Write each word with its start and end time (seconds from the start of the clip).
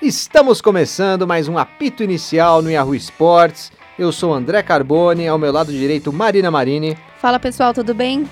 Estamos 0.00 0.60
começando 0.60 1.26
mais 1.26 1.48
um 1.48 1.58
apito 1.58 2.04
inicial 2.04 2.62
no 2.62 2.70
Yahoo 2.70 2.94
Sports. 2.94 3.72
Eu 3.98 4.12
sou 4.12 4.32
André 4.32 4.62
Carbone, 4.62 5.26
ao 5.26 5.36
meu 5.36 5.50
lado 5.50 5.72
direito 5.72 6.12
Marina 6.12 6.52
Marini. 6.52 6.96
Fala 7.20 7.36
pessoal, 7.40 7.74
tudo 7.74 7.92
bem? 7.92 8.24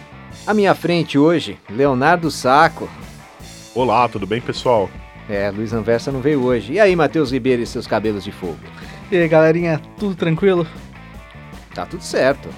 À 0.47 0.55
minha 0.55 0.73
frente 0.77 1.19
hoje, 1.19 1.59
Leonardo 1.69 2.31
Saco. 2.31 2.89
Olá, 3.75 4.09
tudo 4.09 4.29
bem 4.29 4.41
pessoal? 4.41 4.89
É, 5.29 5.51
Luiz 5.51 5.73
Anversa 5.73 6.13
não 6.13 6.21
veio 6.21 6.45
hoje. 6.45 6.75
E 6.75 6.79
aí, 6.79 6.95
Matheus 6.95 7.33
Ribeiro 7.33 7.61
e 7.61 7.67
seus 7.67 7.85
cabelos 7.85 8.23
de 8.23 8.31
fogo? 8.31 8.61
E 9.11 9.17
aí, 9.17 9.27
galerinha, 9.27 9.83
tudo 9.99 10.15
tranquilo? 10.15 10.65
Tá 11.75 11.85
tudo 11.85 12.05
certo. 12.05 12.49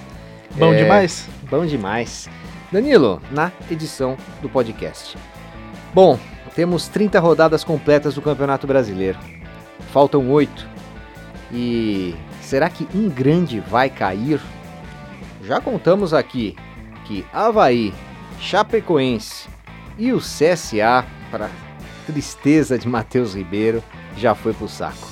Bom 0.51 0.71
é, 0.71 0.83
demais? 0.83 1.27
Bom 1.49 1.65
demais. 1.65 2.29
Danilo, 2.71 3.19
na 3.31 3.51
edição 3.71 4.15
do 4.39 4.47
podcast. 4.47 5.17
Bom, 5.95 6.19
temos 6.59 6.89
30 6.89 7.21
rodadas 7.21 7.63
completas 7.63 8.15
do 8.15 8.21
Campeonato 8.21 8.67
Brasileiro. 8.67 9.17
Faltam 9.93 10.29
oito. 10.29 10.67
E 11.53 12.13
será 12.41 12.69
que 12.69 12.85
um 12.93 13.07
grande 13.07 13.61
vai 13.61 13.89
cair? 13.89 14.41
Já 15.41 15.61
contamos 15.61 16.13
aqui 16.13 16.57
que 17.05 17.25
Havaí, 17.31 17.93
Chapecoense 18.41 19.47
e 19.97 20.11
o 20.11 20.17
CSA, 20.17 21.05
para 21.31 21.49
tristeza 22.05 22.77
de 22.77 22.89
Matheus 22.89 23.35
Ribeiro, 23.35 23.81
já 24.17 24.35
foi 24.35 24.51
pro 24.51 24.67
saco. 24.67 25.07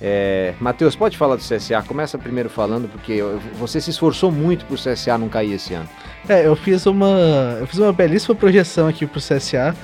É, 0.00 0.54
Matheus, 0.60 0.94
pode 0.94 1.18
falar 1.18 1.34
do 1.34 1.42
CSA? 1.42 1.82
Começa 1.82 2.16
primeiro 2.16 2.48
falando, 2.48 2.88
porque 2.88 3.20
você 3.58 3.80
se 3.80 3.90
esforçou 3.90 4.30
muito 4.30 4.64
pro 4.64 4.76
CSA 4.76 5.18
não 5.18 5.28
cair 5.28 5.54
esse 5.54 5.74
ano. 5.74 5.88
É, 6.28 6.46
eu 6.46 6.54
fiz 6.54 6.86
uma, 6.86 7.56
eu 7.58 7.66
fiz 7.66 7.80
uma 7.80 7.92
belíssima 7.92 8.36
projeção 8.36 8.86
aqui 8.86 9.04
pro 9.04 9.18
CSA. 9.18 9.74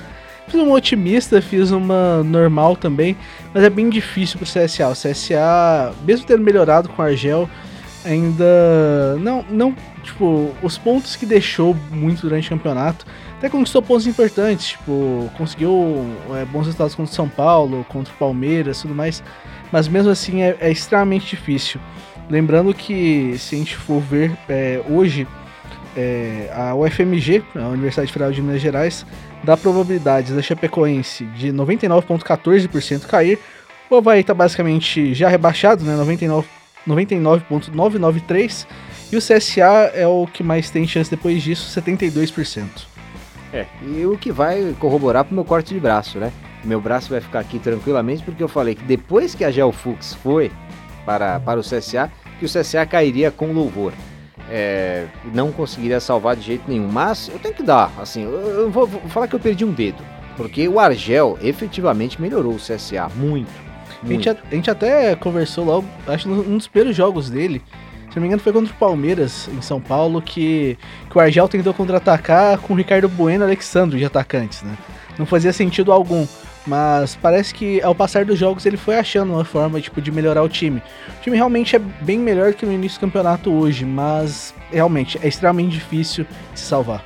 Fiz 0.47 0.61
uma 0.61 0.75
otimista, 0.75 1.41
fiz 1.41 1.71
uma 1.71 2.23
normal 2.23 2.75
também, 2.75 3.17
mas 3.53 3.63
é 3.63 3.69
bem 3.69 3.89
difícil 3.89 4.37
pro 4.37 4.47
CSA. 4.47 4.87
O 4.87 4.93
CSA, 4.93 5.93
mesmo 6.05 6.25
tendo 6.25 6.43
melhorado 6.43 6.87
com 6.89 7.01
o 7.01 7.05
Argel, 7.05 7.49
ainda 8.05 9.17
não, 9.19 9.43
não, 9.49 9.75
tipo, 10.03 10.51
os 10.61 10.77
pontos 10.77 11.15
que 11.15 11.25
deixou 11.25 11.75
muito 11.91 12.21
durante 12.21 12.47
o 12.47 12.49
campeonato, 12.49 13.05
até 13.37 13.49
conquistou 13.49 13.81
pontos 13.81 14.07
importantes, 14.07 14.67
tipo, 14.69 15.29
conseguiu 15.37 16.05
é, 16.35 16.45
bons 16.45 16.65
resultados 16.65 16.95
contra 16.95 17.11
o 17.11 17.15
São 17.15 17.27
Paulo, 17.27 17.85
contra 17.89 18.13
o 18.13 18.17
Palmeiras, 18.17 18.81
tudo 18.81 18.93
mais, 18.93 19.23
mas 19.71 19.87
mesmo 19.87 20.11
assim 20.11 20.41
é, 20.43 20.55
é 20.59 20.71
extremamente 20.71 21.27
difícil. 21.35 21.81
Lembrando 22.29 22.73
que 22.73 23.35
se 23.37 23.55
a 23.55 23.57
gente 23.57 23.75
for 23.75 23.99
ver 23.99 24.31
é, 24.47 24.81
hoje 24.89 25.27
é, 25.95 26.49
a 26.53 26.75
UFMG, 26.75 27.43
a 27.55 27.67
Universidade 27.67 28.11
Federal 28.11 28.31
de 28.31 28.41
Minas 28.41 28.61
Gerais, 28.61 29.05
dá 29.45 29.55
probabilidades 29.55 30.35
da 30.35 30.41
Chapecoense 30.41 31.23
de 31.25 31.53
99,14% 31.53 33.05
cair. 33.05 33.39
O 33.89 33.95
Havaí 33.95 34.21
está 34.21 34.33
basicamente 34.33 35.13
já 35.13 35.29
rebaixado, 35.29 35.85
né? 35.85 35.95
99,993%. 36.87 38.65
E 39.11 39.15
o 39.15 39.19
CSA 39.19 39.91
é 39.93 40.07
o 40.07 40.25
que 40.25 40.41
mais 40.41 40.71
tem 40.71 40.87
chance 40.87 41.09
depois 41.09 41.43
disso, 41.43 41.79
72%. 41.79 42.65
É, 43.53 43.67
e 43.83 44.03
o 44.05 44.17
que 44.17 44.31
vai 44.31 44.75
corroborar 44.79 45.23
pro 45.23 45.35
meu 45.35 45.45
corte 45.45 45.73
de 45.73 45.79
braço, 45.79 46.17
né? 46.17 46.31
Meu 46.63 46.81
braço 46.81 47.11
vai 47.11 47.21
ficar 47.21 47.39
aqui 47.39 47.59
tranquilamente, 47.59 48.23
porque 48.23 48.41
eu 48.41 48.47
falei 48.47 48.73
que 48.73 48.83
depois 48.83 49.35
que 49.35 49.45
a 49.45 49.51
Gelfux 49.51 50.15
foi 50.15 50.51
para, 51.05 51.39
para 51.39 51.59
o 51.59 51.63
CSA, 51.63 52.11
que 52.39 52.45
o 52.45 52.49
CSA 52.49 52.83
cairia 52.87 53.29
com 53.29 53.53
louvor 53.53 53.93
é, 54.49 55.05
não 55.33 55.51
conseguiria 55.51 55.99
salvar 55.99 56.35
de 56.35 56.43
jeito 56.43 56.63
nenhum. 56.67 56.87
Mas 56.87 57.29
eu 57.29 57.39
tenho 57.39 57.53
que 57.53 57.63
dar, 57.63 57.91
assim, 57.99 58.23
eu, 58.23 58.31
eu 58.31 58.69
vou, 58.69 58.87
vou, 58.87 59.01
falar 59.09 59.27
que 59.27 59.35
eu 59.35 59.39
perdi 59.39 59.65
um 59.65 59.71
dedo. 59.71 60.03
Porque 60.37 60.67
o 60.67 60.79
Argel 60.79 61.37
efetivamente 61.41 62.21
melhorou 62.21 62.53
o 62.53 62.57
CSA 62.57 63.09
muito. 63.15 63.51
muito. 64.03 64.29
A, 64.29 64.33
gente, 64.33 64.43
a 64.51 64.55
gente 64.55 64.71
até 64.71 65.15
conversou 65.15 65.63
logo, 65.63 65.87
acho 66.07 66.27
num 66.27 66.57
dos 66.57 66.67
primeiros 66.67 66.95
jogos 66.95 67.29
dele. 67.29 67.61
Se 68.09 68.17
não 68.17 68.21
me 68.21 68.27
engano, 68.27 68.41
foi 68.41 68.53
contra 68.53 68.73
o 68.73 68.77
Palmeiras, 68.77 69.49
em 69.49 69.61
São 69.61 69.81
Paulo, 69.81 70.21
que, 70.21 70.77
que 71.09 71.17
o 71.17 71.19
Argel 71.19 71.47
tentou 71.49 71.73
contra-atacar 71.73 72.57
com 72.59 72.73
o 72.73 72.77
Ricardo 72.77 73.09
Bueno 73.09 73.43
e 73.43 73.47
Alexandre 73.47 73.99
de 73.99 74.05
atacantes, 74.05 74.61
né? 74.61 74.77
Não 75.17 75.25
fazia 75.25 75.51
sentido 75.51 75.91
algum. 75.91 76.25
Mas 76.65 77.15
parece 77.15 77.53
que 77.53 77.81
ao 77.81 77.93
passar 77.93 78.25
dos 78.25 78.39
jogos 78.39 78.65
ele 78.65 78.77
foi 78.77 78.97
achando 78.97 79.33
uma 79.33 79.45
forma 79.45 79.79
tipo, 79.79 80.01
de 80.01 80.11
melhorar 80.11 80.41
o 80.41 80.49
time. 80.49 80.81
O 81.19 81.21
time 81.21 81.35
realmente 81.35 81.75
é 81.75 81.79
bem 81.79 82.17
melhor 82.17 82.53
que 82.53 82.65
no 82.65 82.71
início 82.71 82.97
do 82.97 83.01
campeonato 83.01 83.51
hoje, 83.51 83.85
mas 83.85 84.53
realmente 84.71 85.19
é 85.21 85.27
extremamente 85.27 85.73
difícil 85.73 86.25
se 86.55 86.63
salvar. 86.63 87.05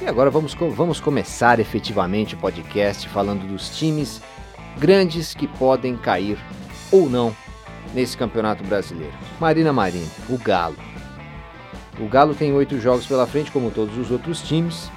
E 0.00 0.06
agora 0.06 0.30
vamos, 0.30 0.54
vamos 0.54 1.00
começar 1.00 1.60
efetivamente 1.60 2.34
o 2.34 2.38
podcast 2.38 3.08
falando 3.08 3.46
dos 3.46 3.76
times 3.76 4.22
grandes 4.78 5.34
que 5.34 5.46
podem 5.46 5.96
cair 5.96 6.38
ou 6.90 7.08
não 7.08 7.34
nesse 7.94 8.16
campeonato 8.16 8.64
brasileiro. 8.64 9.12
Marina 9.38 9.72
Marina, 9.72 10.06
o 10.28 10.38
Galo. 10.38 10.76
O 12.00 12.08
Galo 12.08 12.34
tem 12.34 12.52
oito 12.54 12.80
jogos 12.80 13.06
pela 13.06 13.26
frente, 13.26 13.52
como 13.52 13.70
todos 13.70 13.96
os 13.98 14.10
outros 14.10 14.40
times 14.40 14.90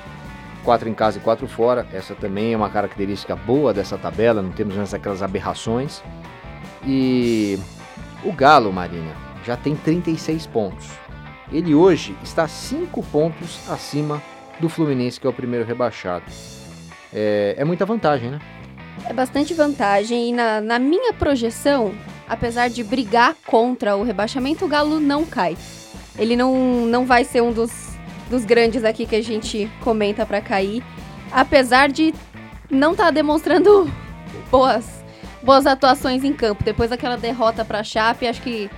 quatro 0.66 0.90
em 0.90 0.94
casa 0.94 1.20
e 1.20 1.22
quatro 1.22 1.48
fora. 1.48 1.88
Essa 1.94 2.16
também 2.16 2.54
é 2.54 2.58
uma 2.58 2.70
característica 2.70 3.36
boa 3.36 3.74
dessa 3.74 3.98
tabela, 3.98 4.42
não 4.42 4.52
temos 4.52 4.76
mais 4.76 4.94
aquelas 4.94 5.22
aberrações. 5.22 6.04
E 6.86 7.58
o 8.24 8.34
Galo, 8.34 8.74
Marina, 8.74 9.16
já 9.46 9.56
tem 9.56 9.76
36 9.76 10.48
pontos. 10.48 10.88
Ele 11.52 11.76
hoje 11.76 12.18
está 12.24 12.48
5 12.48 13.02
pontos 13.04 13.70
acima 13.70 14.22
do 14.60 14.68
Fluminense, 14.68 15.20
que 15.20 15.28
é 15.28 15.30
o 15.30 15.34
primeiro 15.34 15.66
rebaixado. 15.66 16.26
É, 17.14 17.56
é 17.58 17.64
muita 17.64 17.86
vantagem, 17.86 18.32
né? 18.32 18.42
É 19.08 19.14
bastante 19.14 19.54
vantagem. 19.54 20.30
E 20.30 20.34
na, 20.34 20.60
na 20.60 20.80
minha 20.80 21.14
projeção, 21.14 21.94
apesar 22.28 22.70
de 22.70 22.84
brigar 22.84 23.36
contra 23.46 23.96
o 23.96 24.04
rebaixamento, 24.04 24.66
o 24.66 24.68
Galo 24.68 25.00
não 25.00 25.26
cai. 25.26 25.56
Ele 26.18 26.36
não, 26.36 26.86
não 26.86 27.06
vai 27.06 27.24
ser 27.24 27.42
um 27.42 27.52
dos 27.52 27.85
dos 28.30 28.46
grandes 28.46 28.84
aqui 28.84 29.06
que 29.06 29.16
a 29.16 29.24
gente 29.24 29.70
comenta 29.82 30.26
para 30.26 30.42
cair. 30.42 30.84
Apesar 31.32 31.90
de 31.90 32.14
não 32.70 32.92
estar 32.92 33.06
tá 33.06 33.12
demonstrando 33.12 33.92
boas, 34.50 35.04
boas 35.44 35.66
atuações 35.66 36.24
em 36.24 36.34
campo. 36.34 36.64
Depois 36.64 36.90
daquela 36.90 37.18
derrota 37.18 37.64
para 37.64 37.80
a 37.80 37.84
Chape, 37.84 38.28
acho 38.28 38.42
que 38.42 38.70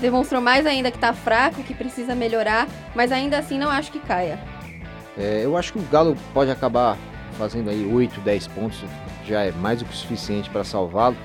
demonstrou 0.00 0.40
mais 0.40 0.66
ainda 0.66 0.90
que 0.90 0.98
tá 0.98 1.12
fraco, 1.12 1.62
que 1.62 1.74
precisa 1.74 2.14
melhorar, 2.14 2.68
mas 2.94 3.12
ainda 3.12 3.38
assim 3.38 3.58
não 3.58 3.70
acho 3.70 3.92
que 3.92 4.00
caia. 4.00 4.38
É, 5.16 5.42
eu 5.44 5.56
acho 5.56 5.72
que 5.72 5.78
o 5.78 5.82
Galo 5.82 6.16
pode 6.34 6.50
acabar 6.50 6.98
fazendo 7.38 7.70
aí 7.70 7.86
8, 7.86 8.20
10 8.20 8.46
pontos, 8.48 8.78
já 9.26 9.42
é 9.42 9.52
mais 9.52 9.78
do 9.78 9.84
que 9.84 9.92
o 9.92 9.96
suficiente 9.96 10.50
para 10.50 10.64
salvá-lo. 10.64 11.16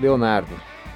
Leonardo, 0.00 0.52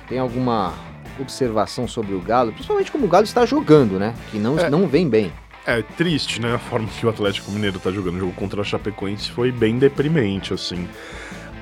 tem 0.08 0.18
alguma 0.18 0.74
observação 1.20 1.86
sobre 1.86 2.14
o 2.14 2.20
Galo, 2.20 2.52
principalmente 2.52 2.90
como 2.90 3.06
o 3.06 3.08
Galo 3.08 3.24
está 3.24 3.46
jogando, 3.46 3.98
né? 3.98 4.14
Que 4.30 4.38
não, 4.38 4.58
é. 4.58 4.68
não 4.68 4.86
vem 4.86 5.08
bem. 5.08 5.32
É 5.68 5.82
triste, 5.82 6.40
né? 6.40 6.54
A 6.54 6.58
forma 6.58 6.88
que 6.88 7.04
o 7.04 7.10
Atlético 7.10 7.52
Mineiro 7.52 7.78
tá 7.78 7.90
jogando 7.90 8.16
o 8.16 8.20
jogo 8.20 8.32
contra 8.32 8.62
a 8.62 8.64
Chapecoense 8.64 9.30
foi 9.30 9.52
bem 9.52 9.78
deprimente, 9.78 10.54
assim. 10.54 10.88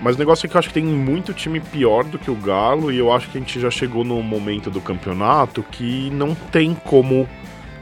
Mas 0.01 0.15
o 0.15 0.19
negócio 0.21 0.47
é 0.47 0.49
que 0.49 0.55
eu 0.55 0.61
acho 0.61 0.69
que 0.69 0.75
tem 0.75 0.85
muito 0.85 1.35
time 1.35 1.59
pior 1.59 2.05
do 2.05 2.17
que 2.17 2.31
o 2.31 2.37
Galo 2.37 2.93
e 2.93 2.99
eu 2.99 3.13
acho 3.13 3.29
que 3.29 3.37
a 3.37 3.41
gente 3.41 3.59
já 3.59 3.69
chegou 3.69 4.05
no 4.05 4.23
momento 4.23 4.71
do 4.71 4.81
campeonato 4.81 5.61
que 5.61 6.09
não 6.11 6.37
tem 6.37 6.73
como 6.73 7.29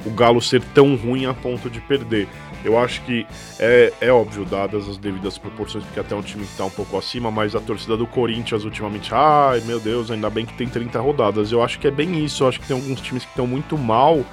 o 0.07 0.11
Galo 0.13 0.41
ser 0.41 0.63
tão 0.73 0.97
ruim 0.97 1.27
a 1.27 1.35
ponto 1.35 1.69
de 1.69 1.79
perder. 1.83 2.27
Eu 2.65 2.79
acho 2.79 3.03
que 3.03 3.27
é, 3.59 3.93
é 4.01 4.11
óbvio, 4.11 4.47
dadas 4.47 4.89
as 4.89 4.97
devidas 4.97 5.37
proporções, 5.37 5.85
porque 5.85 6.01
até 6.01 6.15
um 6.15 6.23
time 6.23 6.47
que 6.47 6.57
tá 6.57 6.65
um 6.65 6.71
pouco 6.71 6.97
acima, 6.97 7.31
mas 7.31 7.55
a 7.55 7.61
torcida 7.61 7.99
do 7.99 8.07
Corinthians 8.07 8.65
ultimamente, 8.65 9.11
ai 9.13 9.61
meu 9.67 9.79
Deus, 9.79 10.11
ainda 10.11 10.31
bem 10.31 10.47
que 10.47 10.55
tem 10.55 10.67
30 10.67 10.99
rodadas. 11.01 11.53
Eu 11.53 11.63
acho 11.63 11.79
que 11.79 11.87
é 11.87 11.91
bem 11.91 12.25
isso, 12.25 12.45
eu 12.45 12.49
acho 12.49 12.61
que 12.61 12.67
tem 12.67 12.75
alguns 12.75 13.03
times 13.03 13.25
que 13.25 13.31
estão 13.31 13.47
muito 13.47 13.77
mal 13.77 14.25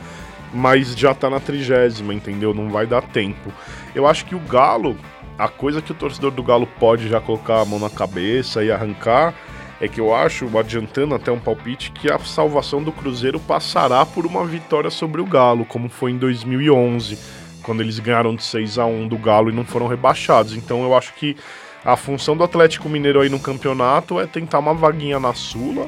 mas 0.53 0.95
já 0.95 1.13
tá 1.13 1.29
na 1.29 1.39
trigésima, 1.39 2.13
entendeu? 2.13 2.53
Não 2.53 2.69
vai 2.69 2.85
dar 2.85 3.01
tempo. 3.01 3.51
Eu 3.95 4.07
acho 4.07 4.25
que 4.25 4.35
o 4.35 4.39
Galo, 4.39 4.97
a 5.37 5.47
coisa 5.47 5.81
que 5.81 5.91
o 5.91 5.95
torcedor 5.95 6.31
do 6.31 6.43
Galo 6.43 6.67
pode 6.79 7.07
já 7.07 7.19
colocar 7.19 7.61
a 7.61 7.65
mão 7.65 7.79
na 7.79 7.89
cabeça 7.89 8.63
e 8.63 8.71
arrancar 8.71 9.33
é 9.79 9.87
que 9.87 9.99
eu 9.99 10.13
acho, 10.13 10.55
adiantando 10.57 11.15
até 11.15 11.31
um 11.31 11.39
palpite, 11.39 11.91
que 11.91 12.11
a 12.11 12.19
salvação 12.19 12.83
do 12.83 12.91
Cruzeiro 12.91 13.39
passará 13.39 14.05
por 14.05 14.27
uma 14.27 14.45
vitória 14.45 14.91
sobre 14.91 15.19
o 15.19 15.25
Galo, 15.25 15.65
como 15.65 15.89
foi 15.89 16.11
em 16.11 16.17
2011, 16.17 17.17
quando 17.63 17.81
eles 17.81 17.97
ganharam 17.97 18.35
de 18.35 18.43
6 18.43 18.77
a 18.77 18.85
1 18.85 19.07
do 19.07 19.17
Galo 19.17 19.49
e 19.49 19.53
não 19.53 19.65
foram 19.65 19.87
rebaixados. 19.87 20.55
Então 20.55 20.83
eu 20.83 20.95
acho 20.95 21.13
que 21.15 21.35
a 21.83 21.97
função 21.97 22.37
do 22.37 22.43
Atlético 22.43 22.87
Mineiro 22.87 23.21
aí 23.21 23.29
no 23.29 23.39
campeonato 23.39 24.19
é 24.19 24.27
tentar 24.27 24.59
uma 24.59 24.73
vaguinha 24.73 25.19
na 25.19 25.33
Sula, 25.33 25.87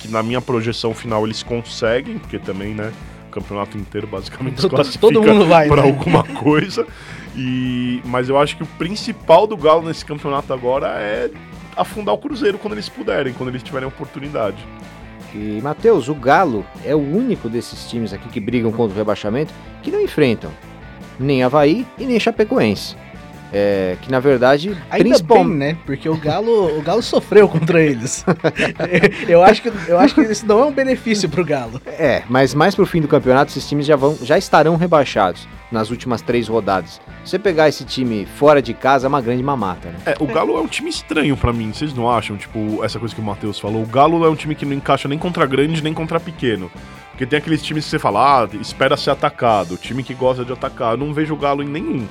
que 0.00 0.08
na 0.08 0.22
minha 0.22 0.40
projeção 0.40 0.94
final 0.94 1.26
eles 1.26 1.42
conseguem, 1.42 2.18
porque 2.18 2.38
também, 2.38 2.72
né, 2.74 2.94
campeonato 3.34 3.76
inteiro 3.76 4.06
basicamente 4.06 4.60
se 4.60 4.68
classifica 4.68 5.00
todo 5.00 5.22
mundo 5.22 5.46
vai 5.46 5.68
para 5.68 5.82
né? 5.82 5.88
alguma 5.88 6.22
coisa. 6.40 6.86
E 7.36 8.00
mas 8.04 8.28
eu 8.28 8.38
acho 8.38 8.56
que 8.56 8.62
o 8.62 8.66
principal 8.66 9.46
do 9.46 9.56
Galo 9.56 9.82
nesse 9.82 10.04
campeonato 10.04 10.52
agora 10.52 10.88
é 10.98 11.30
afundar 11.76 12.14
o 12.14 12.18
Cruzeiro 12.18 12.58
quando 12.58 12.74
eles 12.74 12.88
puderem, 12.88 13.32
quando 13.32 13.48
eles 13.48 13.62
tiverem 13.62 13.88
oportunidade. 13.88 14.64
E 15.34 15.60
Matheus, 15.60 16.08
o 16.08 16.14
Galo 16.14 16.64
é 16.84 16.94
o 16.94 16.98
único 16.98 17.48
desses 17.48 17.90
times 17.90 18.12
aqui 18.12 18.28
que 18.28 18.38
brigam 18.38 18.70
contra 18.70 18.94
o 18.94 18.96
rebaixamento 18.96 19.52
que 19.82 19.90
não 19.90 20.00
enfrentam 20.00 20.52
nem 21.18 21.42
Havaí 21.42 21.86
e 21.98 22.06
nem 22.06 22.20
Chapecoense. 22.20 22.96
É, 23.56 23.96
que 24.02 24.10
na 24.10 24.18
verdade, 24.18 24.76
Ainda 24.90 25.10
principal- 25.10 25.44
bem, 25.44 25.54
né? 25.54 25.76
Porque 25.86 26.08
o 26.08 26.16
Galo, 26.16 26.76
o 26.76 26.82
Galo 26.82 27.00
sofreu 27.00 27.48
contra 27.48 27.80
eles. 27.80 28.24
eu, 29.28 29.44
acho 29.44 29.62
que, 29.62 29.72
eu 29.86 29.96
acho 29.96 30.12
que 30.12 30.22
isso 30.22 30.44
não 30.44 30.58
é 30.58 30.64
um 30.64 30.72
benefício 30.72 31.28
pro 31.28 31.44
Galo. 31.44 31.80
É, 31.86 32.24
mas 32.28 32.52
mais 32.52 32.74
pro 32.74 32.84
fim 32.84 33.00
do 33.00 33.06
campeonato, 33.06 33.52
esses 33.52 33.68
times 33.68 33.86
já, 33.86 33.94
vão, 33.94 34.18
já 34.20 34.36
estarão 34.36 34.74
rebaixados 34.74 35.46
nas 35.70 35.90
últimas 35.90 36.20
três 36.20 36.48
rodadas. 36.48 37.00
Se 37.24 37.30
você 37.30 37.38
pegar 37.38 37.68
esse 37.68 37.84
time 37.84 38.26
fora 38.26 38.60
de 38.60 38.74
casa, 38.74 39.06
é 39.06 39.08
uma 39.08 39.20
grande 39.20 39.42
mamata, 39.42 39.88
né? 39.88 39.98
É, 40.04 40.16
o 40.18 40.26
Galo 40.26 40.58
é 40.58 40.60
um 40.60 40.66
time 40.66 40.90
estranho 40.90 41.36
pra 41.36 41.52
mim, 41.52 41.72
vocês 41.72 41.94
não 41.94 42.10
acham? 42.10 42.36
Tipo, 42.36 42.82
essa 42.84 42.98
coisa 42.98 43.14
que 43.14 43.20
o 43.20 43.24
Matheus 43.24 43.60
falou. 43.60 43.82
O 43.82 43.86
Galo 43.86 44.24
é 44.24 44.28
um 44.28 44.34
time 44.36 44.56
que 44.56 44.66
não 44.66 44.72
encaixa 44.72 45.06
nem 45.06 45.18
contra 45.18 45.46
grande, 45.46 45.80
nem 45.80 45.94
contra 45.94 46.18
pequeno. 46.18 46.72
Porque 47.10 47.24
tem 47.24 47.38
aqueles 47.38 47.62
times 47.62 47.84
que 47.84 47.90
você 47.90 47.98
fala, 48.00 48.42
ah, 48.42 48.48
espera 48.60 48.96
ser 48.96 49.10
atacado, 49.10 49.76
time 49.76 50.02
que 50.02 50.12
gosta 50.12 50.44
de 50.44 50.52
atacar. 50.52 50.94
Eu 50.94 50.98
não 50.98 51.14
vejo 51.14 51.34
o 51.34 51.36
Galo 51.36 51.62
em 51.62 51.68
nenhum. 51.68 52.04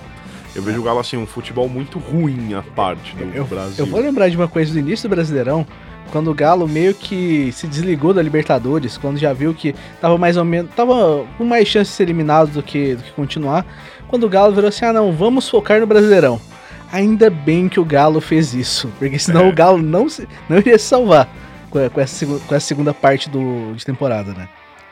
Eu 0.56 0.62
vejo 0.62 0.80
o 0.80 0.84
Galo 0.84 1.00
assim, 1.00 1.18
um 1.18 1.26
futebol 1.26 1.68
muito 1.68 1.98
ruim 1.98 2.54
a 2.54 2.62
parte 2.62 3.16
do 3.16 3.24
Eu, 3.36 3.46
Brasil. 3.46 3.76
eu 3.86 3.86
vou 3.90 4.00
lembrar 4.00 4.30
de 4.30 4.36
uma 4.38 4.48
coisa 4.48 4.72
do 4.72 4.80
início 4.80 5.10
do 5.10 5.16
Brasileirão, 5.16 5.66
quando 6.12 6.30
o 6.30 6.34
Galo 6.34 6.68
meio 6.68 6.94
que 6.94 7.52
se 7.52 7.66
desligou 7.66 8.14
da 8.14 8.22
Libertadores, 8.22 8.98
quando 8.98 9.18
já 9.18 9.34
viu 9.34 9.54
que 9.54 9.74
tava 10.00 10.18
mais 10.18 10.38
ou 10.38 10.46
menos. 10.46 10.72
tava 10.76 11.26
com 11.38 11.44
mais 11.44 11.68
chance 11.68 11.90
de 11.90 11.98
ser 11.98 12.04
eliminado 12.04 12.52
do 12.52 12.62
que, 12.62 12.96
do 12.96 13.02
que 13.04 13.12
continuar. 13.14 13.66
Quando 14.08 14.26
o 14.26 14.30
Galo 14.30 14.54
virou 14.54 14.68
assim: 14.70 14.86
ah, 14.86 14.94
não, 14.94 15.12
vamos 15.12 15.50
focar 15.50 15.80
no 15.80 15.88
Brasileirão. 15.88 16.40
Ainda 16.92 17.32
bem 17.32 17.68
que 17.68 17.80
o 17.80 17.86
Galo 17.86 18.22
fez 18.22 18.54
isso, 18.54 18.92
porque 19.00 19.18
senão 19.18 19.46
É. 19.46 19.50
o 19.50 19.54
Galo 19.56 19.80
não, 19.82 20.08
se, 20.08 20.28
não 20.48 20.58
iria 20.58 20.78
se 20.78 20.86
salvar 20.86 21.28
com, 21.72 21.80
essa, 22.00 22.26
com 22.28 22.54
essa 22.54 22.68
segunda 22.68 22.94
parte 22.94 23.28
do, 23.28 23.74
de 23.74 23.84
temporada, 23.84 24.34
né? 24.34 24.48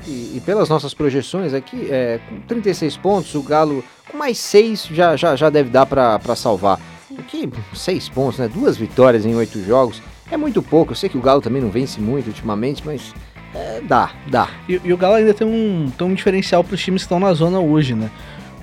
E, 0.07 0.33
e 0.37 0.41
pelas 0.45 0.67
nossas 0.69 0.93
projeções 0.93 1.53
aqui, 1.53 1.87
é, 1.91 2.19
com 2.27 2.39
36 2.41 2.97
pontos, 2.97 3.35
o 3.35 3.41
Galo 3.43 3.83
com 4.09 4.17
mais 4.17 4.37
6 4.39 4.87
já, 4.91 5.15
já, 5.15 5.35
já 5.35 5.49
deve 5.49 5.69
dar 5.69 5.85
pra 5.85 6.19
salvar. 6.35 6.79
O 7.09 7.21
que 7.23 7.47
6 7.73 8.09
pontos, 8.09 8.39
né? 8.39 8.47
Duas 8.47 8.77
vitórias 8.77 9.25
em 9.25 9.35
oito 9.35 9.63
jogos 9.63 10.01
é 10.31 10.37
muito 10.37 10.61
pouco. 10.61 10.91
Eu 10.93 10.95
sei 10.95 11.09
que 11.09 11.17
o 11.17 11.21
Galo 11.21 11.41
também 11.41 11.61
não 11.61 11.69
vence 11.69 11.99
muito 11.99 12.27
ultimamente, 12.27 12.81
mas 12.85 13.13
é, 13.53 13.81
dá, 13.81 14.11
dá. 14.27 14.49
E, 14.67 14.79
e 14.83 14.93
o 14.93 14.97
Galo 14.97 15.15
ainda 15.15 15.33
tem 15.33 15.45
um, 15.45 15.91
tem 15.95 16.07
um 16.07 16.13
diferencial 16.13 16.63
para 16.63 16.73
os 16.75 16.81
times 16.81 17.01
que 17.01 17.05
estão 17.05 17.19
na 17.19 17.33
zona 17.33 17.59
hoje, 17.59 17.93
né? 17.93 18.09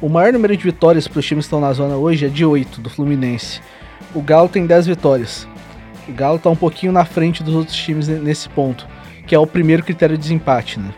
O 0.00 0.08
maior 0.08 0.32
número 0.32 0.56
de 0.56 0.62
vitórias 0.64 1.06
para 1.06 1.20
os 1.20 1.26
times 1.26 1.44
que 1.44 1.48
estão 1.48 1.60
na 1.60 1.72
zona 1.72 1.96
hoje 1.96 2.24
é 2.26 2.28
de 2.28 2.44
8, 2.44 2.80
do 2.80 2.88
Fluminense. 2.88 3.60
O 4.14 4.22
Galo 4.22 4.48
tem 4.48 4.66
10 4.66 4.86
vitórias. 4.86 5.46
O 6.08 6.12
Galo 6.12 6.36
está 6.36 6.48
um 6.48 6.56
pouquinho 6.56 6.90
na 6.92 7.04
frente 7.04 7.42
dos 7.42 7.54
outros 7.54 7.76
times 7.76 8.08
ne- 8.08 8.18
nesse 8.18 8.48
ponto, 8.48 8.86
que 9.26 9.34
é 9.34 9.38
o 9.38 9.46
primeiro 9.46 9.82
critério 9.82 10.16
de 10.16 10.22
desempate, 10.22 10.80
né? 10.80 10.90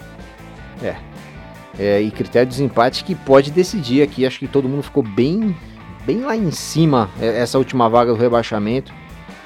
É, 1.79 2.01
e 2.01 2.11
critério 2.11 2.47
de 2.49 2.57
desempate 2.57 3.05
que 3.05 3.15
pode 3.15 3.51
decidir 3.51 4.03
aqui. 4.03 4.27
Acho 4.27 4.39
que 4.39 4.49
todo 4.49 4.69
mundo 4.69 4.83
ficou 4.83 5.03
bem, 5.03 5.57
bem 6.05 6.21
lá 6.21 6.37
em 6.37 6.51
cima. 6.51 7.09
é, 7.21 7.39
Essa 7.41 7.59
última 7.59 7.89
vaga 7.89 8.13
do 8.13 8.19
rebaixamento. 8.19 8.93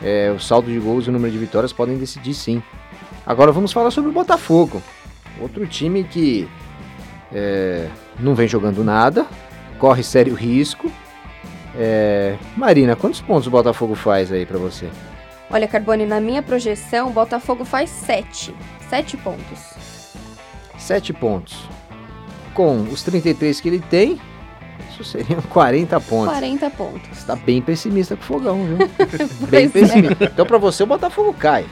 É, 0.03 0.33
o 0.35 0.41
saldo 0.41 0.71
de 0.71 0.79
gols 0.79 1.07
e 1.07 1.11
o 1.11 1.13
número 1.13 1.33
de 1.33 1.39
vitórias 1.39 1.73
podem 1.73 1.97
decidir 1.97 2.35
sim. 2.35 2.63
Agora 3.27 3.53
vamos 3.53 3.73
falar 3.73 3.91
sobre 3.91 4.11
o 4.11 4.13
Botafogo. 4.13 4.83
Outro 5.41 5.67
time 5.67 6.05
que 6.05 6.49
é, 7.33 7.89
não 8.19 8.35
vem 8.35 8.47
jogando 8.49 8.85
nada, 8.85 9.27
corre 9.79 10.03
sério 10.03 10.35
risco. 10.35 10.91
É, 11.77 12.37
Marina, 12.57 12.95
quantos 12.95 13.21
pontos 13.21 13.47
o 13.47 13.51
Botafogo 13.51 13.95
faz 13.95 14.31
aí 14.31 14.45
pra 14.47 14.59
você? 14.59 14.89
Olha, 15.51 15.67
Carbone, 15.69 16.07
na 16.07 16.21
minha 16.21 16.43
projeção, 16.43 17.09
o 17.09 17.13
Botafogo 17.13 17.65
faz 17.65 17.91
7. 17.91 18.55
7 18.89 19.17
pontos. 19.19 19.94
7 20.85 21.13
pontos. 21.13 21.57
Com 22.53 22.83
os 22.83 23.03
33 23.03 23.61
que 23.61 23.69
ele 23.69 23.81
tem, 23.81 24.21
isso 24.91 25.03
seriam 25.03 25.41
40 25.51 25.99
pontos. 26.01 26.33
40 26.33 26.71
pontos. 26.71 27.09
Você 27.13 27.27
tá 27.27 27.35
bem 27.35 27.61
pessimista 27.61 28.15
com 28.17 28.23
o 28.23 28.27
Fogão, 28.27 28.65
viu? 28.65 28.79
Bem 29.49 29.67
é. 29.67 29.69
pessimista. 29.69 30.25
Então 30.25 30.47
pra 30.47 30.59
você 30.59 30.83
o 30.83 30.87
Botafogo 30.87 31.35
cai. 31.35 31.65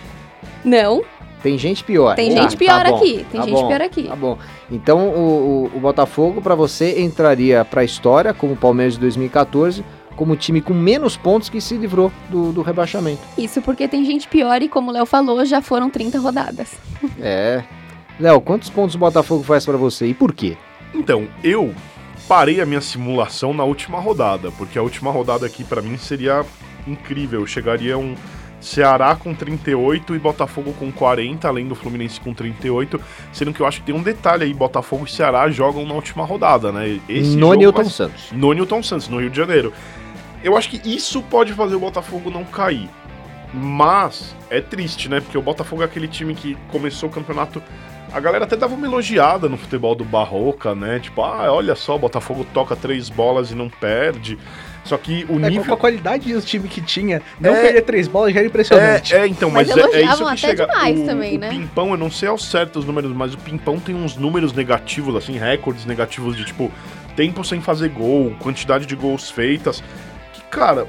Não, 0.65 1.03
Tem 1.43 1.59
gente 1.59 1.83
pior. 1.85 2.15
tem 2.15 2.35
Tá, 2.35 2.43
gente 2.43 2.57
pior 2.57 2.85
tá 2.85 2.91
bom, 2.91 2.97
aqui. 2.97 3.27
Tem 3.31 3.41
tá 3.41 3.47
gente 3.47 3.61
bom, 3.61 3.69
pior 3.69 3.81
aqui. 3.83 4.03
Tá 4.05 4.17
bom. 4.17 4.39
Então 4.71 5.09
o, 5.09 5.71
o, 5.73 5.77
o 5.77 5.81
Botafogo 5.81 6.41
pra 6.41 6.55
você 6.55 7.01
entraria 7.01 7.65
pra 7.65 7.85
história 7.85 8.33
como 8.33 8.55
o 8.55 8.57
Palmeiras 8.57 8.95
de 8.95 9.01
2014, 9.01 9.85
como 10.17 10.37
time 10.37 10.61
com 10.61 10.73
menos 10.73 11.17
pontos 11.17 11.49
que 11.49 11.61
se 11.61 11.77
livrou 11.77 12.13
do, 12.29 12.53
do 12.53 12.63
rebaixamento. 12.63 13.21
Isso 13.37 13.61
porque 13.61 13.89
tem 13.89 14.05
gente 14.05 14.29
pior 14.29 14.63
e, 14.63 14.69
como 14.69 14.91
o 14.91 14.95
Léo 14.95 15.07
falou, 15.07 15.45
já 15.45 15.61
foram 15.61 15.91
30 15.91 16.19
rodadas. 16.21 16.75
É. 17.21 17.65
Léo, 18.23 18.41
quantos 18.41 18.71
pontos 18.71 18.95
o 18.95 18.99
Botafogo 18.99 19.43
faz 19.43 19.65
pra 19.67 19.77
você 19.77 20.07
e 20.07 20.15
por 20.15 20.33
quê? 20.33 20.57
Então, 20.95 21.27
eu 21.43 21.75
parei 22.29 22.61
a 22.61 22.67
minha 22.67 22.81
simulação 22.81 23.53
na 23.53 23.65
última 23.65 23.99
rodada, 23.99 24.53
porque 24.53 24.79
a 24.79 24.83
última 24.83 25.11
rodada 25.11 25.45
aqui 25.45 25.65
pra 25.65 25.83
mim 25.83 25.97
seria 25.99 26.45
incrível. 26.87 27.45
Chegaria 27.47 27.99
um 27.99 28.15
Ceará 28.61 29.17
com 29.17 29.35
38 29.35 30.15
e 30.15 30.21
Botafogo 30.21 30.73
com 30.79 30.93
40, 30.93 31.49
além 31.49 31.67
do 31.67 31.75
Fluminense 31.75 32.21
com 32.21 32.33
38, 32.33 33.01
sendo 33.33 33.53
que 33.53 33.59
eu 33.61 33.67
acho 33.67 33.81
que 33.81 33.87
tem 33.87 33.95
um 33.95 34.03
detalhe 34.03 34.45
aí, 34.45 34.55
Botafogo 34.55 35.05
e 35.05 35.11
Ceará 35.11 35.51
jogam 35.51 35.85
na 35.85 35.95
última 35.95 36.25
rodada, 36.25 36.71
né? 36.71 37.01
Esse 37.09 37.37
no 37.37 37.53
Newton 37.55 37.83
vai- 37.83 37.91
Santos. 37.91 38.31
no 38.31 38.53
Newton 38.53 38.83
Santos, 38.85 39.09
no 39.09 39.19
Rio 39.19 39.31
de 39.31 39.37
Janeiro. 39.37 39.73
Eu 40.45 40.57
acho 40.57 40.71
que 40.71 40.81
isso 40.89 41.23
pode 41.23 41.53
fazer 41.55 41.75
o 41.75 41.81
Botafogo 41.81 42.31
não 42.31 42.45
cair. 42.45 42.89
Mas 43.53 44.35
é 44.49 44.61
triste, 44.61 45.09
né? 45.09 45.21
Porque 45.21 45.37
o 45.37 45.43
Botafogo 45.43 45.83
é 45.83 45.85
aquele 45.85 46.09
time 46.09 46.35
que 46.35 46.57
começou 46.71 47.09
o 47.09 47.13
campeonato. 47.13 47.61
A 48.15 48.21
galera 48.21 48.45
até 48.45 48.57
dava 48.57 48.75
uma 48.75 48.87
elogiada 48.87 49.49
no 49.49 49.57
futebol 49.57 49.95
do 49.95 50.05
Barroca, 50.05 50.75
né? 50.75 50.99
Tipo, 51.01 51.23
ah, 51.23 51.51
olha 51.51 51.75
só, 51.75 51.97
o 51.97 51.99
Botafogo 51.99 52.47
toca 52.53 52.77
três 52.77 53.09
bolas 53.09 53.51
e 53.51 53.55
não 53.55 53.71
perde. 53.71 54.39
Só 54.85 54.99
que 54.99 55.25
o 55.31 55.37
É, 55.39 55.41
com 55.43 55.49
nível. 55.49 55.75
a 55.75 55.77
qualidade 55.77 56.33
do 56.33 56.41
time 56.43 56.69
que 56.69 56.81
tinha, 56.83 57.23
não 57.41 57.55
É. 57.55 57.63
perder 57.63 57.83
três 57.83 58.07
bolas 58.09 58.35
já 58.35 58.41
era 58.41 58.49
impressionante. 58.49 59.15
É, 59.15 59.21
é, 59.21 59.27
então, 59.27 59.49
Mas 59.51 59.69
mas, 59.69 59.77
é, 59.77 59.81
é 59.81 60.03
isso 60.05 60.17
que 60.19 60.25
até 60.25 60.37
chega. 60.37 60.67
demais 60.67 61.01
o, 61.01 61.07
também, 61.07 61.37
o 61.37 61.41
né? 61.41 61.49
Pimpão, 61.51 61.91
eu 61.93 61.97
não 61.97 62.11
sei 62.11 62.29
ao 62.29 62.37
certo 62.37 62.81
os 62.81 62.85
números, 62.85 63.13
mas 63.13 63.33
o 63.33 63.39
Pimpão 63.39 63.79
tem 63.79 63.95
uns 63.95 64.17
números 64.17 64.53
negativos, 64.53 65.15
assim, 65.17 65.39
recordes 65.39 65.87
negativos 65.87 66.37
de 66.37 66.45
tipo 66.45 66.71
tempo 67.17 67.45
sem 67.45 67.61
fazer 67.61 67.89
gol, 67.91 68.35
quantidade 68.41 68.85
de 68.85 68.97
gols 68.97 69.31
feitas. 69.31 69.83
Que, 70.35 70.43
cara, 70.51 70.87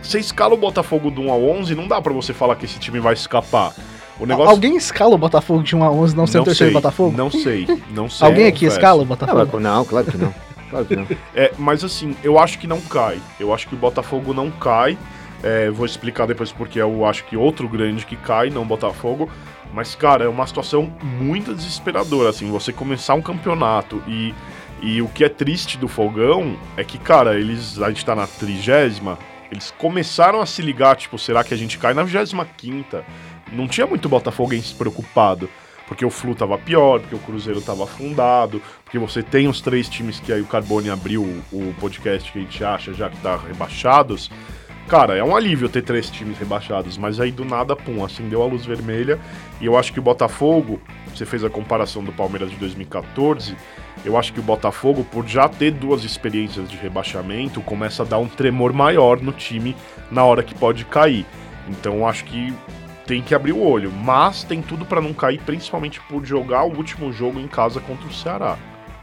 você 0.00 0.18
escala 0.20 0.54
o 0.54 0.56
Botafogo 0.56 1.10
do 1.10 1.20
1 1.22 1.32
a 1.32 1.36
11, 1.36 1.74
não 1.74 1.88
dá 1.88 2.00
pra 2.00 2.12
você 2.12 2.32
falar 2.32 2.56
que 2.56 2.64
esse 2.64 2.78
time 2.78 3.00
vai 3.00 3.12
escapar. 3.14 3.74
O 4.20 4.26
negócio. 4.26 4.50
Alguém 4.50 4.76
escala 4.76 5.14
o 5.14 5.18
Botafogo 5.18 5.62
de 5.62 5.74
1 5.74 5.82
a 5.84 5.90
11 5.90 6.16
não 6.16 6.26
sendo 6.26 6.44
torcedor 6.44 6.56
sei, 6.56 6.68
do 6.68 6.72
Botafogo? 6.74 7.16
Não 7.16 7.30
sei, 7.30 7.66
não 7.90 8.08
sei. 8.08 8.26
Alguém 8.26 8.46
aqui 8.46 8.60
confesso. 8.66 8.76
escala 8.76 8.98
o 8.98 9.00
Não, 9.00 9.06
Botafogo? 9.06 9.50
mas- 9.54 9.62
não, 9.62 9.84
claro 9.84 10.06
que 10.06 10.16
não. 10.18 10.34
Claro 10.70 10.86
que 10.86 10.96
não. 10.96 11.06
É, 11.34 11.52
mas 11.58 11.82
assim, 11.84 12.14
eu 12.22 12.38
acho 12.38 12.58
que 12.58 12.66
não 12.66 12.80
cai. 12.80 13.18
Eu 13.40 13.52
acho 13.52 13.66
que 13.68 13.74
o 13.74 13.78
Botafogo 13.78 14.32
não 14.32 14.50
cai. 14.50 14.96
É, 15.42 15.70
vou 15.70 15.84
explicar 15.84 16.26
depois 16.26 16.52
porque 16.52 16.78
eu 16.80 17.04
acho 17.04 17.24
que 17.24 17.36
outro 17.36 17.68
grande 17.68 18.06
que 18.06 18.14
cai, 18.16 18.48
não 18.48 18.62
o 18.62 18.64
Botafogo. 18.66 19.28
Mas, 19.74 19.94
cara, 19.94 20.24
é 20.24 20.28
uma 20.28 20.46
situação 20.46 20.92
muito 21.02 21.54
desesperadora, 21.54 22.28
assim, 22.28 22.50
você 22.50 22.72
começar 22.72 23.14
um 23.14 23.22
campeonato 23.22 24.02
e, 24.06 24.34
e 24.82 25.00
o 25.00 25.08
que 25.08 25.24
é 25.24 25.28
triste 25.30 25.78
do 25.78 25.88
Fogão 25.88 26.56
é 26.76 26.84
que, 26.84 26.98
cara, 26.98 27.38
eles, 27.38 27.80
a 27.80 27.88
gente 27.88 28.04
tá 28.04 28.14
na 28.14 28.26
trigésima, 28.26 29.18
eles 29.50 29.72
começaram 29.78 30.42
a 30.42 30.46
se 30.46 30.60
ligar, 30.60 30.94
tipo, 30.96 31.18
será 31.18 31.42
que 31.42 31.54
a 31.54 31.56
gente 31.56 31.78
cai 31.78 31.94
na 31.94 32.02
vigésima 32.02 32.46
quinta? 32.56 33.02
Não 33.52 33.68
tinha 33.68 33.86
muito 33.86 34.08
botafoguense 34.08 34.74
preocupado, 34.74 35.48
porque 35.86 36.04
o 36.04 36.10
Flu 36.10 36.34
tava 36.34 36.56
pior, 36.56 37.00
porque 37.00 37.14
o 37.14 37.18
Cruzeiro 37.18 37.60
tava 37.60 37.84
afundado, 37.84 38.62
porque 38.82 38.98
você 38.98 39.22
tem 39.22 39.46
os 39.46 39.60
três 39.60 39.88
times 39.88 40.18
que 40.18 40.32
aí 40.32 40.40
o 40.40 40.46
Carbone 40.46 40.90
abriu 40.90 41.22
o 41.52 41.74
podcast 41.78 42.32
que 42.32 42.38
a 42.38 42.42
gente 42.42 42.64
acha 42.64 42.94
já 42.94 43.10
que 43.10 43.18
tá 43.18 43.36
rebaixados. 43.36 44.30
Cara, 44.88 45.16
é 45.16 45.22
um 45.22 45.34
alívio 45.34 45.68
ter 45.68 45.82
três 45.82 46.10
times 46.10 46.38
rebaixados, 46.38 46.98
mas 46.98 47.20
aí 47.20 47.30
do 47.30 47.44
nada, 47.44 47.76
pum, 47.76 48.04
acendeu 48.04 48.42
a 48.42 48.46
luz 48.46 48.66
vermelha. 48.66 49.18
E 49.60 49.66
eu 49.66 49.76
acho 49.76 49.92
que 49.92 50.00
o 50.00 50.02
Botafogo, 50.02 50.80
você 51.14 51.24
fez 51.24 51.44
a 51.44 51.50
comparação 51.50 52.02
do 52.02 52.12
Palmeiras 52.12 52.50
de 52.50 52.56
2014, 52.56 53.56
eu 54.04 54.16
acho 54.18 54.32
que 54.32 54.40
o 54.40 54.42
Botafogo, 54.42 55.04
por 55.04 55.26
já 55.26 55.48
ter 55.48 55.70
duas 55.70 56.04
experiências 56.04 56.68
de 56.68 56.76
rebaixamento, 56.76 57.60
começa 57.60 58.02
a 58.02 58.06
dar 58.06 58.18
um 58.18 58.28
tremor 58.28 58.72
maior 58.72 59.20
no 59.20 59.32
time 59.32 59.76
na 60.10 60.24
hora 60.24 60.42
que 60.42 60.54
pode 60.54 60.84
cair. 60.84 61.24
Então 61.68 62.06
acho 62.06 62.24
que 62.24 62.52
tem 63.12 63.20
que 63.20 63.34
abrir 63.34 63.52
o 63.52 63.62
olho, 63.62 63.92
mas 63.92 64.42
tem 64.42 64.62
tudo 64.62 64.86
pra 64.86 64.98
não 64.98 65.12
cair, 65.12 65.38
principalmente 65.44 66.00
por 66.00 66.24
jogar 66.24 66.64
o 66.64 66.74
último 66.74 67.12
jogo 67.12 67.38
em 67.38 67.46
casa 67.46 67.78
contra 67.78 68.08
o 68.08 68.12
Ceará. 68.12 68.56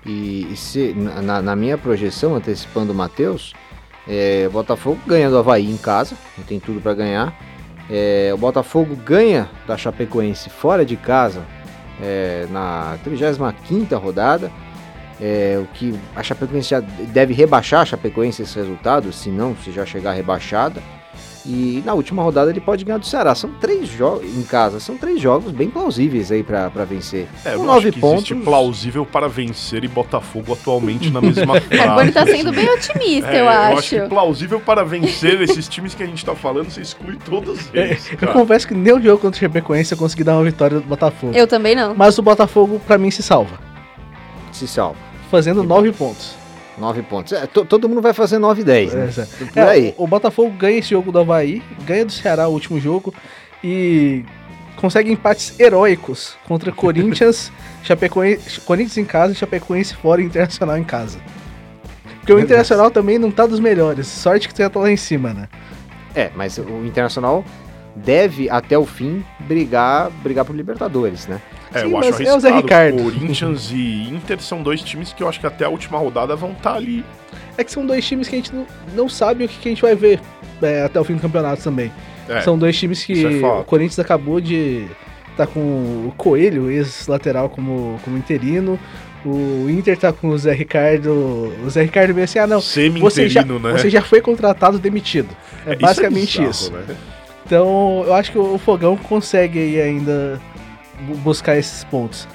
E, 0.03 0.51
e 0.51 0.57
se, 0.57 0.95
na, 0.95 1.43
na 1.43 1.55
minha 1.55 1.77
projeção, 1.77 2.33
antecipando 2.33 2.91
o 2.91 2.95
Matheus, 2.95 3.53
é, 4.07 4.45
o 4.47 4.49
Botafogo 4.51 4.99
ganha 5.05 5.29
do 5.29 5.37
Havaí 5.37 5.69
em 5.69 5.77
casa, 5.77 6.15
tem 6.47 6.59
tudo 6.59 6.81
para 6.81 6.95
ganhar. 6.95 7.39
É, 7.87 8.31
o 8.33 8.37
Botafogo 8.37 8.95
ganha 8.95 9.47
da 9.67 9.77
Chapecoense 9.77 10.49
fora 10.49 10.83
de 10.83 10.97
casa 10.97 11.43
é, 12.01 12.47
na 12.49 12.97
35 13.03 13.95
rodada. 13.95 14.51
É, 15.21 15.61
o 15.61 15.67
que 15.67 15.93
a 16.15 16.23
Chapecoense 16.23 16.69
já 16.69 16.79
deve 16.79 17.35
rebaixar 17.35 17.81
a 17.81 17.85
Chapecoense 17.85 18.41
esse 18.41 18.55
resultado, 18.55 19.13
se 19.13 19.29
não, 19.29 19.55
se 19.55 19.71
já 19.71 19.85
chegar 19.85 20.13
rebaixada. 20.13 20.81
E 21.45 21.81
na 21.85 21.93
última 21.93 22.21
rodada 22.21 22.51
ele 22.51 22.59
pode 22.59 22.83
ganhar 22.83 22.97
do 22.97 23.05
Ceará. 23.05 23.33
São 23.33 23.49
três 23.61 23.87
jogos 23.87 24.25
em 24.25 24.43
casa, 24.43 24.79
são 24.79 24.97
três 24.97 25.21
jogos 25.21 25.51
bem 25.53 25.69
plausíveis 25.69 26.31
aí 26.31 26.43
pra 26.43 26.69
pra 26.69 26.83
vencer. 26.83 27.27
É, 27.45 27.53
eu 27.53 27.59
Com 27.59 27.65
não 27.65 27.73
nove 27.75 27.87
acho 27.87 27.95
que 27.95 27.99
pontos. 28.01 28.25
existe 28.31 28.35
plausível 28.45 29.05
para 29.05 29.29
vencer 29.29 29.83
e 29.83 29.87
Botafogo 29.87 30.53
atualmente 30.53 31.09
na 31.09 31.21
mesma 31.21 31.59
frase. 31.61 31.87
O 31.89 31.95
Boni 31.95 32.11
tá 32.11 32.25
sendo 32.25 32.51
bem 32.51 32.69
otimista, 32.69 33.29
É, 33.31 33.41
eu 33.41 33.47
acho. 33.49 33.89
que 33.89 34.01
plausível 34.09 34.59
para 34.59 34.83
vencer 34.83 35.41
esses 35.41 35.67
times 35.67 35.95
que 35.95 36.03
a 36.03 36.05
gente 36.05 36.23
tá 36.25 36.35
falando, 36.35 36.69
você 36.69 36.81
exclui 36.81 37.17
todos 37.23 37.69
eles. 37.73 38.11
Eu 38.11 38.17
cara. 38.17 38.33
confesso 38.33 38.67
que 38.67 38.73
nem 38.73 38.93
o 38.93 39.01
jogo 39.01 39.19
contra 39.21 39.37
o 39.37 39.39
Chapecoense 39.39 39.91
eu 39.93 39.97
consegui 39.97 40.23
dar 40.25 40.35
uma 40.35 40.43
vitória 40.43 40.79
do 40.79 40.85
Botafogo. 40.85 41.33
Eu 41.35 41.47
também 41.47 41.73
não. 41.75 41.95
Mas 41.95 42.17
o 42.17 42.21
Botafogo, 42.21 42.81
pra 42.85 42.97
mim, 42.97 43.09
se 43.11 43.23
salva. 43.23 43.59
Se 44.51 44.67
salva. 44.67 44.97
Fazendo 45.31 45.63
nove 45.63 45.91
pontos. 45.91 46.35
Nove 46.79 47.01
pontos. 47.01 47.33
É, 47.33 47.45
to- 47.45 47.65
todo 47.65 47.89
mundo 47.89 48.01
vai 48.01 48.13
fazer 48.13 48.37
9 48.39 48.61
e 48.61 48.63
10, 48.63 48.93
né? 48.93 49.09
É, 49.17 49.45
Por 49.45 49.57
É, 49.59 49.69
aí. 49.69 49.95
o, 49.97 50.03
o 50.05 50.07
Botafogo 50.07 50.49
ganha 50.51 50.77
esse 50.79 50.89
jogo 50.91 51.11
do 51.11 51.19
Havaí, 51.19 51.61
ganha 51.85 52.05
do 52.05 52.11
Ceará 52.11 52.47
o 52.47 52.51
último 52.53 52.79
jogo 52.79 53.13
e 53.63 54.23
consegue 54.77 55.11
empates 55.11 55.59
heróicos 55.59 56.37
contra 56.47 56.71
Corinthians, 56.71 57.51
Chapecoense, 57.83 58.61
Corinthians 58.61 58.97
em 58.97 59.05
casa, 59.05 59.33
Chapecoense 59.33 59.93
fora 59.95 60.21
e 60.21 60.25
Internacional 60.25 60.77
em 60.77 60.83
casa. 60.83 61.19
Porque 62.19 62.31
o. 62.33 62.39
Internacional 62.39 62.89
também 62.91 63.17
não 63.19 63.31
tá 63.31 63.45
dos 63.45 63.59
melhores. 63.59 64.07
Sorte 64.07 64.47
que 64.47 64.55
você 64.55 64.69
tá 64.69 64.79
lá 64.79 64.89
em 64.91 64.97
cima, 64.97 65.33
né? 65.33 65.49
É, 66.15 66.29
mas 66.35 66.57
o 66.57 66.85
Internacional 66.85 67.43
deve 67.95 68.49
até 68.49 68.77
o 68.77 68.85
fim 68.85 69.23
brigar, 69.41 70.09
brigar 70.23 70.45
por 70.45 70.55
Libertadores, 70.55 71.27
né? 71.27 71.41
É, 71.73 71.81
Sim, 71.81 71.91
eu 71.91 71.97
acho 71.97 72.09
mas 72.11 72.21
é 72.21 72.35
o 72.35 72.39
Zé 72.39 72.49
arriscado. 72.49 72.85
Ricardo. 72.95 73.03
Corinthians 73.03 73.71
e 73.71 74.09
Inter 74.09 74.41
são 74.41 74.63
dois 74.63 74.81
times 74.81 75.13
que 75.13 75.21
eu 75.21 75.29
acho 75.29 75.39
que 75.39 75.45
até 75.45 75.65
a 75.65 75.69
última 75.69 75.97
rodada 75.97 76.35
vão 76.35 76.51
estar 76.51 76.73
ali. 76.73 77.05
É 77.57 77.63
que 77.63 77.71
são 77.71 77.85
dois 77.85 78.05
times 78.05 78.27
que 78.27 78.35
a 78.35 78.37
gente 78.37 78.53
não, 78.55 78.65
não 78.95 79.09
sabe 79.09 79.45
o 79.45 79.47
que, 79.47 79.57
que 79.57 79.67
a 79.67 79.71
gente 79.71 79.81
vai 79.81 79.93
ver 79.93 80.19
é, 80.61 80.83
até 80.83 80.99
o 80.99 81.03
fim 81.03 81.15
do 81.15 81.21
campeonato 81.21 81.61
também. 81.61 81.91
É, 82.27 82.41
São 82.41 82.57
dois 82.57 82.77
times 82.77 83.03
que 83.03 83.13
isso 83.13 83.27
é 83.27 83.47
o 83.47 83.63
Corinthians 83.63 83.99
acabou 83.99 84.39
de 84.39 84.87
tá 85.35 85.47
com 85.47 85.59
o 85.59 86.13
Coelho, 86.17 86.69
ex-lateral, 86.69 87.49
como, 87.49 87.99
como 88.03 88.17
interino. 88.17 88.79
O 89.25 89.69
Inter 89.69 89.97
tá 89.97 90.13
com 90.13 90.29
o 90.29 90.37
Zé 90.37 90.53
Ricardo. 90.53 91.11
O 91.65 91.69
Zé 91.69 91.81
Ricardo 91.83 92.13
veio 92.13 92.25
assim: 92.25 92.39
ah, 92.39 92.47
não, 92.47 92.61
você 92.61 93.27
já, 93.27 93.43
né? 93.43 93.71
você 93.71 93.89
já 93.89 94.01
foi 94.01 94.21
contratado, 94.21 94.79
demitido. 94.79 95.29
É, 95.65 95.71
isso 95.71 95.81
basicamente 95.81 96.39
bizarro, 96.39 96.49
isso. 96.49 96.71
né? 96.71 96.95
Então, 97.45 98.03
eu 98.05 98.13
acho 98.13 98.31
que 98.31 98.37
o 98.37 98.57
Fogão 98.57 98.95
consegue 98.95 99.59
aí 99.59 99.81
ainda 99.81 100.39
buscar 100.99 101.57
esses 101.57 101.83
pontos. 101.83 102.27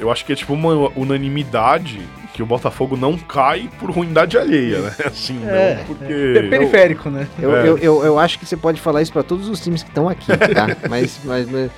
Eu 0.00 0.10
acho 0.10 0.24
que 0.24 0.32
é 0.32 0.36
tipo 0.36 0.52
uma 0.52 0.90
unanimidade 0.96 2.00
que 2.34 2.42
o 2.42 2.46
Botafogo 2.46 2.98
não 2.98 3.16
cai 3.16 3.70
por 3.80 3.90
ruindade 3.90 4.36
alheia, 4.36 4.80
né? 4.80 4.94
Assim, 5.06 5.40
É, 5.46 5.76
não 5.76 5.84
porque... 5.86 6.04
Pe- 6.04 6.48
Periférico, 6.50 7.08
né? 7.08 7.26
Eu, 7.38 7.56
É. 7.56 7.66
eu, 7.66 7.78
eu, 7.78 8.04
eu 8.04 8.18
acho 8.18 8.38
que 8.38 8.44
você 8.44 8.56
pode 8.58 8.78
falar 8.78 9.00
isso 9.00 9.12
pra 9.12 9.22
todos 9.22 9.48
os 9.48 9.58
times 9.58 9.82
que 9.82 9.88
estão 9.88 10.06
aqui, 10.06 10.26
tá? 10.26 10.76
mas, 10.90 11.18
mas, 11.24 11.50
mas- 11.50 11.70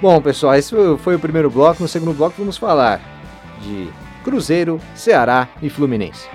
Bom, 0.00 0.18
pessoal, 0.22 0.54
esse 0.54 0.74
foi 0.98 1.16
o 1.16 1.18
primeiro 1.18 1.50
bloco. 1.50 1.82
No 1.82 1.88
segundo 1.88 2.14
bloco 2.14 2.36
vamos 2.38 2.56
falar 2.56 3.00
de 3.60 3.88
Cruzeiro, 4.24 4.80
Ceará 4.94 5.48
e 5.60 5.68
Fluminense. 5.68 6.26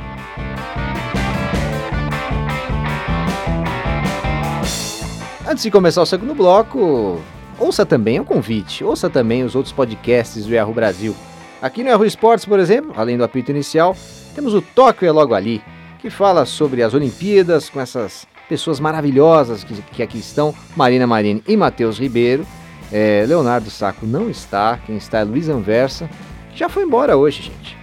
Antes 5.48 5.64
de 5.64 5.72
começar 5.72 6.02
o 6.02 6.06
segundo 6.06 6.34
bloco, 6.34 7.22
ouça 7.60 7.86
também, 7.86 8.20
um 8.20 8.24
convite, 8.24 8.84
ouça 8.84 9.10
também 9.10 9.44
os 9.44 9.56
outros 9.56 9.74
podcasts 9.74 10.46
do 10.46 10.54
Yahoo 10.54 10.74
Brasil. 10.74 11.16
Aqui 11.62 11.84
no 11.84 11.90
Yahoo 11.90 12.06
Esportes, 12.06 12.46
por 12.46 12.60
exemplo, 12.60 12.94
além 12.96 13.18
do 13.18 13.24
apito 13.24 13.52
inicial, 13.52 13.96
temos 14.36 14.54
o 14.54 14.62
Tóquio 14.62 15.08
é 15.08 15.12
logo 15.12 15.34
ali, 15.34 15.62
que 16.00 16.10
fala 16.10 16.46
sobre 16.46 16.84
as 16.84 16.94
Olimpíadas 16.94 17.70
com 17.70 17.80
essas 17.80 18.28
pessoas 18.50 18.80
maravilhosas 18.80 19.64
que, 19.64 19.74
que 19.82 20.04
aqui 20.04 20.18
estão, 20.18 20.54
Marina 20.76 21.08
Marini 21.08 21.44
e 21.48 21.56
Matheus 21.56 21.98
Ribeiro. 21.98 22.46
É, 22.92 23.26
Leonardo 23.28 23.70
Saco 23.70 24.06
não 24.06 24.30
está, 24.30 24.78
quem 24.86 24.98
está 24.98 25.20
é 25.20 25.24
Luiz 25.24 25.50
Anversa, 25.50 26.10
que 26.52 26.60
já 26.60 26.70
foi 26.70 26.84
embora 26.84 27.18
hoje, 27.18 27.44
gente. 27.44 27.83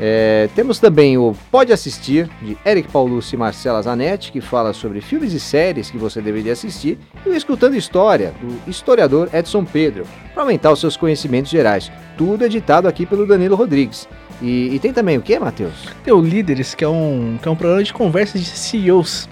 É, 0.00 0.48
temos 0.54 0.78
também 0.78 1.18
o 1.18 1.34
Pode 1.50 1.72
Assistir, 1.72 2.30
de 2.40 2.56
Eric 2.64 2.88
Paulucci 2.88 3.34
e 3.34 3.38
Marcela 3.38 3.82
Zanetti, 3.82 4.30
que 4.30 4.40
fala 4.40 4.72
sobre 4.72 5.00
filmes 5.00 5.32
e 5.32 5.40
séries 5.40 5.90
que 5.90 5.98
você 5.98 6.20
deveria 6.20 6.52
assistir, 6.52 6.98
e 7.26 7.28
o 7.28 7.34
Escutando 7.34 7.74
História, 7.74 8.32
do 8.40 8.70
historiador 8.70 9.28
Edson 9.32 9.64
Pedro, 9.64 10.06
para 10.32 10.44
aumentar 10.44 10.70
os 10.70 10.78
seus 10.78 10.96
conhecimentos 10.96 11.50
gerais. 11.50 11.90
Tudo 12.16 12.44
editado 12.44 12.86
aqui 12.86 13.04
pelo 13.04 13.26
Danilo 13.26 13.56
Rodrigues. 13.56 14.08
E, 14.40 14.72
e 14.72 14.78
tem 14.78 14.92
também 14.92 15.18
o 15.18 15.22
que, 15.22 15.36
Matheus? 15.36 15.88
Tem 16.04 16.14
o 16.14 16.20
Líderes, 16.20 16.76
que 16.76 16.84
é 16.84 16.88
um, 16.88 17.36
que 17.42 17.48
é 17.48 17.50
um 17.50 17.56
programa 17.56 17.82
de 17.82 17.92
conversas 17.92 18.40
de 18.40 18.46
CEOs. 18.46 19.28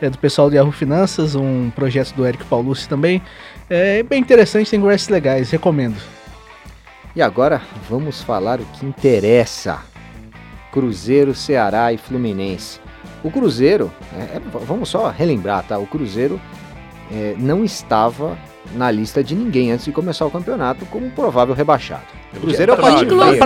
É 0.00 0.08
do 0.08 0.18
pessoal 0.18 0.48
do 0.48 0.54
Yahoo 0.54 0.70
Finanças, 0.70 1.34
um 1.34 1.70
projeto 1.70 2.14
do 2.14 2.26
Eric 2.26 2.44
Paulucci 2.44 2.88
também. 2.88 3.20
É 3.68 4.02
bem 4.02 4.20
interessante, 4.20 4.70
tem 4.70 4.80
conversas 4.80 5.08
legais, 5.08 5.50
recomendo. 5.50 5.96
E 7.16 7.22
agora 7.22 7.62
vamos 7.88 8.20
falar 8.20 8.60
o 8.60 8.64
que 8.64 8.84
interessa. 8.84 9.93
Cruzeiro, 10.78 11.32
Ceará 11.36 11.92
e 11.92 11.96
Fluminense. 11.96 12.80
O 13.22 13.30
Cruzeiro, 13.30 13.92
é, 14.12 14.36
é, 14.36 14.40
vamos 14.66 14.88
só 14.88 15.08
relembrar, 15.08 15.62
tá? 15.62 15.78
O 15.78 15.86
Cruzeiro 15.86 16.40
é, 17.12 17.36
não 17.38 17.64
estava 17.64 18.36
na 18.74 18.90
lista 18.90 19.22
de 19.22 19.36
ninguém 19.36 19.70
antes 19.70 19.84
de 19.84 19.92
começar 19.92 20.26
o 20.26 20.30
campeonato 20.32 20.84
como 20.86 21.08
provável 21.10 21.54
rebaixado. 21.54 22.02
O 22.36 22.40
Cruzeiro 22.40 22.72
é 22.72 22.74
o. 22.74 22.78
Inclusive- 22.78 23.38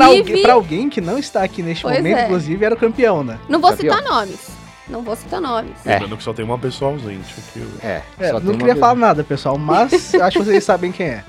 Pra 0.43 0.55
alguém, 0.55 0.89
que 0.89 1.01
não 1.03 1.19
está 1.19 1.43
aqui 1.43 1.63
neste 1.63 1.83
Pois 1.83 1.99
momento, 1.99 2.17
é. 2.19 2.25
inclusive, 2.25 2.65
era 2.65 2.75
o 2.75 2.79
campeão, 2.79 3.23
né? 3.23 3.39
Não 3.47 3.61
vou 3.61 3.71
Campeão. 3.73 3.95
citar 3.99 4.11
nomes. 4.11 4.49
Não 4.89 5.03
vou 5.03 5.15
citar 5.15 5.39
nomes. 5.39 5.73
É. 5.85 5.93
Lembrando 5.95 6.17
que 6.17 6.23
só 6.23 6.33
tem 6.33 6.43
uma 6.47 6.57
pessoa 6.59 6.93
ausente 6.93 7.35
aqui. 7.37 7.63
É, 7.83 8.01
É, 8.19 8.33
não 8.41 8.57
queria 8.57 8.75
falar 8.75 8.95
nada, 8.95 9.23
pessoal, 9.23 9.59
mas 9.59 10.15
acho 10.17 10.39
que 10.39 10.45
vocês 10.47 10.65
sabem 10.65 10.91
quem 10.91 11.09
é. 11.09 11.25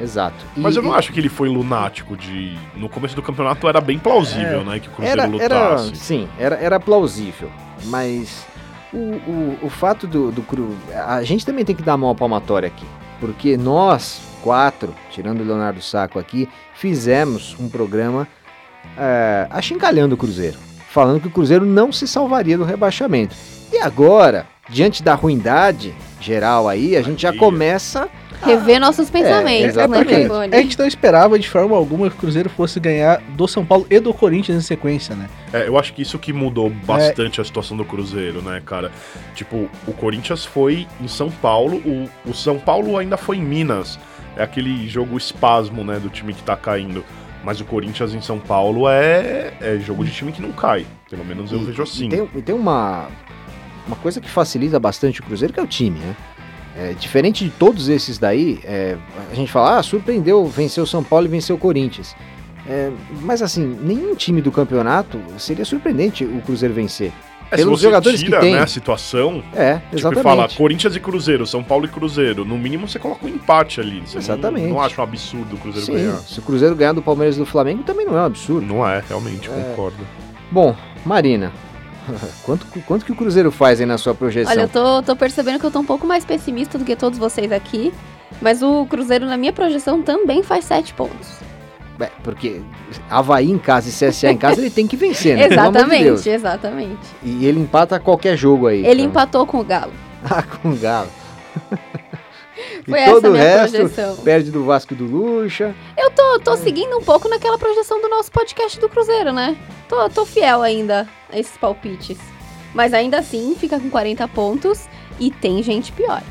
Exato. 0.00 0.36
E- 0.56 0.60
Mas 0.60 0.76
eu 0.76 0.82
não 0.82 0.92
e- 0.94 0.98
acho 0.98 1.12
que 1.12 1.18
ele 1.20 1.28
foi 1.28 1.48
lunático 1.48 2.16
de. 2.16 2.56
No 2.76 2.88
começo 2.88 3.14
do 3.16 3.22
campeonato 3.22 3.68
era 3.68 3.80
bem 3.80 3.98
plausível, 3.98 4.64
né? 4.64 4.78
Que 4.78 4.88
o 4.88 4.90
Cruzeiro 4.92 5.20
era, 5.20 5.42
era, 5.44 5.70
lutasse. 5.70 5.96
sim, 5.96 6.28
era, 6.38 6.56
era 6.56 6.78
plausível, 6.80 7.50
mas 7.86 8.46
o, 8.92 8.96
o, 8.96 9.58
o 9.62 9.68
fato 9.70 10.06
do, 10.06 10.30
do 10.30 10.42
Cru... 10.42 10.74
A 11.06 11.22
gente 11.22 11.44
também 11.44 11.64
tem 11.64 11.74
que 11.74 11.82
dar 11.82 11.96
mão 11.96 12.10
à 12.10 12.14
palmatória 12.14 12.68
aqui, 12.68 12.86
porque 13.20 13.56
nós, 13.56 14.20
quatro, 14.42 14.94
tirando 15.10 15.40
o 15.40 15.44
Leonardo 15.44 15.82
Saco 15.82 16.18
aqui, 16.18 16.48
fizemos 16.74 17.56
um 17.58 17.68
programa 17.68 18.26
é, 18.96 19.46
achincalhando 19.50 20.14
o 20.14 20.18
Cruzeiro, 20.18 20.58
falando 20.90 21.20
que 21.20 21.28
o 21.28 21.30
Cruzeiro 21.30 21.66
não 21.66 21.92
se 21.92 22.06
salvaria 22.06 22.56
do 22.56 22.64
rebaixamento. 22.64 23.34
E 23.72 23.78
agora, 23.78 24.46
diante 24.68 25.02
da 25.02 25.14
ruindade 25.14 25.94
geral 26.20 26.68
aí, 26.68 26.96
a 26.96 27.02
gente 27.02 27.22
já 27.22 27.32
começa... 27.32 28.08
Rever 28.44 28.80
nossos 28.80 29.10
pensamentos, 29.10 29.74
né, 29.76 29.82
exatamente. 29.84 30.28
Boni? 30.28 30.54
A 30.54 30.60
gente 30.62 30.78
não 30.78 30.86
esperava 30.86 31.38
de 31.38 31.48
forma 31.48 31.76
alguma 31.76 32.08
que 32.08 32.16
o 32.16 32.18
Cruzeiro 32.18 32.48
fosse 32.48 32.78
ganhar 32.78 33.20
do 33.36 33.46
São 33.48 33.64
Paulo 33.64 33.86
e 33.90 33.98
do 33.98 34.12
Corinthians 34.14 34.58
em 34.58 34.60
sequência, 34.60 35.14
né? 35.14 35.28
É, 35.52 35.66
eu 35.68 35.78
acho 35.78 35.92
que 35.92 36.02
isso 36.02 36.18
que 36.18 36.32
mudou 36.32 36.70
bastante 36.70 37.40
a 37.40 37.44
situação 37.44 37.76
do 37.76 37.84
Cruzeiro, 37.84 38.40
né, 38.42 38.62
cara? 38.64 38.90
Tipo, 39.34 39.68
o 39.86 39.92
Corinthians 39.92 40.44
foi 40.44 40.86
em 41.00 41.08
São 41.08 41.30
Paulo, 41.30 41.76
o, 41.78 42.08
o 42.30 42.34
São 42.34 42.58
Paulo 42.58 42.96
ainda 42.96 43.16
foi 43.16 43.36
em 43.38 43.42
Minas. 43.42 43.98
É 44.36 44.42
aquele 44.42 44.88
jogo 44.88 45.16
espasmo, 45.16 45.82
né, 45.82 45.98
do 45.98 46.08
time 46.08 46.32
que 46.32 46.42
tá 46.42 46.56
caindo. 46.56 47.04
Mas 47.44 47.60
o 47.60 47.64
Corinthians 47.64 48.14
em 48.14 48.20
São 48.20 48.38
Paulo 48.38 48.88
é, 48.88 49.52
é 49.60 49.78
jogo 49.78 50.04
de 50.04 50.10
time 50.12 50.32
que 50.32 50.42
não 50.42 50.52
cai. 50.52 50.86
Pelo 51.08 51.24
menos 51.24 51.50
eu 51.52 51.60
E- 51.60 51.64
vejo 51.64 51.82
assim. 51.82 52.06
E 52.06 52.08
tem, 52.10 52.28
e 52.36 52.42
tem 52.42 52.54
uma, 52.54 53.06
uma 53.86 53.96
coisa 53.96 54.20
que 54.20 54.28
facilita 54.28 54.78
bastante 54.78 55.20
o 55.20 55.24
Cruzeiro, 55.24 55.52
que 55.54 55.60
é 55.60 55.62
o 55.62 55.66
time, 55.66 55.98
né? 55.98 56.14
É, 56.80 56.92
diferente 56.92 57.44
de 57.44 57.50
todos 57.50 57.88
esses 57.88 58.18
daí, 58.18 58.60
é, 58.62 58.96
a 59.30 59.34
gente 59.34 59.50
fala, 59.50 59.78
ah, 59.78 59.82
surpreendeu, 59.82 60.46
venceu 60.46 60.84
o 60.84 60.86
São 60.86 61.02
Paulo 61.02 61.26
e 61.26 61.28
venceu 61.28 61.56
o 61.56 61.58
Corinthians. 61.58 62.14
É, 62.68 62.90
mas 63.22 63.42
assim, 63.42 63.66
nenhum 63.82 64.14
time 64.14 64.40
do 64.40 64.52
campeonato 64.52 65.18
seria 65.38 65.64
surpreendente 65.64 66.24
o 66.24 66.40
Cruzeiro 66.42 66.72
vencer. 66.74 67.10
É, 67.50 67.56
se 67.56 67.62
pelos 67.64 67.80
você 67.80 67.84
jogadores 67.86 68.20
que 68.20 68.26
tira, 68.26 68.40
tem. 68.40 68.52
né, 68.54 68.60
a 68.60 68.66
situação, 68.66 69.42
É, 69.56 69.76
tipo, 69.76 69.96
exatamente. 69.96 70.20
e 70.20 70.22
fala 70.22 70.48
Corinthians 70.54 70.94
e 70.94 71.00
Cruzeiro, 71.00 71.46
São 71.46 71.64
Paulo 71.64 71.86
e 71.86 71.88
Cruzeiro, 71.88 72.44
no 72.44 72.58
mínimo 72.58 72.86
você 72.86 72.98
coloca 72.98 73.24
um 73.24 73.28
empate 73.28 73.80
ali. 73.80 74.02
Você 74.04 74.16
não- 74.16 74.22
Exatamente. 74.22 74.68
Não, 74.68 74.80
acha 74.82 75.00
um 75.00 75.04
absurdo 75.04 75.56
o 75.56 75.58
Cruzeiro 75.58 75.86
Sim, 75.86 75.94
ganhar. 75.94 76.18
se 76.18 76.38
o 76.38 76.42
Cruzeiro 76.42 76.76
ganhar 76.76 76.92
do 76.92 77.00
Palmeiras 77.02 77.36
e 77.36 77.38
do 77.38 77.46
Flamengo 77.46 77.82
também 77.84 78.04
não 78.06 78.16
é 78.16 78.20
um 78.20 78.24
absurdo. 78.26 78.66
Não 78.66 78.86
é, 78.86 79.02
realmente, 79.08 79.48
É. 79.48 79.52
concordo. 79.70 79.96
Bom, 80.52 80.76
Marina, 81.06 81.50
quanto, 82.44 82.66
quanto 82.82 83.04
que 83.04 83.12
o 83.12 83.14
Cruzeiro 83.14 83.50
faz 83.50 83.80
aí 83.80 83.86
na 83.86 83.98
sua 83.98 84.14
projeção? 84.14 84.52
Olha, 84.52 84.62
eu 84.62 84.68
tô, 84.68 85.02
tô 85.02 85.16
percebendo 85.16 85.58
que 85.58 85.66
eu 85.66 85.70
tô 85.70 85.80
um 85.80 85.84
pouco 85.84 86.06
mais 86.06 86.24
pessimista 86.24 86.78
do 86.78 86.84
que 86.84 86.96
todos 86.96 87.18
vocês 87.18 87.50
aqui. 87.52 87.92
Mas 88.40 88.62
o 88.62 88.86
Cruzeiro, 88.86 89.26
na 89.26 89.36
minha 89.36 89.52
projeção, 89.52 90.02
também 90.02 90.42
faz 90.42 90.64
sete 90.64 90.94
pontos. 90.94 91.38
É, 92.00 92.10
porque 92.22 92.60
Havaí 93.10 93.50
em 93.50 93.58
casa 93.58 93.88
e 93.88 93.92
CSA 93.92 94.30
em 94.30 94.36
casa 94.36 94.60
ele 94.60 94.70
tem 94.70 94.86
que 94.86 94.96
vencer, 94.96 95.36
né? 95.36 95.46
Amor 95.46 95.48
de 95.48 95.54
exatamente, 95.54 96.28
exatamente. 96.28 97.06
E 97.24 97.44
ele 97.44 97.58
empata 97.58 97.98
qualquer 97.98 98.36
jogo 98.36 98.68
aí. 98.68 98.86
Ele 98.86 99.02
então. 99.02 99.06
empatou 99.06 99.46
com 99.46 99.58
o 99.60 99.64
Galo. 99.64 99.92
Ah, 100.28 100.42
com 100.42 100.70
o 100.70 100.76
Galo. 100.76 101.08
E 102.88 102.90
Foi 102.90 103.00
essa 103.00 103.12
todo 103.12 103.26
a 103.26 103.28
o 103.28 103.32
minha 103.32 103.44
resto 103.44 103.76
projeção. 103.76 104.16
perde 104.16 104.50
do 104.50 104.64
Vasco 104.64 104.94
e 104.94 104.96
do 104.96 105.04
Lucha. 105.04 105.74
Eu 105.96 106.10
tô, 106.10 106.40
tô 106.40 106.56
seguindo 106.56 106.96
um 106.96 107.02
pouco 107.02 107.28
naquela 107.28 107.58
projeção 107.58 108.00
do 108.00 108.08
nosso 108.08 108.32
podcast 108.32 108.80
do 108.80 108.88
Cruzeiro, 108.88 109.30
né? 109.30 109.56
Tô, 109.88 110.08
tô 110.08 110.24
fiel 110.24 110.62
ainda 110.62 111.06
a 111.30 111.38
esses 111.38 111.56
palpites. 111.58 112.16
Mas 112.74 112.94
ainda 112.94 113.18
assim, 113.18 113.54
fica 113.58 113.78
com 113.78 113.90
40 113.90 114.26
pontos. 114.28 114.88
E 115.20 115.30
tem 115.30 115.62
gente 115.62 115.92
pior. 115.92 116.22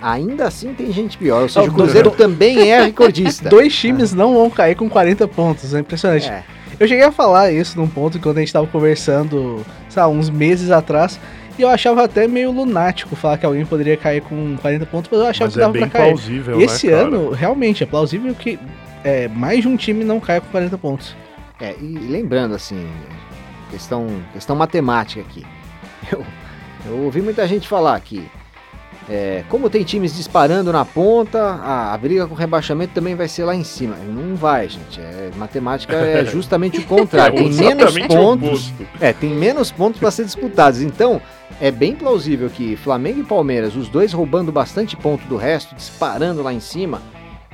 Ainda 0.00 0.46
assim 0.46 0.72
tem 0.74 0.92
gente 0.92 1.18
pior. 1.18 1.42
Ou 1.42 1.48
seja, 1.48 1.68
o 1.68 1.74
Cruzeiro 1.74 2.10
também 2.10 2.70
é 2.70 2.80
recordista. 2.86 3.48
Dois 3.48 3.74
times 3.74 4.12
não 4.14 4.32
vão 4.32 4.48
cair 4.48 4.74
com 4.74 4.88
40 4.88 5.28
pontos, 5.28 5.74
é 5.74 5.80
impressionante. 5.80 6.28
É. 6.28 6.42
Eu 6.80 6.88
cheguei 6.88 7.04
a 7.04 7.12
falar 7.12 7.52
isso 7.52 7.78
num 7.78 7.86
ponto 7.86 8.18
quando 8.18 8.38
a 8.38 8.40
gente 8.40 8.52
tava 8.52 8.66
conversando, 8.66 9.64
sei 9.88 10.02
lá, 10.02 10.08
uns 10.08 10.30
meses 10.30 10.70
atrás, 10.70 11.20
e 11.41 11.41
eu 11.62 11.68
achava 11.68 12.04
até 12.04 12.26
meio 12.28 12.50
lunático 12.50 13.14
falar 13.16 13.38
que 13.38 13.46
alguém 13.46 13.64
poderia 13.64 13.96
cair 13.96 14.20
com 14.22 14.56
40 14.60 14.86
pontos, 14.86 15.10
mas 15.10 15.20
eu 15.20 15.26
achava 15.26 15.46
Mas 15.46 15.54
que 15.54 15.58
é 15.58 15.62
dava 15.62 15.72
bem 15.72 15.82
pra 15.82 15.90
cair. 15.90 16.08
plausível, 16.08 16.60
E 16.60 16.64
esse 16.64 16.86
né, 16.86 16.92
cara? 16.92 17.06
ano, 17.06 17.30
realmente, 17.30 17.82
é 17.82 17.86
plausível 17.86 18.34
que 18.34 18.58
é, 19.04 19.28
mais 19.28 19.62
de 19.62 19.68
um 19.68 19.76
time 19.76 20.04
não 20.04 20.20
caia 20.20 20.40
com 20.40 20.48
40 20.48 20.78
pontos. 20.78 21.16
É, 21.60 21.74
e 21.80 21.98
lembrando, 22.08 22.54
assim, 22.54 22.88
questão, 23.70 24.06
questão 24.32 24.54
matemática 24.56 25.20
aqui. 25.20 25.44
Eu, 26.10 26.24
eu 26.84 26.98
ouvi 27.04 27.22
muita 27.22 27.46
gente 27.46 27.68
falar 27.68 27.98
que, 28.00 28.28
é, 29.08 29.44
como 29.48 29.70
tem 29.70 29.84
times 29.84 30.16
disparando 30.16 30.72
na 30.72 30.84
ponta, 30.84 31.38
a, 31.40 31.94
a 31.94 31.96
briga 31.96 32.26
com 32.26 32.34
rebaixamento 32.34 32.92
também 32.92 33.14
vai 33.14 33.28
ser 33.28 33.44
lá 33.44 33.54
em 33.54 33.62
cima. 33.62 33.94
Não 33.96 34.34
vai, 34.34 34.68
gente. 34.68 35.00
É, 35.00 35.30
matemática 35.36 35.94
é 35.94 36.24
justamente 36.26 36.80
o 36.80 36.84
contrário. 36.84 37.36
tem 37.38 37.50
menos 37.54 37.96
pontos. 37.98 38.72
É, 39.00 39.12
tem 39.12 39.30
menos 39.30 39.70
pontos 39.70 40.00
para 40.00 40.10
ser 40.10 40.24
disputados. 40.24 40.82
Então, 40.82 41.22
é 41.62 41.70
bem 41.70 41.94
plausível 41.94 42.50
que 42.50 42.74
Flamengo 42.74 43.20
e 43.20 43.24
Palmeiras, 43.24 43.76
os 43.76 43.88
dois 43.88 44.12
roubando 44.12 44.50
bastante 44.50 44.96
ponto 44.96 45.24
do 45.28 45.36
resto, 45.36 45.76
disparando 45.76 46.42
lá 46.42 46.52
em 46.52 46.58
cima, 46.58 47.00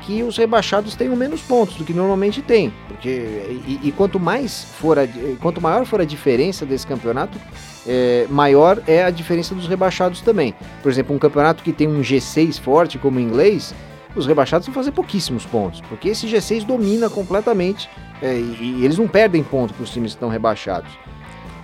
que 0.00 0.22
os 0.22 0.38
rebaixados 0.38 0.94
tenham 0.94 1.14
menos 1.14 1.42
pontos 1.42 1.76
do 1.76 1.84
que 1.84 1.92
normalmente 1.92 2.40
tem. 2.40 2.72
Porque 2.88 3.10
e, 3.10 3.80
e 3.82 3.92
quanto 3.92 4.18
mais 4.18 4.64
for 4.64 4.98
a, 4.98 5.02
quanto 5.42 5.60
maior 5.60 5.84
for 5.84 6.00
a 6.00 6.06
diferença 6.06 6.64
desse 6.64 6.86
campeonato, 6.86 7.38
é, 7.86 8.26
maior 8.30 8.82
é 8.86 9.04
a 9.04 9.10
diferença 9.10 9.54
dos 9.54 9.68
rebaixados 9.68 10.22
também. 10.22 10.54
Por 10.82 10.90
exemplo, 10.90 11.14
um 11.14 11.18
campeonato 11.18 11.62
que 11.62 11.70
tem 11.70 11.86
um 11.86 12.00
G6 12.00 12.58
forte 12.58 12.96
como 12.96 13.18
o 13.18 13.20
inglês, 13.20 13.74
os 14.16 14.26
rebaixados 14.26 14.66
vão 14.66 14.74
fazer 14.74 14.92
pouquíssimos 14.92 15.44
pontos, 15.44 15.82
porque 15.82 16.08
esse 16.08 16.26
G6 16.26 16.64
domina 16.64 17.10
completamente 17.10 17.90
é, 18.22 18.32
e, 18.32 18.78
e 18.78 18.84
eles 18.86 18.96
não 18.96 19.06
perdem 19.06 19.42
ponto 19.42 19.74
para 19.74 19.84
os 19.84 19.90
times 19.90 20.12
que 20.12 20.16
estão 20.16 20.30
rebaixados. 20.30 20.90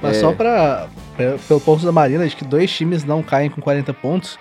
Mas 0.09 0.17
É. 0.17 0.21
só 0.21 0.33
pra, 0.33 0.89
pe- 1.17 1.37
pelo 1.49 1.61
ponto 1.61 1.85
da 1.85 1.93
Marina, 1.93 2.27
de 2.29 2.35
que 2.37 2.45
dois 2.45 2.71
times 2.71 3.05
não 3.05 3.23
caem 3.23 3.49
com 3.51 3.61
40 3.61 3.93
pontos, 3.95 4.39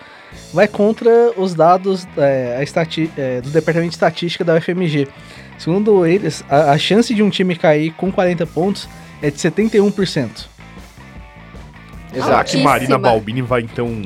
vai 0.53 0.67
contra 0.67 1.09
os 1.37 1.53
dados 1.53 2.07
é, 2.17 2.57
a 2.59 2.63
estati- 2.63 3.11
é, 3.17 3.41
do 3.41 3.49
Departamento 3.49 3.89
de 3.89 3.95
Estatística 3.95 4.43
da 4.43 4.55
UFMG. 4.55 5.07
Segundo 5.57 6.05
eles, 6.05 6.43
a, 6.49 6.71
a 6.71 6.77
chance 6.77 7.13
de 7.13 7.23
um 7.23 7.29
time 7.29 7.55
cair 7.55 7.91
com 7.93 8.11
40 8.11 8.45
pontos 8.47 8.87
é 9.21 9.29
de 9.31 9.37
71%. 9.37 10.47
Será 12.11 12.25
Exato. 12.25 12.51
que 12.51 12.57
Marina. 12.57 12.97
Balbini 12.97 13.41
vai 13.41 13.61
então 13.61 14.01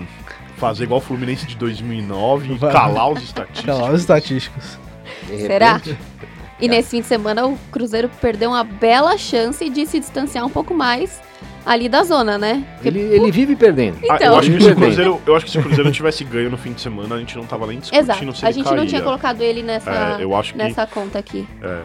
fazer 0.58 0.84
igual 0.86 1.00
o 1.00 1.04
Fluminense 1.04 1.46
de 1.46 1.56
2009 1.58 2.54
e 2.54 2.58
calar 2.60 3.10
os 3.12 3.22
estatísticos? 3.24 3.66
Calar 3.66 3.94
os 3.94 4.00
estatísticos. 4.02 4.80
Será? 5.28 5.82
E 6.60 6.68
nesse 6.68 6.90
fim 6.92 7.02
de 7.02 7.08
semana 7.08 7.46
o 7.46 7.58
Cruzeiro 7.72 8.10
perdeu 8.22 8.50
uma 8.52 8.64
bela 8.64 9.18
chance 9.18 9.70
de 9.70 9.86
se 9.86 10.00
distanciar 10.00 10.46
um 10.46 10.50
pouco 10.50 10.74
mais 10.74 11.22
ali 11.68 11.90
da 11.90 12.04
zona, 12.04 12.38
né? 12.38 12.64
Porque- 12.76 12.88
Ele, 12.88 13.00
ele 13.00 13.32
vive 13.32 13.56
perdendo. 13.56 13.98
Ah, 14.10 14.16
Então. 14.16 14.28
eu, 14.34 14.40
acho 14.40 14.50
que 14.52 14.58
se 14.58 14.64
o 14.64 14.68
Perdendo. 14.68 14.86
Cruzeiro, 14.86 15.22
eu 15.28 15.36
acho 15.36 15.46
que 15.46 15.52
se 15.52 15.60
o 15.60 15.64
Cruzeiro 15.64 15.92
tivesse 15.92 16.24
ganho 16.24 16.50
no 16.50 16.58
fim 16.58 16.72
de 16.74 16.82
semana, 16.82 17.16
a 17.16 17.20
gente 17.20 17.36
não 17.38 17.46
tava 17.46 17.68
nem 17.68 17.80
discutindo 17.80 18.04
Exato. 18.04 18.36
se 18.38 18.46
A 18.46 18.50
ele 18.50 18.56
gente 18.56 18.64
caía. 18.66 18.78
não 18.78 18.86
tinha 18.88 19.02
colocado 19.02 19.42
ele 19.42 19.62
nessa, 19.62 19.92
É, 20.20 20.24
eu 20.24 20.36
acho 20.36 20.54
que 20.54 20.58
nessa 20.58 20.88
conta 20.88 21.20
aqui. 21.20 21.48
é. 21.62 21.82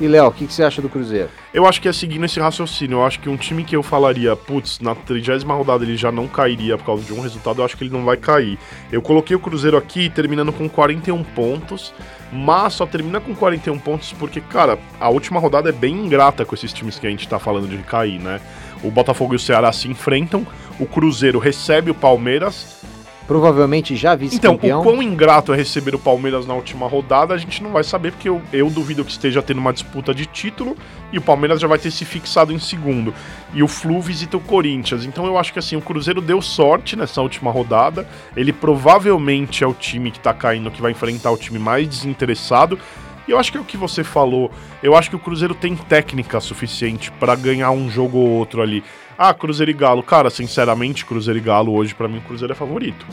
E 0.00 0.08
Léo, 0.08 0.26
o 0.28 0.32
que, 0.32 0.46
que 0.46 0.52
você 0.52 0.64
acha 0.64 0.82
do 0.82 0.88
Cruzeiro? 0.88 1.28
Eu 1.54 1.64
acho 1.64 1.80
que 1.80 1.86
é 1.86 1.92
seguindo 1.92 2.24
esse 2.24 2.40
raciocínio. 2.40 2.96
Eu 2.98 3.06
acho 3.06 3.20
que 3.20 3.28
um 3.28 3.36
time 3.36 3.62
que 3.62 3.76
eu 3.76 3.82
falaria, 3.84 4.34
putz, 4.34 4.80
na 4.80 4.96
30 4.96 5.44
rodada 5.52 5.84
ele 5.84 5.96
já 5.96 6.10
não 6.10 6.26
cairia 6.26 6.76
por 6.76 6.84
causa 6.86 7.04
de 7.04 7.12
um 7.12 7.20
resultado, 7.20 7.60
eu 7.60 7.64
acho 7.64 7.76
que 7.76 7.84
ele 7.84 7.92
não 7.92 8.04
vai 8.04 8.16
cair. 8.16 8.58
Eu 8.90 9.00
coloquei 9.00 9.36
o 9.36 9.38
Cruzeiro 9.38 9.76
aqui 9.76 10.08
terminando 10.10 10.50
com 10.52 10.68
41 10.68 11.22
pontos, 11.22 11.92
mas 12.32 12.72
só 12.72 12.86
termina 12.86 13.20
com 13.20 13.32
41 13.34 13.78
pontos 13.78 14.12
porque, 14.14 14.40
cara, 14.40 14.76
a 14.98 15.08
última 15.08 15.38
rodada 15.38 15.68
é 15.68 15.72
bem 15.72 15.94
ingrata 15.94 16.44
com 16.44 16.54
esses 16.54 16.72
times 16.72 16.98
que 16.98 17.06
a 17.06 17.10
gente 17.10 17.28
tá 17.28 17.38
falando 17.38 17.68
de 17.68 17.76
cair, 17.84 18.18
né? 18.18 18.40
O 18.82 18.90
Botafogo 18.90 19.34
e 19.34 19.36
o 19.36 19.38
Ceará 19.38 19.72
se 19.72 19.88
enfrentam, 19.88 20.46
o 20.78 20.86
Cruzeiro 20.86 21.38
recebe 21.38 21.90
o 21.90 21.94
Palmeiras. 21.94 22.82
Provavelmente 23.26 23.94
já 23.94 24.14
Então, 24.14 24.18
vice-campeão. 24.28 24.80
o 24.80 24.82
quão 24.82 25.02
ingrato 25.02 25.52
é 25.52 25.56
receber 25.56 25.94
o 25.94 25.98
Palmeiras 25.98 26.46
na 26.46 26.54
última 26.54 26.88
rodada, 26.88 27.32
a 27.32 27.38
gente 27.38 27.62
não 27.62 27.70
vai 27.70 27.84
saber, 27.84 28.12
porque 28.12 28.28
eu, 28.28 28.42
eu 28.52 28.68
duvido 28.68 29.04
que 29.04 29.12
esteja 29.12 29.40
tendo 29.40 29.58
uma 29.58 29.72
disputa 29.72 30.12
de 30.12 30.26
título 30.26 30.76
e 31.12 31.18
o 31.18 31.22
Palmeiras 31.22 31.60
já 31.60 31.68
vai 31.68 31.78
ter 31.78 31.90
se 31.90 32.04
fixado 32.04 32.52
em 32.52 32.58
segundo. 32.58 33.14
E 33.54 33.62
o 33.62 33.68
Flu 33.68 34.00
visita 34.00 34.36
o 34.36 34.40
Corinthians. 34.40 35.04
Então 35.04 35.24
eu 35.24 35.38
acho 35.38 35.52
que 35.52 35.58
assim, 35.58 35.76
o 35.76 35.80
Cruzeiro 35.80 36.20
deu 36.20 36.42
sorte 36.42 36.96
nessa 36.96 37.22
última 37.22 37.50
rodada. 37.50 38.06
Ele 38.36 38.52
provavelmente 38.52 39.62
é 39.62 39.66
o 39.66 39.72
time 39.72 40.10
que 40.10 40.18
tá 40.18 40.34
caindo, 40.34 40.70
que 40.70 40.82
vai 40.82 40.90
enfrentar 40.90 41.30
o 41.30 41.36
time 41.36 41.58
mais 41.58 41.88
desinteressado. 41.88 42.78
E 43.26 43.30
eu 43.30 43.38
acho 43.38 43.52
que 43.52 43.58
é 43.58 43.60
o 43.60 43.64
que 43.64 43.76
você 43.76 44.02
falou. 44.02 44.50
Eu 44.82 44.96
acho 44.96 45.08
que 45.08 45.16
o 45.16 45.18
Cruzeiro 45.18 45.54
tem 45.54 45.76
técnica 45.76 46.40
suficiente 46.40 47.10
pra 47.12 47.34
ganhar 47.34 47.70
um 47.70 47.88
jogo 47.88 48.18
ou 48.18 48.28
outro 48.28 48.60
ali. 48.60 48.82
Ah, 49.16 49.32
Cruzeiro 49.32 49.70
e 49.70 49.74
Galo. 49.74 50.02
Cara, 50.02 50.30
sinceramente, 50.30 51.04
Cruzeiro 51.04 51.38
e 51.38 51.42
Galo 51.42 51.72
hoje, 51.72 51.94
pra 51.94 52.08
mim, 52.08 52.18
o 52.18 52.22
Cruzeiro 52.22 52.52
é 52.52 52.56
favorito. 52.56 53.06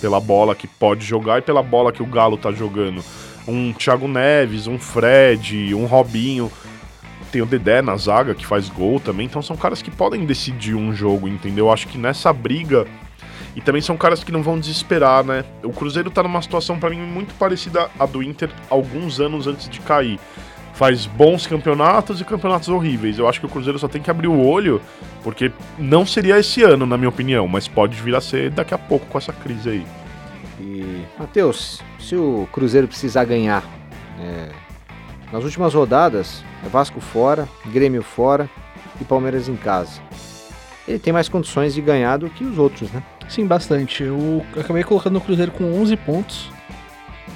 Pela 0.00 0.20
bola 0.20 0.54
que 0.54 0.66
pode 0.66 1.04
jogar 1.04 1.38
e 1.38 1.42
pela 1.42 1.62
bola 1.62 1.92
que 1.92 2.02
o 2.02 2.06
Galo 2.06 2.36
tá 2.38 2.50
jogando. 2.50 3.04
Um 3.46 3.72
Thiago 3.72 4.08
Neves, 4.08 4.66
um 4.66 4.78
Fred, 4.78 5.74
um 5.74 5.84
Robinho. 5.84 6.50
Tem 7.30 7.42
o 7.42 7.46
Dedé 7.46 7.82
na 7.82 7.96
zaga 7.96 8.34
que 8.34 8.46
faz 8.46 8.68
gol 8.68 8.98
também. 8.98 9.26
Então 9.26 9.42
são 9.42 9.56
caras 9.56 9.82
que 9.82 9.90
podem 9.90 10.24
decidir 10.24 10.74
um 10.74 10.94
jogo, 10.94 11.28
entendeu? 11.28 11.66
Eu 11.66 11.72
acho 11.72 11.86
que 11.86 11.98
nessa 11.98 12.32
briga. 12.32 12.86
E 13.56 13.60
também 13.60 13.82
são 13.82 13.96
caras 13.96 14.22
que 14.22 14.30
não 14.30 14.42
vão 14.42 14.58
desesperar, 14.58 15.24
né? 15.24 15.44
O 15.62 15.72
Cruzeiro 15.72 16.10
tá 16.10 16.22
numa 16.22 16.40
situação 16.40 16.78
pra 16.78 16.90
mim 16.90 17.00
muito 17.00 17.34
parecida 17.34 17.90
à 17.98 18.06
do 18.06 18.22
Inter 18.22 18.50
alguns 18.68 19.20
anos 19.20 19.46
antes 19.46 19.68
de 19.68 19.80
cair. 19.80 20.20
Faz 20.74 21.04
bons 21.04 21.46
campeonatos 21.46 22.20
e 22.20 22.24
campeonatos 22.24 22.68
horríveis. 22.68 23.18
Eu 23.18 23.28
acho 23.28 23.40
que 23.40 23.46
o 23.46 23.48
Cruzeiro 23.48 23.78
só 23.78 23.88
tem 23.88 24.00
que 24.00 24.10
abrir 24.10 24.28
o 24.28 24.40
olho, 24.40 24.80
porque 25.22 25.52
não 25.76 26.06
seria 26.06 26.38
esse 26.38 26.62
ano, 26.62 26.86
na 26.86 26.96
minha 26.96 27.08
opinião, 27.08 27.46
mas 27.48 27.66
pode 27.66 28.00
vir 28.00 28.14
a 28.14 28.20
ser 28.20 28.50
daqui 28.50 28.72
a 28.72 28.78
pouco 28.78 29.04
com 29.06 29.18
essa 29.18 29.32
crise 29.32 29.68
aí. 29.68 29.86
E, 30.60 31.04
Matheus, 31.18 31.82
se 31.98 32.14
o 32.16 32.48
Cruzeiro 32.52 32.86
precisar 32.86 33.24
ganhar, 33.24 33.64
é, 34.20 34.50
nas 35.32 35.44
últimas 35.44 35.74
rodadas, 35.74 36.44
é 36.64 36.68
Vasco 36.68 37.00
fora, 37.00 37.48
Grêmio 37.66 38.02
fora 38.02 38.48
e 39.00 39.04
Palmeiras 39.04 39.48
em 39.48 39.56
casa. 39.56 40.00
Ele 40.86 40.98
tem 40.98 41.12
mais 41.12 41.28
condições 41.28 41.74
de 41.74 41.80
ganhar 41.80 42.16
do 42.16 42.30
que 42.30 42.44
os 42.44 42.58
outros, 42.58 42.90
né? 42.90 43.02
Sim, 43.30 43.46
bastante. 43.46 44.02
Eu 44.02 44.44
acabei 44.58 44.82
colocando 44.82 45.16
o 45.16 45.20
Cruzeiro 45.20 45.52
com 45.52 45.64
11 45.80 45.96
pontos 45.96 46.50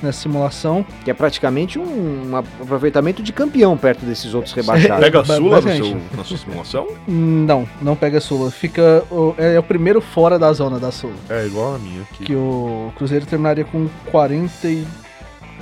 nessa 0.02 0.20
simulação. 0.22 0.85
Que 1.04 1.11
é 1.11 1.14
praticamente 1.14 1.78
um, 1.78 2.30
um 2.30 2.37
aproveitamento 2.37 3.22
de 3.22 3.33
campeão 3.33 3.76
perto 3.78 4.04
desses 4.04 4.35
outros 4.35 4.52
rebaixados. 4.52 5.02
Pega 5.04 5.20
a 5.20 5.24
Sula 5.24 5.62
seu, 5.62 6.00
na 6.16 6.24
sua 6.24 6.37
simulação? 6.37 6.88
Não, 7.09 7.66
não 7.80 7.94
pega 7.96 8.18
a 8.18 8.20
Sula. 8.20 8.50
Fica. 8.50 9.04
O, 9.11 9.35
é, 9.38 9.54
é 9.54 9.59
o 9.59 9.62
primeiro 9.62 10.00
fora 10.00 10.38
da 10.38 10.52
zona 10.52 10.78
da 10.80 10.90
Sula. 10.90 11.14
É 11.30 11.46
igual 11.46 11.76
a 11.76 11.78
minha 11.78 12.02
aqui. 12.02 12.24
Que 12.24 12.35
o 12.35 12.92
Cruzeiro 12.96 13.24
terminaria 13.24 13.64
com 13.64 13.88
40 14.11 14.68
e 14.68 14.85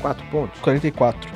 Quatro 0.01 0.25
pontos. 0.33 0.59
44. 0.61 1.31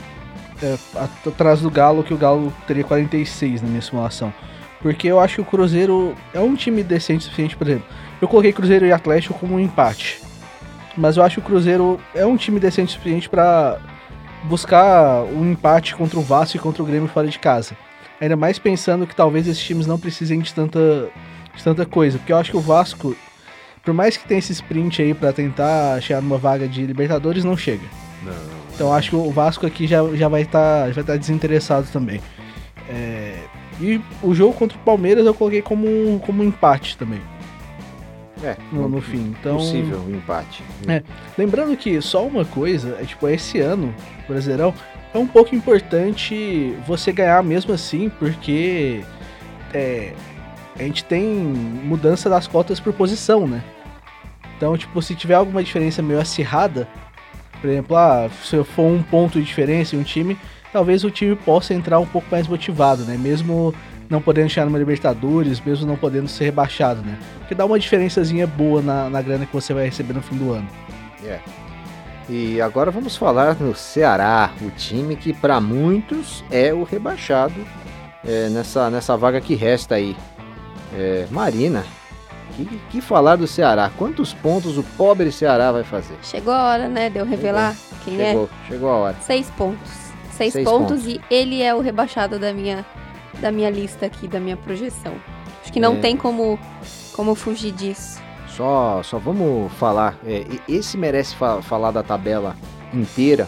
É, 0.62 0.72
at- 0.96 1.26
atrás 1.28 1.60
do 1.60 1.70
Galo, 1.70 2.02
que 2.02 2.12
o 2.14 2.16
Galo 2.16 2.52
teria 2.66 2.82
46 2.82 3.60
na 3.62 3.68
minha 3.68 3.82
simulação. 3.82 4.32
Porque 4.80 5.06
eu 5.06 5.20
acho 5.20 5.36
que 5.36 5.40
o 5.42 5.44
Cruzeiro 5.44 6.14
é 6.34 6.40
um 6.40 6.54
time 6.56 6.82
decente 6.82 7.20
o 7.20 7.22
suficiente, 7.24 7.56
por 7.56 7.66
exemplo. 7.68 7.86
Eu 8.20 8.28
coloquei 8.28 8.52
Cruzeiro 8.52 8.86
e 8.86 8.92
Atlético 8.92 9.38
como 9.38 9.54
um 9.54 9.60
empate. 9.60 10.20
Mas 10.96 11.16
eu 11.16 11.22
acho 11.22 11.36
que 11.36 11.40
o 11.40 11.44
Cruzeiro 11.44 12.00
é 12.14 12.24
um 12.24 12.36
time 12.36 12.58
decente 12.58 12.90
o 12.90 12.92
suficiente 12.92 13.28
pra 13.28 13.78
buscar 14.44 15.24
um 15.24 15.52
empate 15.52 15.94
contra 15.94 16.18
o 16.18 16.22
Vasco 16.22 16.56
e 16.56 16.60
contra 16.60 16.82
o 16.82 16.86
Grêmio 16.86 17.08
fora 17.08 17.28
de 17.28 17.38
casa. 17.38 17.76
Ainda 18.20 18.36
mais 18.36 18.58
pensando 18.58 19.06
que 19.06 19.14
talvez 19.14 19.46
esses 19.46 19.62
times 19.62 19.86
não 19.86 19.98
precisem 19.98 20.40
de 20.40 20.54
tanta, 20.54 21.10
de 21.54 21.62
tanta 21.62 21.84
coisa. 21.84 22.18
Porque 22.18 22.32
eu 22.32 22.38
acho 22.38 22.50
que 22.50 22.56
o 22.56 22.60
Vasco, 22.60 23.14
por 23.84 23.92
mais 23.92 24.16
que 24.16 24.26
tenha 24.26 24.38
esse 24.38 24.52
sprint 24.52 25.02
aí 25.02 25.12
pra 25.12 25.32
tentar 25.32 26.00
chegar 26.00 26.22
numa 26.22 26.38
vaga 26.38 26.66
de 26.66 26.86
Libertadores, 26.86 27.44
não 27.44 27.56
chega. 27.56 27.84
Não. 28.22 28.32
Então 28.74 28.92
acho 28.92 29.10
que 29.10 29.16
o 29.16 29.30
Vasco 29.30 29.66
aqui 29.66 29.86
já, 29.86 30.02
já 30.14 30.28
vai 30.28 30.42
estar 30.42 30.90
vai 30.92 31.04
tá 31.04 31.16
desinteressado 31.16 31.86
também. 31.92 32.20
É, 32.88 33.36
e 33.80 34.00
o 34.22 34.34
jogo 34.34 34.54
contra 34.54 34.78
o 34.78 34.80
Palmeiras 34.80 35.26
eu 35.26 35.34
coloquei 35.34 35.60
como 35.60 35.86
um, 35.86 36.18
como 36.18 36.42
um 36.42 36.46
empate 36.46 36.96
também, 36.96 37.20
É, 38.42 38.56
no, 38.70 38.88
no 38.88 39.00
fim. 39.00 39.34
Então, 39.38 39.56
possível 39.56 39.98
o 40.00 40.10
empate. 40.10 40.62
É. 40.86 41.02
lembrando 41.38 41.76
que 41.76 42.00
só 42.02 42.26
uma 42.26 42.44
coisa, 42.44 42.98
é 43.00 43.04
tipo, 43.04 43.26
esse 43.28 43.58
ano, 43.60 43.94
Brasileirão, 44.28 44.74
é 45.14 45.18
um 45.18 45.26
pouco 45.26 45.54
importante 45.54 46.76
você 46.86 47.12
ganhar 47.12 47.42
mesmo 47.42 47.72
assim, 47.72 48.10
porque 48.10 49.02
é, 49.72 50.12
a 50.78 50.82
gente 50.82 51.04
tem 51.04 51.24
mudança 51.26 52.28
das 52.28 52.46
cotas 52.46 52.78
por 52.78 52.92
posição, 52.92 53.46
né? 53.46 53.62
Então, 54.56 54.76
tipo, 54.76 55.00
se 55.00 55.14
tiver 55.14 55.34
alguma 55.34 55.62
diferença 55.62 56.02
meio 56.02 56.20
acirrada, 56.20 56.86
por 57.60 57.70
exemplo, 57.70 57.96
ah, 57.96 58.28
se 58.44 58.62
for 58.64 58.84
um 58.84 59.02
ponto 59.02 59.38
de 59.38 59.44
diferença 59.44 59.96
em 59.96 59.98
um 59.98 60.02
time, 60.02 60.38
talvez 60.72 61.04
o 61.04 61.10
time 61.10 61.34
possa 61.34 61.74
entrar 61.74 61.98
um 61.98 62.06
pouco 62.06 62.28
mais 62.30 62.46
motivado, 62.46 63.04
né? 63.04 63.16
Mesmo 63.16 63.74
não 64.08 64.20
podendo 64.20 64.48
chegar 64.48 64.66
numa 64.66 64.78
Libertadores, 64.78 65.60
mesmo 65.60 65.86
não 65.86 65.96
podendo 65.96 66.28
ser 66.28 66.44
rebaixado, 66.44 67.02
né? 67.02 67.18
Porque 67.38 67.54
dá 67.54 67.64
uma 67.64 67.78
diferençazinha 67.78 68.46
boa 68.46 68.80
na, 68.82 69.10
na 69.10 69.22
grana 69.22 69.46
que 69.46 69.52
você 69.52 69.72
vai 69.74 69.86
receber 69.86 70.14
no 70.14 70.22
fim 70.22 70.36
do 70.36 70.52
ano. 70.52 70.68
É. 71.24 71.38
E 72.28 72.60
agora 72.60 72.90
vamos 72.90 73.16
falar 73.16 73.54
no 73.54 73.74
Ceará, 73.74 74.50
o 74.60 74.70
time 74.70 75.14
que 75.16 75.32
para 75.32 75.60
muitos 75.60 76.44
é 76.50 76.74
o 76.74 76.82
rebaixado 76.82 77.54
é, 78.24 78.48
nessa, 78.48 78.90
nessa 78.90 79.16
vaga 79.16 79.40
que 79.40 79.54
resta 79.54 79.94
aí. 79.94 80.16
É, 80.94 81.26
Marina, 81.30 81.84
que, 82.56 82.80
que 82.90 83.00
falar 83.00 83.36
do 83.36 83.46
Ceará? 83.46 83.90
Quantos 83.96 84.32
pontos 84.32 84.78
o 84.78 84.82
pobre 84.82 85.30
Ceará 85.30 85.70
vai 85.70 85.84
fazer? 85.84 86.16
Chegou 86.22 86.52
a 86.52 86.70
hora, 86.70 86.88
né, 86.88 87.10
de 87.10 87.18
eu 87.18 87.26
revelar 87.26 87.76
quem 88.04 88.16
chegou, 88.16 88.44
é. 88.44 88.68
Chegou 88.68 88.90
a 88.90 88.96
hora. 88.96 89.16
Seis 89.20 89.50
pontos. 89.50 89.90
Seis, 90.30 90.52
Seis 90.52 90.68
pontos, 90.68 91.02
pontos. 91.02 91.06
e 91.06 91.20
ele 91.30 91.62
é 91.62 91.74
o 91.74 91.80
rebaixado 91.80 92.38
da 92.38 92.52
minha, 92.52 92.84
da 93.40 93.50
minha 93.52 93.70
lista 93.70 94.06
aqui, 94.06 94.26
da 94.28 94.40
minha 94.40 94.56
projeção. 94.56 95.14
Acho 95.62 95.72
que 95.72 95.80
não 95.80 95.94
É. 95.94 95.96
tem 96.00 96.16
como, 96.16 96.58
como 97.12 97.34
fugir 97.34 97.72
disso. 97.72 98.20
Só, 98.48 99.02
só 99.02 99.18
vamos 99.18 99.72
falar. 99.74 100.16
é, 100.26 100.44
e- 100.68 100.76
esse 100.76 100.96
merece 100.96 101.34
fa- 101.36 101.60
falar 101.60 101.90
da 101.90 102.02
tabela 102.02 102.56
inteira, 102.94 103.46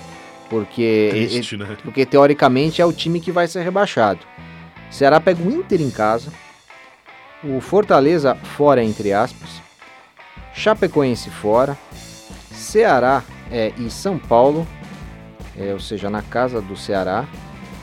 porque, 0.51 1.09
Triste, 1.11 1.57
né? 1.57 1.69
e- 1.79 1.83
porque 1.83 2.05
teoricamente 2.05 2.83
é 2.83 2.85
o 2.85 2.93
time 2.93 3.21
que 3.21 3.33
vai 3.33 3.47
ser 3.49 3.63
rebaixado. 3.63 4.21
Ceará 4.91 5.21
pega 5.21 5.43
o 5.43 5.51
Inter 5.51 5.81
em 5.81 5.91
casa, 5.91 6.31
o 7.45 7.61
Fortaleza 7.61 8.35
fora, 8.35 8.83
entre 8.83 9.13
aspas, 9.13 9.49
Chapecoense 10.55 11.31
fora, 11.31 11.77
Ceará 12.53 13.23
é, 13.51 13.73
e 13.79 13.89
São 13.91 14.19
Paulo, 14.19 14.67
é, 15.57 15.73
ou 15.73 15.81
seja, 15.81 16.11
na 16.11 16.21
casa 16.23 16.61
do 16.61 16.77
Ceará, 16.77 17.27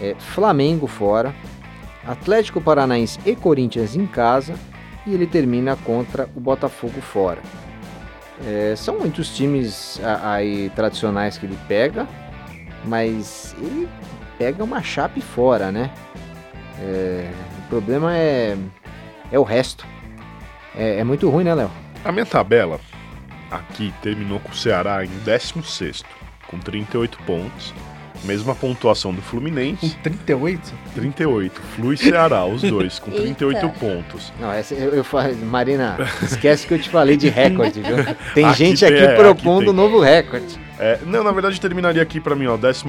é, 0.02 0.16
Flamengo 0.20 0.88
fora, 0.88 1.34
Atlético 2.06 2.62
Paranaense 2.62 3.20
e 3.26 3.36
Corinthians 3.36 3.96
em 3.96 4.06
casa 4.06 4.56
e 5.06 5.14
ele 5.14 5.28
termina 5.28 5.76
contra 5.76 6.30
o 6.36 6.40
Botafogo 6.40 7.02
fora. 7.02 7.42
É, 8.46 8.76
são 8.76 9.00
muitos 9.00 9.36
times 9.36 10.00
aí 10.24 10.70
tradicionais 10.76 11.38
que 11.38 11.46
ele 11.46 11.58
pega, 11.68 12.08
mas 12.84 13.56
ele 13.60 13.88
pega 14.38 14.64
uma 14.64 14.82
chape 14.84 15.22
fora, 15.22 15.72
né? 15.72 15.92
É, 16.80 17.32
o 17.60 17.70
problema 17.70 18.16
é, 18.16 18.58
é 19.32 19.40
o 19.40 19.44
resto. 19.44 19.86
É, 20.76 21.00
é 21.00 21.04
muito 21.04 21.30
ruim, 21.30 21.46
né, 21.46 21.54
Léo? 21.54 21.72
A 22.04 22.12
minha 22.12 22.26
tabela 22.26 22.80
aqui 23.50 23.94
terminou 24.02 24.40
com 24.40 24.50
o 24.50 24.56
Ceará 24.56 25.06
em 25.06 25.10
16, 25.26 26.04
com 26.48 26.60
38 26.60 27.18
pontos. 27.20 27.74
Mesma 28.26 28.56
pontuação 28.56 29.14
do 29.14 29.22
Com 29.22 29.28
Fluminense, 29.28 29.96
38? 30.04 30.74
38. 30.96 31.62
Flu 31.76 31.94
e 31.94 31.98
Ceará, 31.98 32.46
os 32.46 32.62
dois, 32.62 32.98
com 33.00 33.12
38 33.12 33.56
Eita. 33.66 33.80
pontos. 33.80 34.34
Não, 34.40 34.52
essa, 34.52 34.74
eu, 34.74 34.92
eu 34.96 35.04
falei, 35.04 35.36
Marina, 35.36 35.98
esquece 36.24 36.66
que 36.66 36.74
eu 36.74 36.80
te 36.80 36.90
falei 36.90 37.16
de 37.18 37.30
recorde, 37.30 37.82
viu? 37.82 37.98
Tem 38.34 38.46
Aqui 38.46 38.58
gente 38.58 38.80
tem, 38.80 38.90
aqui 38.94 39.06
é, 39.06 39.08
aqui 39.10 39.16
propondo 39.16 39.60
tem. 39.66 39.70
um 39.70 39.74
novo 39.74 40.00
recorde. 40.00 40.65
É, 40.78 41.00
não, 41.06 41.24
na 41.24 41.32
verdade 41.32 41.60
terminaria 41.60 42.02
aqui 42.02 42.20
pra 42.20 42.36
mim, 42.36 42.48
ó. 42.48 42.58
14 42.58 42.84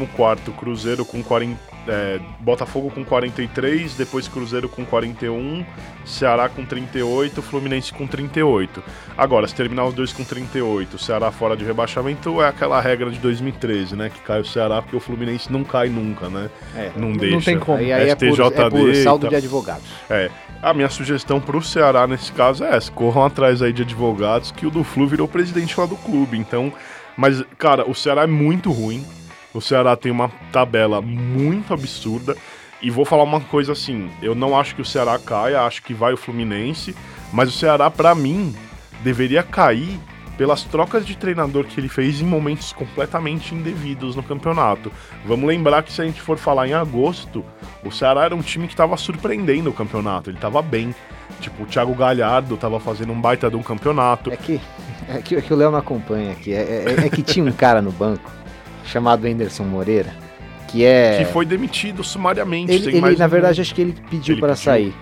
Cruzeiro 0.59 1.05
com 1.05 1.23
40. 1.23 1.57
é, 1.89 2.19
Botafogo 2.41 2.91
com 2.91 3.05
43, 3.05 3.95
depois 3.95 4.27
Cruzeiro 4.27 4.69
com 4.69 4.85
41, 4.85 5.65
Ceará 6.05 6.49
com 6.49 6.65
38, 6.65 7.41
Fluminense 7.43 7.93
com 7.93 8.07
38. 8.07 8.83
Agora, 9.17 9.47
se 9.47 9.55
terminar 9.55 9.85
os 9.87 9.95
dois 9.95 10.13
com 10.13 10.25
38, 10.25 10.99
Ceará 10.99 11.31
fora 11.31 11.57
de 11.57 11.65
rebaixamento, 11.65 12.43
é 12.43 12.49
aquela 12.49 12.81
regra 12.81 13.11
de 13.11 13.19
2013, 13.21 13.95
né? 13.95 14.11
Que 14.11 14.21
cai 14.21 14.41
o 14.41 14.45
Ceará 14.45 14.83
porque 14.83 14.97
o 14.97 15.01
Fluminense 15.01 15.53
não 15.53 15.63
cai 15.63 15.89
nunca, 15.89 16.29
né? 16.29 16.51
É. 16.75 16.91
Não 16.97 17.11
Não 17.11 17.17
deixa. 17.17 17.45
tem 17.51 17.59
como. 17.59 17.79
Aí, 17.79 17.93
aí 17.93 18.11
é, 18.11 18.15
por, 18.15 18.27
é 18.27 18.31
STJD 18.31 18.71
por 18.71 18.89
e 18.89 19.03
saldo 19.03 19.29
de 19.29 19.37
advogados. 19.37 19.85
É. 20.11 20.31
A 20.63 20.73
minha 20.75 20.89
sugestão 20.89 21.41
pro 21.41 21.63
Ceará 21.63 22.07
nesse 22.07 22.33
caso 22.33 22.65
é 22.65 22.75
essa: 22.77 22.91
corram 22.91 23.25
atrás 23.25 23.63
aí 23.63 23.73
de 23.73 23.83
advogados 23.83 24.51
que 24.51 24.67
o 24.67 24.71
do 24.71 24.83
Flu 24.83 25.07
virou 25.07 25.29
presidente 25.29 25.79
lá 25.79 25.87
do 25.87 25.97
clube. 25.97 26.37
Então, 26.37 26.73
mas, 27.17 27.43
cara, 27.59 27.89
o 27.89 27.95
Ceará 27.95 28.23
é 28.23 28.27
muito 28.27 28.71
ruim. 28.71 29.05
O 29.55 29.61
Ceará 29.61 29.97
tem 29.97 30.13
uma 30.13 30.31
tabela 30.53 31.01
muito 31.01 31.73
absurda. 31.73 32.37
E 32.83 32.91
vou 32.91 33.05
falar 33.05 33.23
uma 33.23 33.41
coisa 33.41 33.73
assim: 33.73 34.11
eu 34.21 34.35
não 34.35 34.59
acho 34.59 34.75
que 34.75 34.83
o 34.83 34.85
Ceará 34.85 35.19
caia, 35.19 35.63
acho 35.63 35.83
que 35.83 35.95
vai 35.95 36.13
o 36.13 36.17
Fluminense. 36.17 36.95
Mas 37.33 37.49
o 37.49 37.53
Ceará, 37.53 37.91
pra 37.91 38.15
mim, 38.15 38.55
deveria 39.03 39.43
cair 39.43 39.99
pelas 40.37 40.63
trocas 40.65 41.07
de 41.07 41.17
treinador 41.17 41.65
que 41.65 41.81
ele 41.81 41.89
fez 41.89 42.21
em 42.21 42.25
momentos 42.25 42.73
completamente 42.73 43.55
indevidos 43.55 44.15
no 44.15 44.23
campeonato. 44.23 44.93
Vamos 45.25 45.49
lembrar 45.49 45.83
que 45.83 45.93
se 45.93 46.03
a 46.03 46.05
gente 46.05 46.21
for 46.21 46.37
falar 46.37 46.69
em 46.69 46.75
agosto, 46.75 47.45
o 47.83 47.91
Ceará 47.91 48.25
era 48.25 48.35
um 48.35 48.43
time 48.43 48.67
que 48.67 48.75
estava 48.75 48.97
surpreendendo 48.97 49.71
o 49.71 49.73
campeonato, 49.73 50.31
ele 50.31 50.37
estava 50.37 50.61
bem. 50.61 50.95
Tipo, 51.41 51.65
o 51.65 51.67
Thiago 51.67 51.95
Galhardo 51.95 52.55
estava 52.55 52.79
fazendo 52.79 53.13
um 53.13 53.21
baita 53.21 53.51
de 53.51 53.57
um 53.57 53.63
campeonato. 53.63 54.31
É 54.31 54.37
que, 54.37 54.61
é 55.09 55.19
que, 55.23 55.37
é 55.37 55.41
que 55.41 55.53
o 55.53 55.57
Léo 55.57 55.71
não 55.71 55.79
acompanha 55.79 56.33
aqui. 56.33 56.53
É, 56.53 56.85
é- 57.01 57.07
é 57.07 57.09
que 57.09 57.23
tinha 57.23 57.45
um 57.45 57.53
cara 57.53 57.81
no 57.83 57.93
banco 57.93 58.31
chamado 58.85 59.27
Anderson 59.27 59.65
Moreira, 59.65 60.15
que 60.69 60.85
é. 60.85 61.19
Que 61.19 61.25
foi 61.33 61.45
demitido 61.47 62.03
sumariamente. 62.05 62.73
Ele, 62.73 62.97
ele, 62.99 63.17
na 63.17 63.27
um- 63.27 63.29
verdade, 63.29 63.61
acho 63.61 63.75
que 63.75 63.81
ele 63.81 63.95
pediu 64.11 64.39
para 64.39 64.55
sair. 64.57 64.95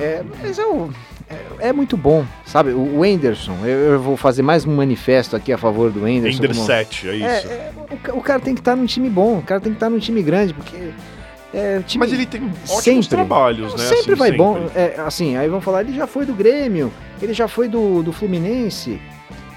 É. 0.00 0.02
É, 0.04 0.22
mas 0.42 0.58
é, 0.58 0.62
é, 1.30 1.68
é 1.68 1.72
muito 1.72 1.96
bom, 1.96 2.24
sabe? 2.44 2.70
O, 2.72 2.98
o 2.98 3.04
Anderson, 3.04 3.56
eu, 3.62 3.92
eu 3.92 4.00
vou 4.00 4.16
fazer 4.16 4.42
mais 4.42 4.66
um 4.66 4.74
manifesto 4.74 5.36
aqui 5.36 5.52
a 5.52 5.58
favor 5.58 5.90
do 5.90 6.00
Anderson. 6.04 6.38
Ender 6.38 6.50
como- 6.54 6.66
7, 6.66 7.08
é 7.08 7.14
isso. 7.14 7.24
É, 7.24 7.52
é, 7.52 7.72
o, 8.12 8.18
o 8.18 8.20
cara 8.20 8.40
tem 8.40 8.54
que 8.54 8.60
estar 8.60 8.74
num 8.76 8.86
time 8.86 9.08
bom, 9.08 9.38
o 9.38 9.42
cara 9.42 9.60
tem 9.60 9.72
que 9.72 9.76
estar 9.76 9.88
num 9.88 9.98
time 9.98 10.22
grande, 10.22 10.52
porque. 10.52 10.76
É, 11.54 11.80
time, 11.86 12.04
Mas 12.04 12.12
ele 12.12 12.26
tem 12.26 12.42
ótimos 12.42 12.82
Sempre. 12.84 13.08
trabalhos, 13.08 13.72
né? 13.72 13.78
Sempre 13.78 14.12
assim, 14.12 14.14
vai 14.16 14.28
sempre. 14.30 14.36
bom. 14.36 14.70
É, 14.74 14.94
assim, 15.06 15.36
aí 15.36 15.48
vão 15.48 15.62
falar, 15.62 15.80
ele 15.80 15.94
já 15.94 16.06
foi 16.06 16.26
do 16.26 16.34
Grêmio, 16.34 16.92
ele 17.22 17.32
já 17.32 17.48
foi 17.48 17.68
do, 17.68 18.02
do 18.02 18.12
Fluminense, 18.12 19.00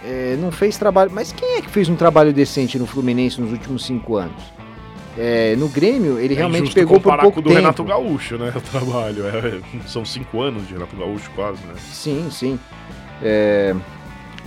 é, 0.04 0.36
não 0.40 0.52
fez 0.52 0.78
trabalho. 0.78 1.12
Mas 1.14 1.32
quem 1.32 1.58
é 1.58 1.62
que 1.62 1.70
fez 1.70 1.90
um 1.90 1.96
trabalho 1.96 2.32
decente 2.34 2.78
no 2.80 2.86
Fluminense 2.86 3.40
nos 3.40 3.52
últimos 3.52 3.86
cinco 3.86 4.16
anos? 4.18 4.42
É, 5.18 5.56
no 5.58 5.68
Grêmio, 5.68 6.18
ele 6.18 6.34
É 6.34 6.38
realmente 6.38 6.74
pegou 6.74 7.00
por 7.00 7.18
pouco 7.18 7.34
com 7.34 7.40
o 7.40 7.44
do 7.44 7.50
tempo. 7.50 7.60
Renato 7.62 7.84
Gaúcho, 7.84 8.38
né? 8.38 8.52
O 8.56 8.62
trabalho. 8.62 9.26
É, 9.28 9.60
são 9.88 10.06
cinco 10.06 10.42
anos 10.42 10.68
de 10.68 10.74
Renato 10.74 10.96
Gaúcho, 10.96 11.30
quase, 11.36 11.60
né? 11.66 11.74
Sim, 11.92 12.30
sim. 12.32 12.60
É, 13.22 13.76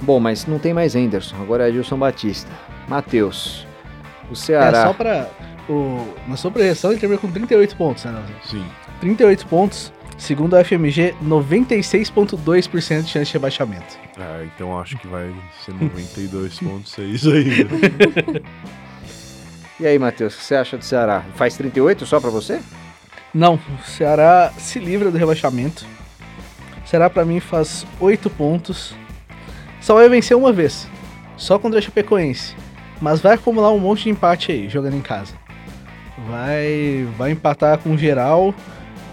Bom, 0.02 0.18
mas 0.18 0.46
não 0.46 0.58
tem 0.58 0.74
mais 0.74 0.94
Henderson, 0.94 1.36
agora 1.40 1.66
é 1.66 1.68
Edilson 1.68 1.96
Batista. 1.96 2.50
Matheus, 2.88 3.66
o 4.28 4.32
É, 4.32 4.36
Ceará. 4.36 4.86
só 4.86 4.92
pra. 4.92 5.28
O, 5.68 6.06
na 6.28 6.36
sua 6.36 6.50
projeção 6.50 6.90
ele 6.90 7.00
terminou 7.00 7.20
com 7.20 7.30
38 7.30 7.76
pontos, 7.76 8.04
né, 8.04 8.12
Nelson? 8.12 8.32
Sim. 8.50 8.64
38 9.00 9.46
pontos, 9.46 9.92
segundo 10.18 10.56
a 10.56 10.64
FMG, 10.64 11.14
96,2% 11.22 13.02
de 13.02 13.08
chance 13.10 13.26
de 13.26 13.32
rebaixamento. 13.32 13.98
É, 14.18 14.44
então 14.44 14.78
acho 14.78 14.96
que 14.98 15.06
vai 15.06 15.34
ser 15.64 15.72
92,6 15.74 17.32
aí. 17.32 18.42
E 19.80 19.84
aí, 19.88 19.98
Matheus, 19.98 20.34
o 20.34 20.38
que 20.38 20.44
você 20.44 20.54
acha 20.54 20.78
do 20.78 20.84
Ceará? 20.84 21.24
Faz 21.34 21.56
38 21.56 22.06
só 22.06 22.20
pra 22.20 22.30
você? 22.30 22.60
Não, 23.34 23.56
o 23.56 23.84
Ceará 23.84 24.52
se 24.56 24.78
livra 24.78 25.10
do 25.10 25.18
rebaixamento. 25.18 25.84
O 26.84 26.88
Ceará 26.88 27.10
pra 27.10 27.24
mim 27.24 27.40
faz 27.40 27.84
8 27.98 28.30
pontos. 28.30 28.94
Só 29.80 29.94
vai 29.94 30.08
vencer 30.08 30.36
uma 30.36 30.52
vez. 30.52 30.88
Só 31.36 31.58
contra 31.58 31.80
a 31.80 31.82
Chapecoense. 31.82 32.54
Mas 33.00 33.20
vai 33.20 33.34
acumular 33.34 33.72
um 33.72 33.80
monte 33.80 34.04
de 34.04 34.10
empate 34.10 34.52
aí, 34.52 34.68
jogando 34.68 34.94
em 34.94 35.00
casa. 35.00 35.34
Vai, 36.28 37.08
vai 37.18 37.32
empatar 37.32 37.76
com 37.78 37.98
geral 37.98 38.54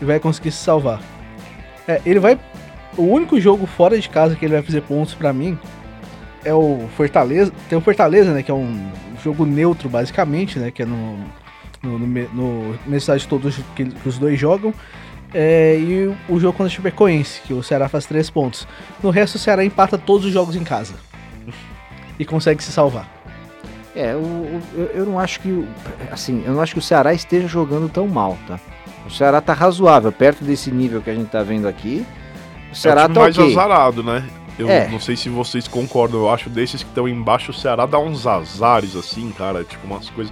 e 0.01 0.05
vai 0.05 0.19
conseguir 0.19 0.51
se 0.51 0.63
salvar. 0.63 1.01
É, 1.87 2.01
ele 2.05 2.19
vai. 2.19 2.39
O 2.97 3.03
único 3.03 3.39
jogo 3.39 3.65
fora 3.65 3.99
de 3.99 4.09
casa 4.09 4.35
que 4.35 4.43
ele 4.43 4.53
vai 4.53 4.63
fazer 4.63 4.81
pontos 4.81 5.13
pra 5.13 5.31
mim 5.31 5.57
é 6.43 6.53
o 6.53 6.89
Fortaleza. 6.97 7.51
Tem 7.69 7.77
o 7.77 7.81
Fortaleza, 7.81 8.33
né? 8.33 8.43
Que 8.43 8.51
é 8.51 8.53
um 8.53 8.91
jogo 9.23 9.45
neutro, 9.45 9.87
basicamente, 9.87 10.59
né? 10.59 10.71
Que 10.71 10.81
é 10.83 10.85
no, 10.85 11.17
no, 11.81 11.99
no, 11.99 12.73
no, 12.85 12.97
estádio 12.97 13.27
todos 13.27 13.59
que, 13.75 13.85
que 13.85 14.09
os 14.09 14.17
dois 14.17 14.39
jogam. 14.39 14.73
É, 15.33 15.77
e 15.77 16.13
o 16.27 16.39
jogo 16.39 16.57
contra 16.57 16.65
o 16.65 16.69
Chapecoense, 16.69 17.41
que 17.41 17.53
o 17.53 17.63
Ceará 17.63 17.87
faz 17.87 18.05
três 18.05 18.29
pontos. 18.29 18.67
No 19.01 19.09
resto, 19.11 19.35
o 19.35 19.39
Ceará 19.39 19.63
empata 19.63 19.97
todos 19.97 20.25
os 20.25 20.33
jogos 20.33 20.55
em 20.55 20.63
casa. 20.63 20.95
E 22.19 22.25
consegue 22.25 22.61
se 22.61 22.71
salvar. 22.71 23.09
É, 23.95 24.13
o- 24.13 24.61
eu, 24.75 24.85
eu 24.93 25.05
não 25.07 25.17
acho 25.17 25.39
que. 25.39 25.67
Assim, 26.11 26.43
eu 26.45 26.53
não 26.53 26.61
acho 26.61 26.73
que 26.73 26.79
o 26.79 26.81
Ceará 26.81 27.15
esteja 27.15 27.47
jogando 27.47 27.89
tão 27.89 28.07
mal, 28.07 28.37
tá? 28.47 28.59
O 29.05 29.09
Ceará 29.09 29.41
tá 29.41 29.53
razoável, 29.53 30.11
perto 30.11 30.43
desse 30.43 30.71
nível 30.71 31.01
que 31.01 31.09
a 31.09 31.15
gente 31.15 31.29
tá 31.29 31.41
vendo 31.43 31.67
aqui. 31.67 32.05
O 32.69 32.71
é 32.71 32.75
Ceará 32.75 33.01
o 33.01 33.05
time 33.05 33.15
tá 33.15 33.21
mais 33.21 33.37
ok. 33.37 33.51
azarado, 33.51 34.03
né? 34.03 34.23
Eu 34.59 34.69
É. 34.69 34.87
não 34.89 34.99
sei 34.99 35.15
se 35.15 35.27
vocês 35.29 35.67
concordam, 35.67 36.19
eu 36.21 36.29
acho 36.31 36.49
desses 36.49 36.83
que 36.83 36.89
estão 36.89 37.07
embaixo, 37.07 37.51
o 37.51 37.53
Ceará 37.53 37.85
dá 37.85 37.97
uns 37.97 38.27
azares 38.27 38.95
assim, 38.95 39.31
cara, 39.31 39.63
tipo 39.63 39.85
umas 39.87 40.09
coisas. 40.09 40.31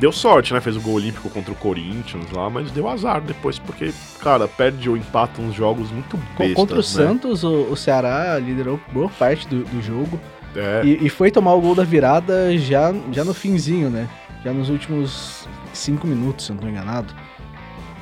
Deu 0.00 0.10
sorte, 0.10 0.52
né? 0.52 0.60
Fez 0.60 0.76
o 0.76 0.80
gol 0.80 0.94
olímpico 0.94 1.28
contra 1.30 1.52
o 1.52 1.56
Corinthians 1.56 2.24
lá, 2.32 2.50
mas 2.50 2.70
deu 2.72 2.88
azar 2.88 3.20
depois, 3.20 3.58
porque, 3.58 3.92
cara, 4.20 4.48
perde 4.48 4.88
ou 4.88 4.96
empata 4.96 5.40
uns 5.40 5.54
jogos 5.54 5.92
muito 5.92 6.16
bestas, 6.36 6.54
Contra 6.56 6.74
o 6.74 6.78
né? 6.78 6.82
Santos, 6.82 7.44
o, 7.44 7.64
o 7.70 7.76
Ceará 7.76 8.36
liderou 8.38 8.80
boa 8.92 9.08
parte 9.10 9.46
do, 9.46 9.62
do 9.64 9.80
jogo. 9.82 10.18
É, 10.56 10.82
E, 10.84 11.06
e 11.06 11.08
foi 11.08 11.30
tomar 11.30 11.54
o 11.54 11.60
gol 11.60 11.74
da 11.74 11.84
virada 11.84 12.56
já, 12.58 12.92
já 13.12 13.22
no 13.24 13.32
finzinho, 13.32 13.90
né? 13.90 14.08
Já 14.44 14.52
nos 14.52 14.70
últimos 14.70 15.46
cinco 15.72 16.04
minutos, 16.06 16.46
se 16.46 16.50
eu 16.52 16.56
não 16.56 16.62
tô 16.62 16.68
enganado. 16.68 17.14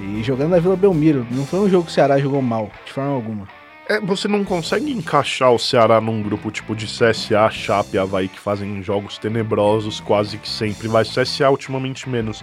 E 0.00 0.22
jogando 0.22 0.50
na 0.50 0.58
Vila 0.58 0.76
Belmiro, 0.76 1.26
não 1.30 1.44
foi 1.44 1.60
um 1.60 1.68
jogo 1.68 1.84
que 1.84 1.90
o 1.90 1.94
Ceará 1.94 2.18
jogou 2.18 2.40
mal, 2.40 2.70
de 2.86 2.92
forma 2.92 3.10
alguma. 3.12 3.46
É, 3.88 4.00
você 4.00 4.28
não 4.28 4.44
consegue 4.44 4.92
encaixar 4.92 5.52
o 5.52 5.58
Ceará 5.58 6.00
num 6.00 6.22
grupo 6.22 6.50
tipo 6.50 6.76
de 6.76 6.86
CSA, 6.86 7.50
Chape 7.50 7.96
e 7.96 7.98
Havaí 7.98 8.28
que 8.28 8.38
fazem 8.38 8.80
jogos 8.84 9.18
tenebrosos 9.18 9.98
quase 9.98 10.38
que 10.38 10.48
sempre. 10.48 10.86
Vai 10.86 11.04
CSA 11.04 11.50
ultimamente 11.50 12.08
menos. 12.08 12.40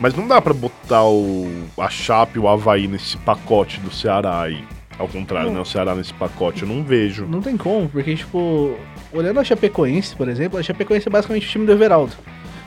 Mas 0.00 0.14
não 0.14 0.26
dá 0.26 0.40
pra 0.42 0.52
botar 0.52 1.04
o, 1.04 1.48
a 1.78 1.88
Chape 1.88 2.36
e 2.36 2.40
o 2.40 2.48
Havaí 2.48 2.88
nesse 2.88 3.16
pacote 3.18 3.78
do 3.78 3.92
Ceará 3.94 4.42
aí. 4.42 4.64
Ao 4.98 5.06
contrário, 5.06 5.50
Não. 5.50 5.54
né? 5.54 5.60
O 5.60 5.64
Ceará 5.64 5.94
nesse 5.94 6.12
pacote. 6.12 6.62
Eu 6.62 6.68
não 6.68 6.82
vejo. 6.82 7.26
Não 7.26 7.40
tem 7.40 7.56
como, 7.56 7.88
porque, 7.88 8.16
tipo, 8.16 8.74
olhando 9.12 9.38
a 9.38 9.44
Chapecoense, 9.44 10.16
por 10.16 10.28
exemplo, 10.28 10.58
a 10.58 10.62
Chapecoense 10.64 11.06
é 11.06 11.10
basicamente 11.10 11.46
o 11.46 11.50
time 11.50 11.64
do 11.64 11.70
Everaldo. 11.70 12.12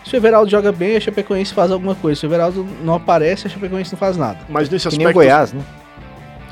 Se 0.03 0.15
o 0.15 0.17
Everaldo 0.17 0.49
joga 0.49 0.71
bem, 0.71 0.95
a 0.95 0.99
Chapecoense 0.99 1.53
faz 1.53 1.71
alguma 1.71 1.93
coisa. 1.95 2.19
Se 2.19 2.25
o 2.25 2.29
Everaldo 2.29 2.67
não 2.83 2.95
aparece, 2.95 3.47
a 3.47 3.49
Chapecoense 3.49 3.91
não 3.93 3.99
faz 3.99 4.17
nada. 4.17 4.39
Mas 4.49 4.69
nesse 4.69 4.83
Que 4.89 4.95
aspecto. 4.95 4.97
nem 4.99 5.07
o 5.07 5.13
Goiás, 5.13 5.53
né? 5.53 5.61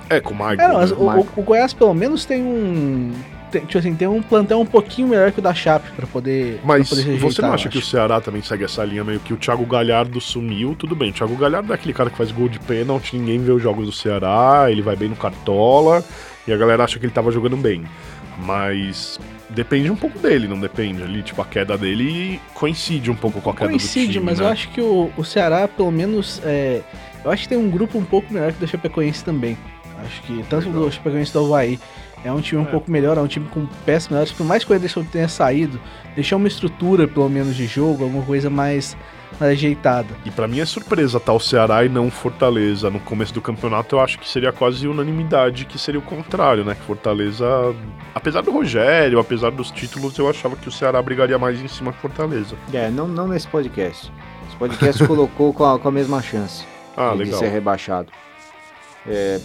É, 0.09 0.19
com 0.19 0.33
o 0.33 0.37
Michael. 0.37 0.59
É, 0.61 0.67
não, 0.67 0.75
mas 0.75 0.91
né? 0.91 0.97
o, 0.99 1.05
Marco. 1.05 1.27
o- 1.35 1.39
o 1.41 1.43
Goiás 1.43 1.73
pelo 1.73 1.93
menos 1.93 2.25
tem 2.25 2.41
um. 2.43 3.11
Tem, 3.51 3.61
tipo 3.61 3.79
assim, 3.79 3.95
tem 3.95 4.07
um 4.07 4.21
plantel 4.21 4.59
um 4.59 4.65
pouquinho 4.65 5.07
melhor 5.07 5.31
que 5.31 5.39
o 5.39 5.41
da 5.41 5.53
Chape 5.55 5.89
pra 5.95 6.05
poder. 6.05 6.57
pra 6.57 6.67
Mas 6.67 6.87
poder 6.89 7.01
se 7.01 7.17
você 7.17 7.41
não 7.41 7.51
acha 7.53 7.67
que 7.67 7.79
o. 7.79 7.81
Ceará 7.81 8.21
também 8.21 8.43
segue 8.43 8.63
essa 8.63 8.83
linha 8.85 9.03
meio 9.03 9.19
que 9.19 9.33
o 9.33 9.37
Thiago 9.37 9.65
Galhardo 9.65 10.21
sumiu? 10.21 10.75
Tudo 10.77 10.95
bem, 10.95 11.09
o 11.09 11.13
Thiago 11.13 11.35
Galhardo 11.35 11.71
é 11.71 11.75
aquele 11.75 11.93
cara 11.93 12.11
que 12.11 12.17
faz 12.17 12.31
gol 12.31 12.47
de 12.47 12.59
pênalti, 12.59 13.17
ninguém 13.17 13.39
vê 13.39 13.51
os 13.51 13.61
jogos 13.61 13.87
do 13.87 13.91
Ceará, 13.91 14.67
ele 14.69 14.83
vai 14.83 14.95
bem 14.95 15.09
no 15.09 15.15
cartola 15.15 16.03
e 16.47 16.53
a 16.53 16.57
galera 16.57 16.83
acha 16.83 16.99
que 16.99 17.05
ele 17.07 17.13
tava 17.13 17.31
jogando 17.31 17.57
bem. 17.57 17.83
Mas 18.37 19.19
depende 19.49 19.89
um 19.89 19.95
pouco 19.95 20.17
dele, 20.19 20.47
não 20.47 20.59
depende 20.59 21.01
ali, 21.03 21.21
tipo, 21.23 21.41
a 21.41 21.45
queda 21.45 21.77
dele 21.77 22.39
coincide 22.53 23.09
um 23.09 23.15
pouco 23.15 23.41
com 23.41 23.49
a 23.49 23.53
queda 23.53 23.69
Coincide, 23.69 24.07
do 24.07 24.13
time, 24.13 24.25
mas 24.25 24.39
né? 24.39 24.45
eu 24.45 24.49
acho 24.49 24.69
que 24.69 24.81
o, 24.81 25.11
o 25.17 25.23
Ceará, 25.23 25.67
pelo 25.67 25.91
menos. 25.91 26.41
É, 26.43 26.81
eu 27.23 27.31
acho 27.31 27.43
que 27.43 27.49
tem 27.49 27.57
um 27.57 27.69
grupo 27.69 27.97
um 27.97 28.05
pouco 28.05 28.31
melhor 28.33 28.51
que 28.51 28.57
o 28.59 28.61
da 28.61 28.67
Chapecoense 28.67 29.23
também. 29.23 29.57
Acho 30.05 30.21
que 30.21 30.43
tanto 30.49 30.67
Legal. 30.67 30.85
do 30.85 30.91
Chapecoense 30.91 31.33
do 31.33 31.39
Havaí 31.45 31.77
é 32.23 32.31
um 32.31 32.39
time 32.41 32.61
um 32.61 32.65
É. 32.65 32.69
pouco 32.69 32.89
melhor, 32.89 33.17
é 33.17 33.21
um 33.21 33.27
time 33.27 33.47
com 33.47 33.65
peças 33.85 34.09
melhores. 34.09 34.31
Por 34.31 34.45
mais 34.45 34.63
que 34.63 34.71
o 34.71 34.75
Ederson 34.75 35.03
tenha 35.03 35.27
saído, 35.27 35.79
deixar 36.15 36.37
uma 36.37 36.47
estrutura, 36.47 37.07
pelo 37.07 37.27
menos, 37.29 37.55
de 37.55 37.65
jogo, 37.67 38.03
alguma 38.05 38.23
coisa 38.23 38.49
mais, 38.49 38.95
mais 38.95 38.95
ajeitada. 39.39 40.07
E 40.25 40.31
pra 40.31 40.47
mim 40.47 40.59
é 40.59 40.65
surpresa 40.65 41.19
tá 41.19 41.31
o 41.33 41.39
Ceará 41.39 41.83
e 41.85 41.89
não 41.89 42.07
o 42.07 42.11
Fortaleza. 42.11 42.89
No 42.89 42.99
começo 42.99 43.33
do 43.33 43.41
campeonato 43.41 43.95
eu 43.95 43.99
acho 44.01 44.19
que 44.19 44.27
seria 44.27 44.51
quase 44.51 44.87
unanimidade 44.87 45.65
que 45.65 45.77
seria 45.79 45.99
o 45.99 46.03
contrário, 46.03 46.63
né? 46.65 46.75
Que 46.75 46.81
Fortaleza, 46.81 47.45
apesar 48.13 48.41
do 48.41 48.51
Rogério, 48.51 49.19
apesar 49.19 49.51
dos 49.51 49.71
títulos, 49.71 50.17
eu 50.17 50.29
achava 50.29 50.55
que 50.55 50.67
o 50.67 50.71
Ceará 50.71 51.01
brigaria 51.01 51.37
mais 51.39 51.59
em 51.61 51.67
cima 51.67 51.91
que 51.93 51.99
Fortaleza. 51.99 52.55
É, 52.73 52.89
não, 52.89 53.07
não 53.07 53.27
nesse 53.27 53.47
podcast. 53.47 54.11
Esse 54.47 54.57
podcast 54.57 55.05
colocou 55.07 55.53
com 55.53 55.65
a, 55.65 55.79
com 55.79 55.87
a 55.87 55.91
mesma 55.91 56.21
chance 56.21 56.65
Ah, 56.97 57.11
de 57.11 57.19
legal. 57.19 57.39
ser 57.39 57.49
rebaixado. 57.49 58.11
É, 59.07 59.39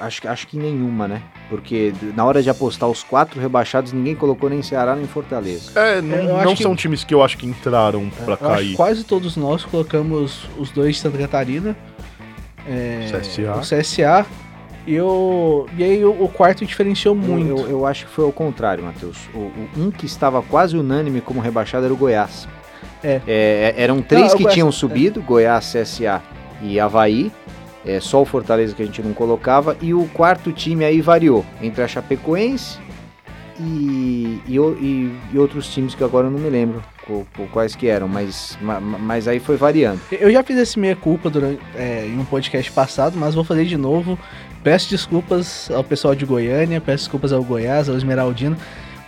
acho, 0.00 0.28
acho 0.28 0.46
que 0.46 0.56
nenhuma, 0.56 1.08
né? 1.08 1.22
Porque 1.50 1.92
na 2.16 2.24
hora 2.24 2.42
de 2.42 2.48
apostar 2.48 2.88
os 2.88 3.02
quatro 3.02 3.38
rebaixados, 3.40 3.92
ninguém 3.92 4.14
colocou 4.14 4.48
nem 4.48 4.62
Ceará 4.62 4.94
nem 4.96 5.06
Fortaleza. 5.06 5.72
É, 5.78 6.00
não, 6.00 6.16
Eu 6.16 6.44
não 6.44 6.54
que- 6.54 6.62
são 6.62 6.74
times 6.76 7.02
que 7.04 7.12
eu 7.12 7.22
acho 7.22 7.36
que 7.36 7.44
entraram 7.44 8.08
pra 8.10 8.24
Eu 8.26 8.32
acho 8.32 8.38
que 8.38 8.46
cair. 8.48 8.76
quase 8.76 9.04
todos 9.04 9.36
nós 9.36 9.64
colocamos 9.64 10.48
os 10.56 10.70
dois 10.70 10.94
de 10.94 11.02
Santa 11.02 11.18
Catarina. 11.18 11.76
é, 12.66 13.08
CSA. 13.10 13.54
O 13.56 13.60
CSA. 13.60 14.26
E, 14.86 14.98
o, 15.00 15.66
e 15.76 15.84
aí 15.84 16.04
o, 16.04 16.10
o 16.24 16.28
quarto 16.28 16.64
diferenciou 16.64 17.14
muito. 17.14 17.48
Eu, 17.50 17.58
eu- 17.58 17.70
eu 17.70 17.86
acho 17.86 18.06
que 18.06 18.12
foi 18.12 18.24
o 18.24 18.32
contrário, 18.32 18.82
Matheus. 18.84 19.18
O, 19.34 19.38
o- 19.38 19.68
um 19.76 19.90
que 19.90 20.06
estava 20.06 20.40
quase 20.42 20.76
unânime 20.76 21.20
como 21.20 21.40
rebaixado 21.40 21.84
era 21.84 21.92
o 21.92 21.96
Goiás. 21.96 22.48
É. 23.02 23.74
eram 23.76 24.02
três 24.02 24.28
Não, 24.28 24.36
que 24.36 24.42
Goiás- 24.42 24.54
tinham 24.54 24.70
subido, 24.72 25.22
Goiás, 25.22 25.72
CSA 25.72 26.22
e 26.62 26.78
Havaí. 26.78 27.32
É, 27.84 27.98
só 28.00 28.20
o 28.20 28.24
Fortaleza 28.26 28.74
que 28.74 28.82
a 28.82 28.86
gente 28.86 29.02
não 29.02 29.12
colocava. 29.14 29.76
E 29.80 29.94
o 29.94 30.04
quarto 30.12 30.52
time 30.52 30.84
aí 30.84 31.00
variou 31.00 31.44
entre 31.62 31.82
a 31.82 31.88
Chapecoense 31.88 32.78
e, 33.58 34.40
e, 34.46 34.56
e- 34.56 35.18
e 35.32 35.38
outros 35.38 35.68
times 35.72 35.94
que 35.94 36.02
agora 36.04 36.26
eu 36.26 36.30
não 36.30 36.38
me 36.38 36.48
lembro 36.50 36.82
quais 37.52 37.74
que 37.74 37.88
eram, 37.88 38.06
mas, 38.06 38.56
ma- 38.62 38.78
ma- 38.80 38.98
mas 38.98 39.26
aí 39.26 39.40
foi 39.40 39.56
variando. 39.56 40.00
Eu 40.12 40.30
já 40.30 40.42
fiz 40.44 40.56
esse 40.56 40.78
meia-culpa 40.78 41.28
durante, 41.28 41.60
é, 41.74 42.06
em 42.06 42.18
um 42.18 42.24
podcast 42.24 42.70
passado, 42.70 43.16
mas 43.18 43.34
vou 43.34 43.42
fazer 43.42 43.64
de 43.64 43.76
novo. 43.76 44.16
Peço 44.62 44.88
desculpas 44.90 45.68
ao 45.74 45.82
pessoal 45.82 46.14
de 46.14 46.24
Goiânia, 46.24 46.80
peço 46.80 47.04
desculpas 47.04 47.32
ao 47.32 47.42
Goiás, 47.42 47.88
ao 47.88 47.96
Esmeraldino, 47.96 48.56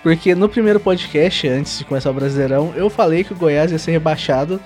porque 0.03 0.35
no 0.35 0.49
primeiro 0.49 0.81
podcast, 0.81 1.47
antes 1.47 1.79
de 1.79 1.85
começar 1.85 2.11
o 2.11 2.15
Brasileirão, 2.15 2.73
eu 2.75 2.91
falei 2.91 3.23
que 3.23 3.33
o 3.33 3.37
Goiás 3.37 3.71
ia 3.71 3.79
ser 3.79 3.93
rebaixado 3.93 4.59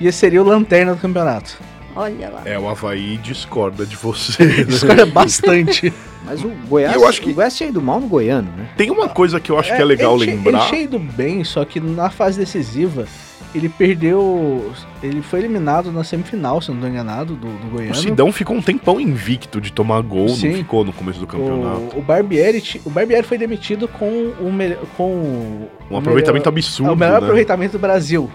e 0.00 0.12
seria 0.12 0.40
o 0.42 0.46
lanterna 0.46 0.94
do 0.94 1.00
campeonato. 1.00 1.58
Olha 2.00 2.28
lá. 2.30 2.42
É, 2.44 2.58
o 2.58 2.68
Havaí 2.68 3.16
discorda 3.18 3.84
de 3.84 3.96
você. 3.96 4.44
né? 4.46 4.64
Discorda 4.64 5.04
bastante. 5.06 5.92
Mas 6.24 6.44
o 6.44 6.48
Goiás, 6.68 6.94
eu 6.94 7.06
acho 7.08 7.20
que- 7.22 7.30
o 7.30 7.34
Goiás 7.34 7.56
tinha 7.56 7.70
ido 7.70 7.80
mal 7.82 8.00
no 8.00 8.06
Goiano, 8.06 8.50
né? 8.56 8.68
Tem 8.76 8.90
uma 8.90 9.08
coisa 9.08 9.40
que 9.40 9.50
eu 9.50 9.58
acho 9.58 9.74
que 9.74 9.80
é 9.80 9.84
legal 9.84 10.14
ele, 10.16 10.26
lembrar. 10.32 10.60
Ele 10.60 10.68
cheio 10.68 10.88
do 10.88 10.98
bem, 10.98 11.42
só 11.42 11.64
que 11.64 11.80
na 11.80 12.10
fase 12.10 12.38
decisiva, 12.38 13.06
ele 13.54 13.68
perdeu. 13.68 14.70
Ele 15.02 15.22
foi 15.22 15.38
eliminado 15.38 15.90
na 15.90 16.04
semifinal, 16.04 16.60
se 16.60 16.70
não 16.70 16.78
tô 16.80 16.86
enganado, 16.86 17.34
do, 17.34 17.46
do 17.46 17.66
O 17.68 17.70
Goiano. 17.70 17.94
Sidão 17.94 18.30
ficou 18.30 18.54
um 18.54 18.60
tempão 18.60 19.00
invicto 19.00 19.58
de 19.58 19.72
tomar 19.72 20.02
gol, 20.02 20.28
Sim. 20.28 20.48
não 20.50 20.56
ficou 20.56 20.84
no 20.84 20.92
começo 20.92 21.18
do 21.18 21.26
campeonato. 21.26 21.96
O, 21.96 22.00
o 22.00 22.02
Barbieri, 22.02 22.62
o 22.84 22.90
Barbieri 22.90 23.22
foi 23.26 23.38
demitido 23.38 23.88
com 23.88 24.34
o 24.38 24.52
melhor, 24.52 24.80
com 24.98 25.04
o- 25.04 25.70
Um 25.90 25.94
o 25.94 25.96
aproveitamento 25.96 26.44
melhor, 26.50 26.58
absurdo, 26.58 26.90
é 26.90 26.92
o 26.92 26.96
melhor 26.96 27.12
né? 27.12 27.26
aproveitamento 27.26 27.72
do 27.72 27.78
Brasil 27.78 28.30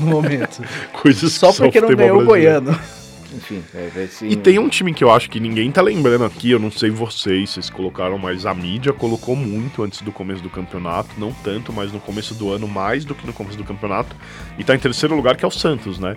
no 0.00 0.06
momento. 0.06 0.62
Coisas 1.02 1.32
Só 1.32 1.50
que 1.50 1.58
porque 1.62 1.80
não 1.80 1.88
ganhou 1.96 2.20
o. 2.22 2.24
Goiano. 2.24 2.78
Enfim, 3.34 3.62
é, 3.74 4.06
ser- 4.06 4.26
E 4.30 4.36
tem 4.36 4.58
um 4.58 4.68
time 4.68 4.92
que 4.92 5.02
eu 5.02 5.10
acho 5.10 5.28
que 5.30 5.40
ninguém 5.40 5.70
tá 5.70 5.80
lembrando 5.82 6.24
aqui, 6.24 6.50
eu 6.50 6.58
não 6.58 6.70
sei 6.70 6.90
vocês, 6.90 7.50
vocês 7.50 7.70
colocaram, 7.70 8.18
mas 8.18 8.44
a 8.46 8.54
mídia 8.54 8.92
colocou 8.92 9.34
muito 9.34 9.82
antes 9.82 10.02
do 10.02 10.12
começo 10.12 10.42
do 10.42 10.50
campeonato, 10.50 11.10
não 11.18 11.32
tanto, 11.32 11.72
mas 11.72 11.92
no 11.92 12.00
começo 12.00 12.34
do 12.34 12.52
ano 12.52 12.68
mais 12.68 13.04
do 13.04 13.14
que 13.14 13.26
no 13.26 13.32
começo 13.32 13.56
do 13.56 13.64
campeonato. 13.64 14.14
E 14.58 14.64
tá 14.64 14.74
em 14.74 14.78
terceiro 14.78 15.14
lugar, 15.16 15.36
que 15.36 15.44
é 15.44 15.48
o 15.48 15.50
Santos, 15.50 15.98
né? 15.98 16.16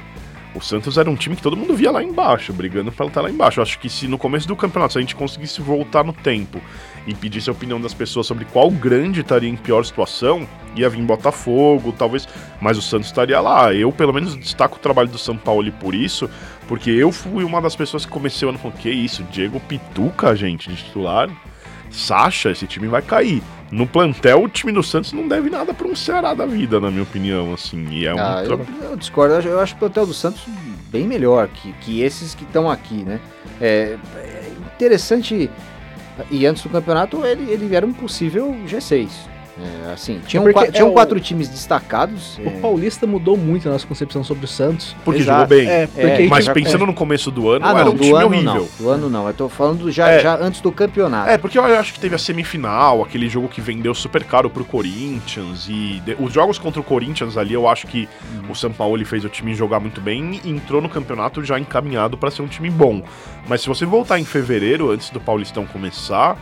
O 0.53 0.61
Santos 0.61 0.97
era 0.97 1.09
um 1.09 1.15
time 1.15 1.35
que 1.35 1.41
todo 1.41 1.57
mundo 1.57 1.75
via 1.75 1.91
lá 1.91 2.01
embaixo, 2.01 2.53
brigando 2.53 2.89
pra 2.89 3.05
estar 3.07 3.19
lá 3.21 3.29
embaixo. 3.29 3.59
Eu 3.59 3.63
acho 3.63 3.77
que 3.77 3.89
se 3.89 4.07
no 4.07 4.17
começo 4.17 4.47
do 4.47 4.55
campeonato 4.55 4.93
se 4.93 4.97
a 4.99 5.01
gente 5.01 5.13
conseguisse 5.13 5.61
voltar 5.61 6.01
no 6.05 6.13
tempo 6.13 6.61
e 7.05 7.13
pedisse 7.13 7.49
a 7.49 7.51
opinião 7.51 7.79
das 7.81 7.93
pessoas 7.93 8.25
sobre 8.25 8.45
qual 8.45 8.71
grande 8.71 9.19
estaria 9.19 9.49
em 9.49 9.57
pior 9.57 9.83
situação, 9.83 10.47
ia 10.75 10.89
vir 10.89 11.01
Botafogo, 11.01 11.93
talvez, 11.97 12.27
mas 12.59 12.77
o 12.77 12.81
Santos 12.81 13.07
estaria 13.07 13.39
lá. 13.39 13.73
Eu, 13.73 13.91
pelo 13.91 14.13
menos, 14.13 14.35
destaco 14.35 14.77
o 14.77 14.79
trabalho 14.79 15.09
do 15.09 15.17
São 15.17 15.37
Paulo 15.37 15.71
por 15.73 15.95
isso, 15.95 16.29
porque 16.67 16.89
eu 16.89 17.11
fui 17.11 17.43
uma 17.43 17.61
das 17.61 17.75
pessoas 17.75 18.05
que 18.05 18.11
comecei 18.11 18.45
o 18.45 18.49
ano 18.49 18.57
falando, 18.59 18.77
que 18.77 18.89
isso, 18.89 19.23
Diego 19.31 19.59
Pituca, 19.59 20.35
gente, 20.35 20.69
de 20.69 20.75
titular. 20.83 21.29
Sacha, 21.91 22.51
esse 22.51 22.67
time 22.67 22.87
vai 22.87 23.01
cair. 23.01 23.41
No 23.71 23.87
plantel, 23.87 24.43
o 24.43 24.49
time 24.49 24.71
do 24.71 24.83
Santos 24.83 25.13
não 25.13 25.27
deve 25.27 25.49
nada 25.49 25.73
pra 25.73 25.87
um 25.87 25.95
Ceará 25.95 26.33
da 26.33 26.45
vida, 26.45 26.79
na 26.79 26.91
minha 26.91 27.03
opinião, 27.03 27.53
assim. 27.53 27.87
E 27.89 28.05
é 28.05 28.13
um 28.13 28.19
Ah, 28.19 28.43
eu, 28.43 28.65
eu 28.81 28.95
discordo, 28.95 29.33
eu 29.33 29.39
acho, 29.39 29.47
eu 29.47 29.59
acho 29.59 29.75
o 29.75 29.77
plantel 29.77 30.05
do 30.05 30.13
Santos 30.13 30.41
bem 30.91 31.07
melhor 31.07 31.47
que, 31.47 31.73
que 31.81 32.01
esses 32.01 32.35
que 32.35 32.43
estão 32.43 32.69
aqui, 32.69 33.03
né? 33.03 33.19
É, 33.59 33.97
é 34.15 34.51
interessante, 34.75 35.49
e 36.29 36.45
antes 36.45 36.63
do 36.63 36.69
campeonato 36.69 37.25
ele, 37.25 37.51
ele 37.51 37.75
era 37.75 37.85
um 37.85 37.93
possível 37.93 38.55
G6. 38.67 39.09
É, 39.57 39.93
assim, 39.93 40.19
tinham, 40.27 40.43
porque 40.43 40.59
qua- 40.59 40.67
tinham 40.69 40.87
é 40.87 40.91
o- 40.91 40.93
quatro 40.93 41.17
times 41.17 41.47
destacados. 41.47 42.37
O 42.39 42.47
é, 42.47 42.49
Paulista 42.59 43.07
mudou 43.07 43.37
muito 43.37 43.69
a 43.69 43.71
nossa 43.71 43.87
concepção 43.87 44.21
sobre 44.21 44.43
o 44.43 44.47
Santos. 44.49 44.93
Porque 45.05 45.21
Exato. 45.21 45.43
jogou 45.43 45.57
bem. 45.57 45.67
É, 45.69 45.87
porque 45.87 46.01
É, 46.23 46.27
Mas 46.27 46.43
já- 46.45 46.53
pensando 46.53 46.85
no 46.85 46.93
começo 46.93 47.31
do 47.31 47.49
ano, 47.49 47.65
ah, 47.65 47.69
era 47.69 47.85
não, 47.85 47.91
um 47.93 47.95
do 47.95 48.01
time 48.03 48.13
ano 48.17 48.25
horrível. 48.27 48.53
não. 48.53 48.67
Do 48.77 48.89
ano 48.89 49.09
não, 49.09 49.27
eu 49.27 49.33
tô 49.33 49.47
falando 49.47 49.89
já, 49.89 50.09
É. 50.09 50.19
já 50.19 50.35
antes 50.35 50.59
do 50.59 50.71
campeonato. 50.73 51.29
É, 51.29 51.37
porque 51.37 51.57
eu 51.57 51.63
acho 51.63 51.93
que 51.93 51.99
teve 52.01 52.13
a 52.15 52.17
semifinal, 52.17 53.01
aquele 53.01 53.29
jogo 53.29 53.47
que 53.47 53.61
vendeu 53.61 53.93
super 53.95 54.25
caro 54.25 54.49
pro 54.49 54.65
Corinthians. 54.65 55.67
E 55.69 56.01
de- 56.05 56.17
os 56.19 56.33
jogos 56.33 56.57
contra 56.57 56.81
o 56.81 56.83
Corinthians 56.83 57.37
ali, 57.37 57.53
eu 57.53 57.67
acho 57.67 57.87
que 57.87 58.09
Uhum. 58.43 58.51
o 58.51 58.55
São 58.55 58.73
Paulo 58.73 59.05
fez 59.05 59.23
o 59.23 59.29
time 59.29 59.53
jogar 59.55 59.79
muito 59.79 60.01
bem 60.01 60.41
e 60.43 60.49
entrou 60.49 60.81
no 60.81 60.89
campeonato 60.89 61.41
já 61.43 61.57
encaminhado 61.59 62.17
pra 62.17 62.29
ser 62.29 62.41
um 62.41 62.47
time 62.47 62.69
bom. 62.69 63.01
Mas 63.47 63.61
se 63.61 63.67
você 63.67 63.85
voltar 63.85 64.19
em 64.19 64.25
fevereiro, 64.25 64.91
antes 64.91 65.09
do 65.11 65.19
Paulistão 65.21 65.65
começar, 65.65 66.35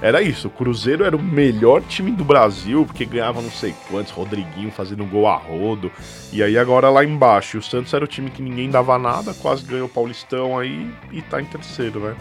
era 0.00 0.22
isso. 0.22 0.48
O 0.48 0.50
Cruzeiro 0.50 1.04
era 1.04 1.16
o 1.16 1.22
melhor 1.22 1.82
time 1.82 2.10
do 2.10 2.24
Brasil, 2.24 2.84
porque 2.84 3.04
ganhava 3.04 3.40
não 3.40 3.50
sei 3.50 3.74
quantos, 3.88 4.12
Rodriguinho 4.12 4.70
fazendo 4.70 5.04
gol 5.04 5.26
a 5.26 5.36
rodo. 5.36 5.90
E 6.32 6.42
aí 6.42 6.58
agora 6.58 6.90
lá 6.90 7.04
embaixo, 7.04 7.56
e 7.56 7.60
o 7.60 7.62
Santos 7.62 7.92
era 7.94 8.04
o 8.04 8.08
time 8.08 8.30
que 8.30 8.42
ninguém 8.42 8.70
dava 8.70 8.98
nada, 8.98 9.34
quase 9.34 9.64
ganhou 9.64 9.86
o 9.86 9.90
Paulistão 9.90 10.58
aí 10.58 10.90
e 11.12 11.22
tá 11.22 11.40
em 11.40 11.46
terceiro, 11.46 12.00
né? 12.00 12.16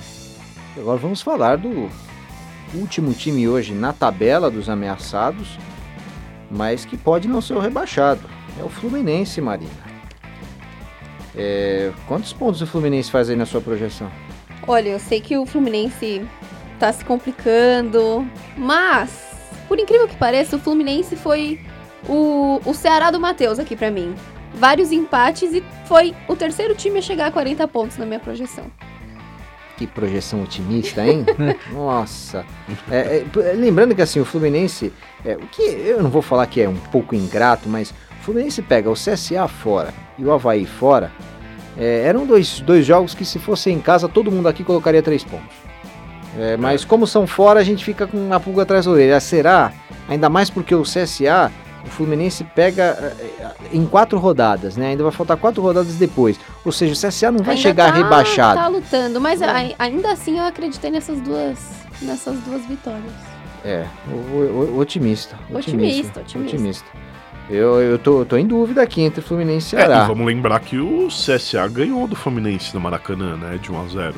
Agora 0.77 0.97
vamos 0.97 1.21
falar 1.21 1.57
do 1.57 1.89
último 2.73 3.13
time 3.13 3.47
hoje 3.47 3.73
na 3.73 3.93
tabela 3.93 4.49
dos 4.49 4.69
ameaçados, 4.69 5.57
mas 6.49 6.85
que 6.85 6.97
pode 6.97 7.27
não 7.27 7.41
ser 7.41 7.53
o 7.53 7.59
rebaixado. 7.59 8.21
É 8.59 8.63
o 8.63 8.69
Fluminense, 8.69 9.41
Marina. 9.41 9.85
É, 11.35 11.91
quantos 12.07 12.31
pontos 12.31 12.61
o 12.61 12.67
Fluminense 12.67 13.11
faz 13.11 13.29
aí 13.29 13.35
na 13.35 13.45
sua 13.45 13.59
projeção? 13.59 14.09
Olha, 14.67 14.89
eu 14.89 14.99
sei 14.99 15.19
que 15.19 15.37
o 15.37 15.45
Fluminense 15.45 16.25
tá 16.79 16.91
se 16.91 17.03
complicando, 17.03 18.27
mas, 18.57 19.09
por 19.67 19.79
incrível 19.79 20.07
que 20.07 20.15
pareça, 20.15 20.55
o 20.55 20.59
Fluminense 20.59 21.15
foi 21.15 21.59
o, 22.07 22.61
o 22.65 22.73
Ceará 22.73 23.11
do 23.11 23.19
Matheus 23.19 23.59
aqui 23.59 23.75
pra 23.75 23.91
mim. 23.91 24.15
Vários 24.53 24.91
empates 24.91 25.53
e 25.53 25.63
foi 25.85 26.15
o 26.27 26.35
terceiro 26.35 26.75
time 26.75 26.99
a 26.99 27.01
chegar 27.01 27.27
a 27.27 27.31
40 27.31 27.67
pontos 27.67 27.97
na 27.97 28.05
minha 28.05 28.19
projeção. 28.19 28.65
Que 29.77 29.85
projeção 29.85 30.41
otimista, 30.41 31.05
hein? 31.05 31.25
Nossa. 31.71 32.45
É, 32.89 33.25
é, 33.25 33.53
lembrando 33.53 33.93
que 33.93 34.01
assim, 34.01 34.21
o 34.21 34.25
Fluminense, 34.25 34.93
é, 35.25 35.35
o 35.35 35.47
que 35.47 35.61
eu 35.61 36.01
não 36.01 36.09
vou 36.09 36.21
falar 36.21 36.47
que 36.47 36.61
é 36.61 36.69
um 36.69 36.77
pouco 36.77 37.13
ingrato, 37.13 37.67
mas 37.67 37.91
o 37.91 38.23
Fluminense 38.23 38.61
pega 38.61 38.89
o 38.89 38.93
CSA 38.93 39.47
fora 39.47 39.93
e 40.17 40.23
o 40.23 40.31
Havaí 40.31 40.65
fora. 40.65 41.11
É, 41.77 42.03
eram 42.05 42.25
dois, 42.25 42.61
dois 42.61 42.85
jogos 42.85 43.13
que 43.13 43.25
se 43.25 43.37
fosse 43.37 43.69
em 43.69 43.81
casa, 43.81 44.07
todo 44.07 44.31
mundo 44.31 44.47
aqui 44.47 44.63
colocaria 44.63 45.03
três 45.03 45.25
pontos. 45.25 45.64
É, 46.37 46.57
mas 46.57 46.83
como 46.83 47.07
são 47.07 47.25
fora, 47.25 47.59
a 47.59 47.63
gente 47.63 47.83
fica 47.83 48.05
com 48.05 48.17
uma 48.17 48.39
pulga 48.39 48.63
atrás 48.63 48.85
da 48.85 48.91
orelha. 48.91 49.19
Será? 49.19 49.71
Ainda 50.07 50.29
mais 50.29 50.49
porque 50.49 50.75
o 50.75 50.83
CSA 50.83 51.51
o 51.85 51.89
Fluminense 51.89 52.43
pega 52.43 53.15
eh, 53.19 53.51
em 53.71 53.85
quatro 53.85 54.17
rodadas, 54.17 54.75
né? 54.75 54.87
Ainda 54.87 55.03
vai 55.03 55.11
faltar 55.11 55.37
quatro 55.37 55.61
rodadas 55.61 55.95
depois. 55.95 56.39
Ou 56.65 56.71
seja, 56.71 56.93
o 56.93 57.09
CSA 57.09 57.31
não 57.31 57.43
vai 57.43 57.55
ainda 57.55 57.61
chegar 57.61 57.91
tá, 57.91 57.97
rebaixado. 57.97 58.59
Tá 58.59 58.67
lutando, 58.67 59.21
mas 59.21 59.41
a, 59.41 59.53
ainda 59.77 60.11
assim 60.11 60.39
eu 60.39 60.45
acreditei 60.45 60.89
nessas 60.89 61.21
duas, 61.21 61.59
nessas 62.01 62.39
duas 62.39 62.65
vitórias. 62.65 63.13
É, 63.63 63.85
o, 64.07 64.73
o, 64.73 64.79
otimista, 64.79 65.37
otimista. 65.53 66.21
Otimista, 66.21 66.39
otimista. 66.39 66.85
Eu, 67.49 67.79
eu, 67.79 67.99
tô, 67.99 68.21
eu 68.21 68.25
tô 68.25 68.37
em 68.37 68.47
dúvida 68.47 68.81
aqui 68.81 69.01
entre 69.01 69.21
Fluminense 69.21 69.67
e 69.67 69.69
Ceará. 69.69 70.01
É, 70.01 70.03
e 70.05 70.07
vamos 70.07 70.25
lembrar 70.25 70.59
que 70.59 70.79
o 70.79 71.07
CSA 71.07 71.67
ganhou 71.67 72.07
do 72.07 72.15
Fluminense 72.15 72.73
no 72.73 72.81
Maracanã, 72.81 73.37
né? 73.37 73.59
De 73.61 73.71
1 73.71 73.81
a 73.81 73.87
0 73.87 74.15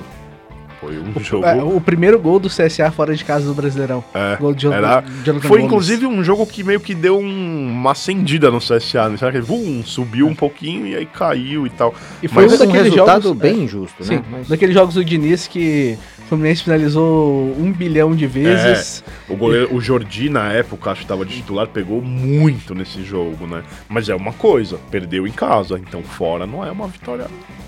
foi 0.87 0.99
um 0.99 1.23
jogo. 1.23 1.45
É, 1.45 1.61
o 1.61 1.81
primeiro 1.81 2.19
gol 2.19 2.39
do 2.39 2.49
CSA 2.49 2.91
fora 2.91 3.15
de 3.15 3.23
casa 3.23 3.45
do 3.45 3.53
Brasileirão. 3.53 4.03
É, 4.13 4.37
gol 4.37 4.53
de 4.53 4.67
era... 4.67 5.03
Jonathan 5.23 5.47
Foi 5.47 5.59
Gomes. 5.59 5.65
inclusive 5.65 6.05
um 6.05 6.23
jogo 6.23 6.45
que 6.45 6.63
meio 6.63 6.79
que 6.79 6.95
deu 6.95 7.19
um... 7.19 7.69
uma 7.69 7.91
acendida 7.91 8.49
no 8.49 8.59
CSA. 8.59 9.09
Né? 9.09 9.17
Será 9.17 9.31
que 9.31 9.37
ele 9.37 9.83
subiu 9.85 10.27
um 10.27 10.35
pouquinho 10.35 10.87
e 10.87 10.95
aí 10.95 11.05
caiu 11.05 11.65
e 11.65 11.69
tal. 11.69 11.93
E 12.21 12.27
foi 12.27 12.43
Mas 12.43 12.53
um 12.53 12.57
daqueles 12.65 12.81
um 12.81 12.83
resultado 12.83 13.23
jogos, 13.23 13.41
bem 13.41 13.59
é, 13.59 13.63
injusto, 13.63 14.03
sim, 14.03 14.15
né? 14.15 14.23
Mas... 14.29 14.47
Daqueles 14.47 14.73
jogos 14.73 14.95
do 14.95 15.03
Diniz 15.03 15.47
que 15.47 15.97
o 16.27 16.29
Fluminense 16.29 16.63
finalizou 16.63 17.55
um 17.57 17.71
bilhão 17.71 18.13
de 18.13 18.27
vezes. 18.27 19.01
É, 19.29 19.31
o 19.31 19.37
goleiro, 19.37 19.73
o 19.73 19.79
Jordi, 19.79 20.29
na 20.29 20.51
época, 20.51 20.91
acho 20.91 20.99
que 20.99 21.05
estava 21.05 21.25
de 21.25 21.35
titular, 21.35 21.67
pegou 21.67 22.01
muito 22.01 22.75
nesse 22.75 23.01
jogo, 23.01 23.47
né? 23.47 23.63
Mas 23.87 24.09
é 24.09 24.15
uma 24.15 24.33
coisa, 24.33 24.77
perdeu 24.91 25.25
em 25.25 25.31
casa, 25.31 25.79
então 25.79 26.03
fora 26.03 26.45
não 26.45 26.65
é 26.65 26.69
uma 26.69 26.89
vitória 26.89 27.27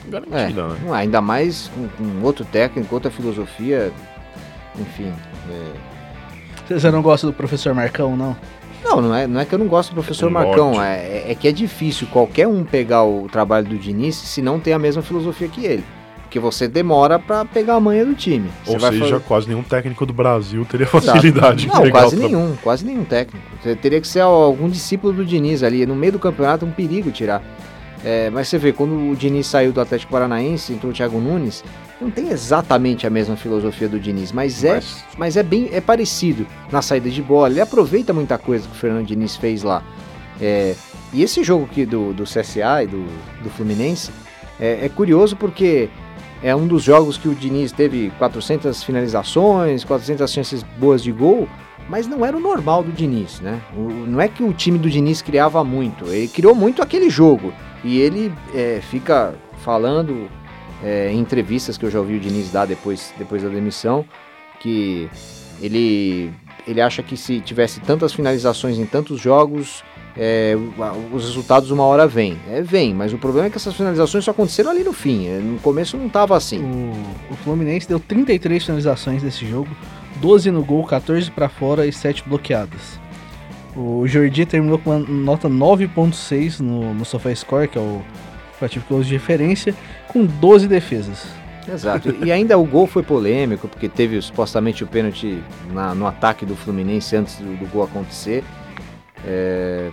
garantida, 0.09 0.37
é, 0.37 0.49
né? 0.49 0.77
Não, 0.83 0.93
ainda 0.93 1.21
mais 1.21 1.71
com, 1.73 1.87
com, 1.87 2.21
outro 2.21 2.43
técnico, 2.43 2.93
outra 2.93 3.09
filosofia, 3.09 3.93
enfim. 4.77 5.13
É... 5.49 6.73
Você 6.73 6.91
não 6.91 7.01
gosta 7.01 7.25
do 7.25 7.31
professor 7.31 7.73
Marcão, 7.73 8.17
não? 8.17 8.35
Não, 8.83 9.01
não 9.01 9.15
é, 9.15 9.25
não 9.25 9.39
é 9.39 9.45
que 9.45 9.55
eu 9.55 9.59
não 9.59 9.67
gosto 9.67 9.91
do 9.91 9.93
professor 9.95 10.29
Marcão, 10.29 10.83
é, 10.83 11.31
é 11.31 11.35
que 11.35 11.47
é 11.47 11.51
difícil 11.53 12.07
qualquer 12.07 12.47
um 12.47 12.65
pegar 12.65 13.05
o 13.05 13.29
trabalho 13.29 13.67
do 13.67 13.77
Diniz 13.77 14.15
se 14.15 14.41
não 14.41 14.59
tem 14.59 14.73
a 14.73 14.79
mesma 14.79 15.01
filosofia 15.01 15.47
que 15.47 15.65
ele. 15.65 15.83
Porque 16.29 16.39
você 16.39 16.67
demora 16.67 17.17
para 17.17 17.43
pegar 17.43 17.73
a 17.73 17.79
manha 17.79 18.05
do 18.05 18.13
time. 18.13 18.51
Você 18.63 18.73
Ou 18.73 18.79
seja, 18.79 18.99
fazer... 18.99 19.19
quase 19.21 19.47
nenhum 19.47 19.63
técnico 19.63 20.05
do 20.05 20.13
Brasil 20.13 20.63
teria 20.63 20.85
facilidade 20.87 21.65
Exato. 21.65 21.83
Não, 21.83 21.89
quase 21.89 22.15
nenhum, 22.15 22.55
quase 22.61 22.85
nenhum 22.85 23.03
técnico. 23.03 23.43
Você 23.59 23.75
teria 23.75 23.99
que 23.99 24.07
ser 24.07 24.19
algum 24.19 24.69
discípulo 24.69 25.11
do 25.11 25.25
Diniz 25.25 25.63
ali. 25.63 25.87
No 25.87 25.95
meio 25.95 26.11
do 26.11 26.19
campeonato, 26.19 26.67
um 26.67 26.71
perigo 26.71 27.09
tirar. 27.09 27.41
É, 28.05 28.29
mas 28.29 28.47
você 28.47 28.59
vê, 28.59 28.71
quando 28.71 29.09
o 29.09 29.15
Diniz 29.15 29.47
saiu 29.47 29.71
do 29.71 29.81
Atlético 29.81 30.11
Paranaense, 30.11 30.71
entrou 30.71 30.91
o 30.91 30.95
Thiago 30.95 31.19
Nunes, 31.19 31.63
não 31.99 32.11
tem 32.11 32.29
exatamente 32.29 33.07
a 33.07 33.09
mesma 33.09 33.35
filosofia 33.35 33.89
do 33.89 33.99
Diniz, 33.99 34.31
mas, 34.31 34.63
é, 34.63 34.75
mas... 34.75 34.85
é, 34.85 35.17
mas 35.17 35.35
é 35.35 35.41
bem 35.41 35.69
é 35.73 35.81
parecido 35.81 36.45
na 36.71 36.83
saída 36.83 37.09
de 37.09 37.23
bola. 37.23 37.49
Ele 37.49 37.59
aproveita 37.59 38.13
muita 38.13 38.37
coisa 38.37 38.67
que 38.67 38.75
o 38.75 38.77
Fernando 38.77 39.07
Diniz 39.07 39.35
fez 39.35 39.63
lá. 39.63 39.81
É, 40.39 40.75
e 41.11 41.23
esse 41.23 41.43
jogo 41.43 41.65
aqui 41.65 41.87
do, 41.87 42.13
do 42.13 42.23
CSA 42.23 42.83
e 42.83 42.87
do, 42.87 43.03
do 43.41 43.49
Fluminense 43.49 44.11
é, 44.59 44.85
é 44.85 44.89
curioso 44.89 45.35
porque 45.35 45.89
é 46.41 46.55
um 46.55 46.67
dos 46.67 46.83
jogos 46.83 47.17
que 47.17 47.27
o 47.27 47.35
Diniz 47.35 47.71
teve 47.71 48.11
400 48.17 48.83
finalizações, 48.83 49.83
400 49.83 50.31
chances 50.31 50.63
boas 50.77 51.03
de 51.03 51.11
gol, 51.11 51.47
mas 51.89 52.07
não 52.07 52.25
era 52.25 52.37
o 52.37 52.39
normal 52.39 52.83
do 52.83 52.91
Diniz, 52.91 53.39
né? 53.41 53.59
O, 53.75 53.81
não 53.81 54.21
é 54.21 54.27
que 54.27 54.43
o 54.43 54.53
time 54.53 54.77
do 54.77 54.89
Diniz 54.89 55.21
criava 55.21 55.63
muito, 55.63 56.05
ele 56.05 56.27
criou 56.27 56.55
muito 56.55 56.81
aquele 56.81 57.09
jogo. 57.09 57.53
E 57.83 57.99
ele 57.99 58.31
é, 58.53 58.79
fica 58.81 59.33
falando 59.63 60.29
é, 60.83 61.11
em 61.11 61.19
entrevistas 61.19 61.77
que 61.77 61.85
eu 61.85 61.91
já 61.91 61.99
ouvi 61.99 62.15
o 62.15 62.19
Diniz 62.19 62.51
dar 62.51 62.65
depois, 62.65 63.13
depois 63.17 63.43
da 63.43 63.49
demissão, 63.49 64.05
que 64.59 65.09
ele, 65.61 66.31
ele 66.67 66.81
acha 66.81 67.01
que 67.01 67.17
se 67.17 67.39
tivesse 67.41 67.79
tantas 67.81 68.13
finalizações 68.13 68.77
em 68.77 68.85
tantos 68.85 69.19
jogos, 69.19 69.83
é, 70.17 70.55
os 71.13 71.25
resultados 71.25 71.71
uma 71.71 71.83
hora 71.83 72.07
vêm. 72.07 72.37
É, 72.49 72.61
vem, 72.61 72.93
mas 72.93 73.13
o 73.13 73.17
problema 73.17 73.47
é 73.47 73.49
que 73.49 73.57
essas 73.57 73.75
finalizações 73.75 74.25
só 74.25 74.31
aconteceram 74.31 74.71
ali 74.71 74.83
no 74.83 74.93
fim. 74.93 75.27
É, 75.27 75.39
no 75.39 75.59
começo 75.59 75.97
não 75.97 76.07
estava 76.07 76.35
assim. 76.35 76.59
O, 76.59 77.33
o, 77.33 77.35
Fluminense 77.37 77.87
deu 77.87 77.99
33 77.99 78.63
finalizações 78.63 79.23
nesse 79.23 79.47
jogo, 79.47 79.69
12 80.17 80.51
no 80.51 80.63
gol, 80.63 80.85
14 80.85 81.29
para 81.31 81.49
fora 81.49 81.85
e 81.85 81.93
7 81.93 82.23
bloqueadas. 82.27 82.99
O 83.75 84.05
Jordi 84.07 84.45
terminou 84.45 84.79
com 84.79 84.89
uma 84.89 84.99
nota 84.99 85.47
9.6 85.47 86.59
no, 86.59 86.93
no 86.93 87.05
SofaScore, 87.05 87.67
que 87.67 87.77
é 87.77 87.81
o 87.81 88.01
aplicativo 88.55 89.03
de 89.03 89.13
referência, 89.13 89.73
com 90.07 90.25
12 90.25 90.67
defesas. 90.67 91.27
Exato. 91.71 92.15
E 92.25 92.31
ainda 92.31 92.57
o 92.57 92.65
gol 92.65 92.87
foi 92.87 93.03
polêmico, 93.03 93.67
porque 93.67 93.87
teve 93.87 94.21
supostamente 94.21 94.83
o 94.83 94.87
pênalti 94.87 95.41
na, 95.71 95.93
no 95.93 96.07
ataque 96.07 96.45
do 96.45 96.55
Fluminense 96.55 97.15
antes 97.15 97.35
do, 97.37 97.55
do 97.57 97.65
gol 97.67 97.83
acontecer. 97.83 98.43
É, 99.25 99.91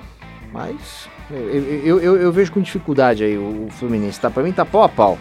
mas 0.53 1.09
eu, 1.31 1.39
eu, 1.39 2.01
eu, 2.01 2.17
eu, 2.17 2.33
vejo 2.33 2.53
com 2.53 2.61
dificuldade 2.61 3.25
aí 3.25 3.37
o, 3.37 3.69
Fluminense. 3.71 4.21
Tá, 4.21 4.31
pra 4.31 4.43
mim 4.43 4.53
tá 4.53 4.65
pau 4.65 4.83
a 4.83 4.89
pau. 4.89 5.19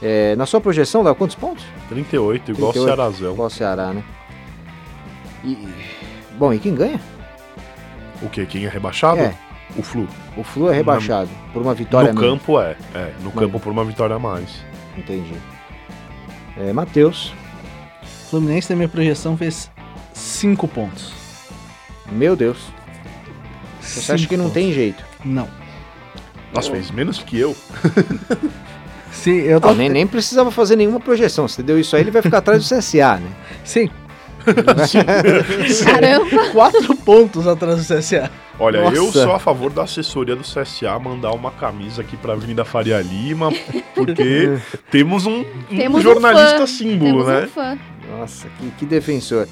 É, 0.00 0.36
na 0.36 0.46
sua 0.46 0.60
projeção, 0.60 1.02
dá 1.02 1.14
quantos 1.14 1.36
pontos? 1.36 1.64
38, 1.88 2.52
igual 2.52 2.72
38, 2.72 2.78
o 2.78 2.84
Cearazão. 2.84 3.32
Igual 3.32 3.46
o 3.46 3.50
Ceará, 3.50 3.92
né? 3.92 4.04
E, 5.42 5.68
bom, 6.38 6.52
e 6.52 6.58
quem 6.58 6.74
ganha? 6.74 7.00
O 8.22 8.28
que? 8.28 8.44
Quem 8.46 8.66
é 8.66 8.68
rebaixado? 8.68 9.20
É. 9.20 9.34
O 9.76 9.82
Flu. 9.82 10.06
O 10.36 10.44
Flu 10.44 10.70
é 10.70 10.74
rebaixado 10.74 11.30
na, 11.30 11.52
por 11.52 11.62
uma 11.62 11.74
vitória 11.74 12.12
No 12.12 12.20
campo 12.20 12.60
é, 12.60 12.76
é. 12.94 13.12
No 13.22 13.30
campo 13.32 13.58
por 13.58 13.72
uma 13.72 13.84
vitória 13.84 14.16
a 14.16 14.18
mais. 14.18 14.64
Entendi. 14.96 15.34
É, 16.56 16.72
Matheus. 16.72 17.32
Fluminense, 18.30 18.70
na 18.70 18.76
minha 18.76 18.88
projeção, 18.88 19.36
fez 19.36 19.70
5 20.12 20.66
pontos. 20.68 21.12
Meu 22.10 22.36
Deus. 22.36 22.58
Você 23.86 24.12
acha 24.12 24.26
que 24.26 24.36
não 24.36 24.50
tem 24.50 24.72
jeito? 24.72 25.04
Não. 25.24 25.48
Nossa, 26.54 26.70
fez 26.70 26.90
menos 26.90 27.18
que 27.18 27.38
eu. 27.38 27.56
Sim, 29.12 29.38
eu 29.38 29.60
tô... 29.60 29.68
Não, 29.68 29.74
nem, 29.76 29.88
nem 29.88 30.06
precisava 30.06 30.50
fazer 30.50 30.76
nenhuma 30.76 31.00
projeção. 31.00 31.48
Se 31.48 31.62
deu 31.62 31.78
isso 31.80 31.96
aí, 31.96 32.02
ele 32.02 32.10
vai 32.10 32.22
ficar 32.22 32.38
atrás 32.38 32.66
do 32.66 32.76
CSA, 32.76 33.16
né? 33.16 33.30
Sim. 33.64 33.90
Caramba! 35.84 36.50
Quatro 36.52 36.94
pontos 36.96 37.46
atrás 37.46 37.86
do 37.86 37.96
CSA. 37.96 38.30
Olha, 38.58 38.80
Nossa. 38.80 38.96
eu 38.96 39.12
sou 39.12 39.32
a 39.32 39.38
favor 39.38 39.70
da 39.70 39.82
assessoria 39.82 40.34
do 40.36 40.42
CSA 40.42 40.98
mandar 40.98 41.32
uma 41.32 41.50
camisa 41.50 42.00
aqui 42.00 42.16
pra 42.16 42.32
Avenida 42.32 42.64
Faria 42.64 43.00
Lima, 43.02 43.52
porque 43.94 44.58
temos 44.90 45.26
um, 45.26 45.40
um 45.40 45.76
temos 45.76 46.02
jornalista 46.02 46.62
um 46.62 46.66
símbolo, 46.66 47.24
temos 47.24 47.26
né? 47.26 47.44
Um 47.44 47.48
fã. 47.48 47.78
Nossa, 48.08 48.48
que, 48.58 48.70
que 48.78 48.86
defensor. 48.86 49.46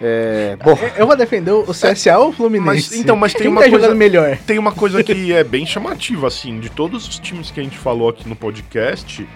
É, 0.00 0.56
bom, 0.56 0.78
eu 0.96 1.06
vou 1.06 1.14
defender 1.14 1.50
o 1.50 1.66
CSA 1.72 2.18
ou 2.18 2.30
o 2.30 2.32
Fluminense. 2.32 2.90
Mas, 2.90 2.92
então, 2.92 3.14
mas 3.16 3.32
tem 3.32 3.42
Quem 3.42 3.50
uma 3.50 3.62
tá 3.62 3.68
coisa 3.68 3.94
melhor. 3.94 4.38
Tem 4.46 4.58
uma 4.58 4.72
coisa 4.72 5.04
que 5.04 5.30
é 5.32 5.44
bem 5.44 5.66
chamativa 5.66 6.26
assim, 6.26 6.58
de 6.58 6.70
todos 6.70 7.06
os 7.06 7.18
times 7.18 7.50
que 7.50 7.60
a 7.60 7.62
gente 7.62 7.76
falou 7.76 8.08
aqui 8.08 8.26
no 8.26 8.34
podcast, 8.34 9.28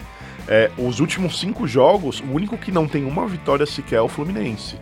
é, 0.48 0.70
os 0.78 1.00
últimos 1.00 1.38
cinco 1.38 1.66
jogos, 1.66 2.20
o 2.20 2.32
único 2.32 2.56
que 2.56 2.72
não 2.72 2.88
tem 2.88 3.04
uma 3.04 3.26
vitória 3.26 3.66
sequer 3.66 3.96
é 3.96 4.00
o 4.00 4.08
Fluminense. 4.08 4.76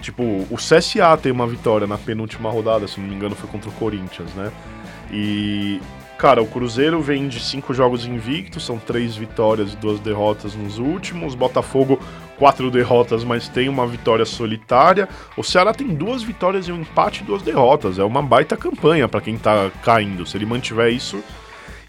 Tipo, 0.00 0.22
o 0.50 0.56
CSA 0.56 1.16
tem 1.16 1.30
uma 1.30 1.46
vitória 1.46 1.86
na 1.86 1.96
penúltima 1.96 2.50
rodada, 2.50 2.88
se 2.88 3.00
não 3.00 3.08
me 3.08 3.14
engano, 3.14 3.36
foi 3.36 3.48
contra 3.48 3.70
o 3.70 3.72
Corinthians, 3.74 4.34
né? 4.34 4.50
E, 5.12 5.80
cara, 6.18 6.42
o 6.42 6.46
Cruzeiro 6.46 7.00
vem 7.00 7.28
de 7.28 7.38
cinco 7.38 7.72
jogos 7.72 8.04
invictos, 8.04 8.66
são 8.66 8.78
três 8.78 9.14
vitórias 9.16 9.72
e 9.72 9.76
duas 9.76 10.00
derrotas 10.00 10.54
nos 10.56 10.78
últimos. 10.78 11.36
Botafogo, 11.36 12.00
quatro 12.38 12.70
derrotas, 12.70 13.24
mas 13.24 13.48
tem 13.48 13.68
uma 13.68 13.86
vitória 13.86 14.24
solitária. 14.24 15.08
O 15.36 15.42
Ceará 15.42 15.72
tem 15.72 15.88
duas 15.88 16.22
vitórias 16.22 16.68
e 16.68 16.72
um 16.72 16.80
empate 16.80 17.22
e 17.22 17.26
duas 17.26 17.42
derrotas. 17.42 17.98
É 17.98 18.04
uma 18.04 18.22
baita 18.22 18.56
campanha 18.56 19.08
para 19.08 19.20
quem 19.20 19.36
tá 19.36 19.70
caindo. 19.82 20.26
Se 20.26 20.36
ele 20.36 20.46
mantiver 20.46 20.92
isso, 20.92 21.22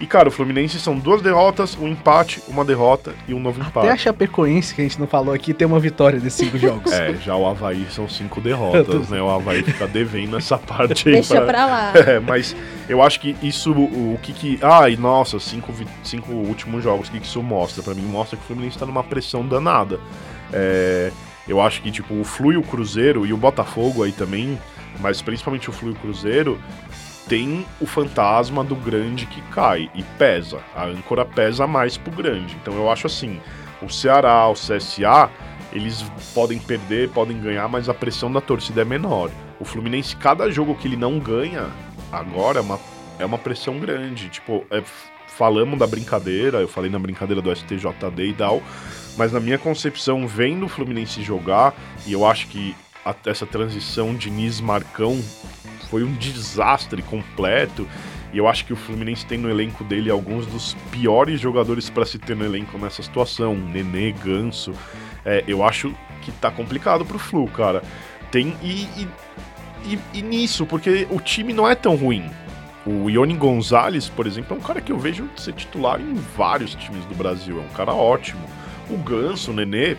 e, 0.04 0.06
cara, 0.06 0.28
o 0.28 0.32
Fluminense 0.32 0.82
são 0.82 1.00
duas 1.00 1.22
derrotas, 1.22 1.78
um 1.80 1.88
empate, 1.88 2.44
uma 2.50 2.66
derrota 2.66 3.14
e 3.26 3.34
um 3.34 3.40
novo 3.40 3.62
empate. 3.62 3.88
Até 3.88 3.92
a 3.92 3.98
Chapecoense, 3.98 4.76
que 4.76 4.82
a 4.82 4.84
gente 4.84 5.00
não 5.00 5.08
falou 5.08 5.34
aqui, 5.34 5.54
tem 5.54 5.66
uma 5.66 5.80
vitória 5.80 6.20
desses 6.20 6.46
cinco 6.46 6.58
jogos. 6.58 6.92
É, 6.92 7.14
já 7.14 7.38
o 7.38 7.48
Havaí 7.48 7.88
são 7.90 8.10
cinco 8.10 8.42
derrotas, 8.42 9.08
né? 9.08 9.22
O 9.22 9.30
Havaí 9.30 9.64
fica 9.64 9.88
devendo 9.88 10.36
essa 10.36 10.58
parte 10.58 11.08
aí. 11.08 11.16
Deixa 11.16 11.36
pra, 11.36 11.46
pra 11.46 11.66
lá. 11.66 11.94
É, 12.04 12.20
mas 12.20 12.54
eu 12.90 13.02
acho 13.02 13.18
que 13.22 13.34
isso, 13.42 13.72
o, 13.72 14.16
o 14.16 14.20
que 14.22 14.34
que... 14.34 14.60
Ai, 14.62 14.98
nossa, 14.98 15.40
cinco, 15.40 15.72
cinco 16.04 16.34
últimos 16.34 16.84
jogos, 16.84 17.08
o 17.08 17.12
que 17.12 17.22
que 17.22 17.26
isso 17.26 17.42
mostra? 17.42 17.82
Pra 17.82 17.94
mim, 17.94 18.02
mostra 18.02 18.36
que 18.36 18.44
o 18.44 18.48
Fluminense 18.48 18.78
tá 18.78 18.86
numa 18.86 19.06
pressão 19.06 19.48
danada. 19.48 20.02
É, 20.54 21.12
eu 21.48 21.60
acho 21.60 21.82
que, 21.82 21.92
tipo, 21.92 22.14
o 22.14 22.24
Flu 22.24 22.54
e 22.54 22.58
o 22.58 22.64
Cruzeiro, 22.64 23.26
e 23.26 23.34
o 23.34 23.38
Botafogo 23.38 24.04
aí 24.04 24.12
também, 24.12 24.58
mas 25.00 25.22
principalmente 25.22 25.70
o 25.70 25.74
Flu 25.74 25.90
e 25.90 25.94
o 25.94 25.96
Cruzeiro, 25.96 26.60
tem 27.28 27.66
o 27.82 27.86
fantasma 27.86 28.64
do 28.64 28.76
grande 28.76 29.26
que 29.26 29.42
cai 29.44 29.90
e 29.96 30.04
pesa. 30.04 30.60
A 30.76 30.86
âncora 30.86 31.26
pesa 31.26 31.66
mais 31.66 31.98
pro 31.98 32.12
grande. 32.12 32.56
Então 32.62 32.76
eu 32.76 32.90
acho 32.92 33.08
assim, 33.08 33.40
O 33.82 33.90
Ceará, 33.90 34.48
o 34.48 34.54
CSA, 34.54 35.30
eles 35.74 36.04
podem 36.34 36.60
perder, 36.60 37.10
podem 37.10 37.40
ganhar, 37.40 37.68
mas 37.68 37.90
a 37.90 37.94
pressão 37.94 38.32
da 38.32 38.40
torcida 38.40 38.82
é 38.82 38.86
menor. 38.86 39.30
O 39.60 39.66
Fluminense, 39.66 40.16
cada 40.16 40.50
jogo 40.52 40.76
que 40.76 40.88
ele 40.88 40.96
não 40.96 41.20
ganha, 41.20 41.70
agora 42.12 42.60
é 42.60 42.62
uma, 42.62 42.80
é 43.20 43.26
uma 43.26 43.38
pressão 43.38 43.80
grande. 43.80 44.30
Tipo, 44.30 44.64
é, 44.70 44.82
falamos 45.38 45.80
da 45.80 45.88
brincadeira, 45.88 46.60
eu 46.60 46.68
falei 46.68 46.90
na 46.90 47.00
brincadeira 47.00 47.42
do 47.42 47.54
STJD 47.54 48.28
e 48.28 48.34
tal, 48.34 48.62
mas 49.18 49.32
na 49.32 49.40
minha 49.40 49.58
concepção, 49.58 50.28
vendo 50.28 50.66
o 50.66 50.70
Fluminense 50.70 51.22
jogar, 51.22 51.74
e 52.06 52.14
eu 52.14 52.26
acho 52.26 52.48
que 52.48 52.76
a, 53.06 53.16
essa 53.26 53.46
transição 53.46 54.16
de 54.16 54.30
Nis 54.30 54.62
Marcão 54.62 55.22
foi 55.90 56.04
um 56.04 56.14
desastre 56.14 57.02
completo. 57.02 57.88
E 58.32 58.38
eu 58.40 58.48
acho 58.48 58.66
que 58.66 58.74
o 58.74 58.76
Fluminense 58.76 59.26
tem 59.26 59.38
no 59.38 59.50
elenco 59.50 59.84
dele 59.84 60.10
alguns 60.10 60.48
dos 60.48 60.74
piores 60.90 61.40
jogadores 61.40 61.90
para 61.90 62.04
se 62.04 62.18
ter 62.18 62.36
no 62.36 62.44
elenco 62.44 62.78
nessa 62.80 63.04
situação. 63.04 63.56
Nenê, 63.56 64.12
Ganso. 64.12 64.74
É, 65.24 65.44
eu 65.48 65.64
acho 65.64 65.94
que 66.24 66.32
tá 66.32 66.50
complicado 66.50 67.06
pro 67.06 67.20
Flu, 67.20 67.48
cara. 67.48 67.84
Tem. 68.32 68.58
E, 68.64 68.88
e, 68.98 69.08
e, 69.86 70.00
e 70.16 70.22
nisso, 70.24 70.66
porque 70.66 71.08
o 71.12 71.20
time 71.20 71.54
não 71.54 71.70
é 71.70 71.76
tão 71.76 71.96
ruim. 71.96 72.28
O 72.86 73.10
Ione 73.10 73.36
Gonzalez, 73.36 74.10
por 74.10 74.28
exemplo, 74.28 74.56
é 74.56 74.60
um 74.60 74.64
cara 74.64 74.82
que 74.82 74.92
eu 74.92 75.00
vejo 75.00 75.30
ser 75.38 75.54
titular 75.54 76.02
em 76.02 76.14
vários 76.14 76.76
times 76.76 77.06
do 77.06 77.16
Brasil. 77.16 77.60
É 77.60 77.62
um 77.62 77.76
cara 77.76 77.94
ótimo. 77.94 78.42
O 78.90 78.98
Ganso, 78.98 79.52
o 79.52 79.54
Nenê, 79.54 79.96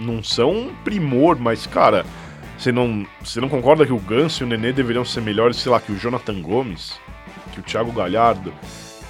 não 0.00 0.22
são 0.22 0.50
um 0.50 0.74
primor, 0.82 1.38
mas, 1.38 1.66
cara, 1.66 2.04
você 2.58 2.72
não, 2.72 3.06
você 3.22 3.40
não 3.40 3.48
concorda 3.48 3.86
que 3.86 3.92
o 3.92 3.98
Ganso 3.98 4.42
e 4.42 4.44
o 4.44 4.48
Nenê 4.48 4.72
deveriam 4.72 5.04
ser 5.04 5.20
melhores, 5.20 5.56
sei 5.58 5.70
lá, 5.70 5.80
que 5.80 5.92
o 5.92 5.98
Jonathan 5.98 6.42
Gomes, 6.42 6.98
que 7.52 7.60
o 7.60 7.62
Thiago 7.62 7.92
Galhardo? 7.92 8.52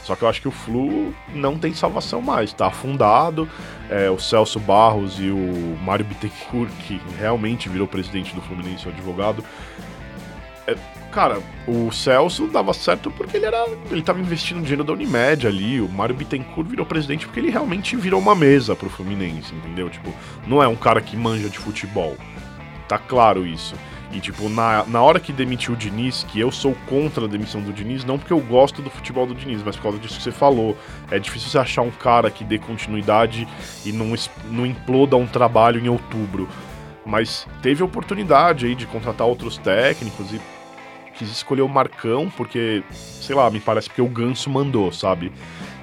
Só 0.04 0.14
que 0.14 0.22
eu 0.22 0.28
acho 0.28 0.42
que 0.42 0.48
o 0.48 0.50
Flu 0.50 1.14
não 1.34 1.58
tem 1.58 1.72
salvação 1.72 2.20
mais, 2.20 2.52
tá 2.52 2.66
afundado. 2.66 3.48
É, 3.88 4.10
o 4.10 4.18
Celso 4.18 4.60
Barros 4.60 5.18
e 5.18 5.30
o 5.30 5.78
Mário 5.82 6.04
Bittencourt, 6.04 6.70
que 6.86 7.00
realmente 7.18 7.70
virou 7.70 7.86
presidente 7.88 8.34
do 8.34 8.42
Fluminense, 8.42 8.86
o 8.86 8.90
advogado. 8.90 9.42
É, 10.66 10.76
cara, 11.14 11.40
o 11.66 11.92
Celso 11.92 12.48
dava 12.48 12.74
certo 12.74 13.08
porque 13.10 13.36
ele 13.36 13.46
era. 13.46 13.64
Ele 13.90 14.02
tava 14.02 14.20
investindo 14.20 14.60
dinheiro 14.60 14.82
da 14.82 14.92
Unimed 14.92 15.46
ali. 15.46 15.80
O 15.80 15.88
Mário 15.88 16.14
Bittencourt 16.14 16.68
virou 16.68 16.84
presidente 16.84 17.26
porque 17.26 17.38
ele 17.38 17.50
realmente 17.50 17.94
virou 17.94 18.20
uma 18.20 18.34
mesa 18.34 18.74
pro 18.74 18.90
Fluminense, 18.90 19.54
entendeu? 19.54 19.88
Tipo, 19.88 20.12
não 20.46 20.60
é 20.60 20.66
um 20.66 20.74
cara 20.74 21.00
que 21.00 21.16
manja 21.16 21.48
de 21.48 21.58
futebol. 21.58 22.16
Tá 22.88 22.98
claro 22.98 23.46
isso. 23.46 23.76
E, 24.12 24.20
tipo, 24.20 24.48
na, 24.48 24.84
na 24.86 25.02
hora 25.02 25.18
que 25.18 25.32
demitiu 25.32 25.74
o 25.74 25.76
Diniz, 25.76 26.24
que 26.24 26.38
eu 26.38 26.50
sou 26.50 26.76
contra 26.86 27.24
a 27.24 27.28
demissão 27.28 27.60
do 27.60 27.72
Diniz, 27.72 28.04
não 28.04 28.18
porque 28.18 28.32
eu 28.32 28.40
gosto 28.40 28.82
do 28.82 28.90
futebol 28.90 29.26
do 29.26 29.34
Diniz, 29.34 29.62
mas 29.64 29.76
por 29.76 29.84
causa 29.84 29.98
disso 29.98 30.16
que 30.16 30.22
você 30.22 30.32
falou. 30.32 30.76
É 31.10 31.18
difícil 31.18 31.48
você 31.48 31.58
achar 31.58 31.82
um 31.82 31.90
cara 31.90 32.30
que 32.30 32.44
dê 32.44 32.58
continuidade 32.58 33.46
e 33.84 33.92
não, 33.92 34.14
não 34.50 34.66
imploda 34.66 35.16
um 35.16 35.26
trabalho 35.26 35.80
em 35.80 35.88
outubro. 35.88 36.48
Mas 37.06 37.46
teve 37.62 37.82
oportunidade 37.82 38.66
aí 38.66 38.74
de 38.74 38.86
contratar 38.86 39.26
outros 39.26 39.58
técnicos 39.58 40.32
e 40.32 40.40
quis 41.16 41.30
escolher 41.30 41.62
o 41.62 41.68
Marcão 41.68 42.30
porque, 42.36 42.82
sei 42.90 43.34
lá, 43.34 43.50
me 43.50 43.60
parece 43.60 43.88
que 43.88 44.02
o 44.02 44.06
Ganso 44.06 44.50
mandou, 44.50 44.92
sabe? 44.92 45.32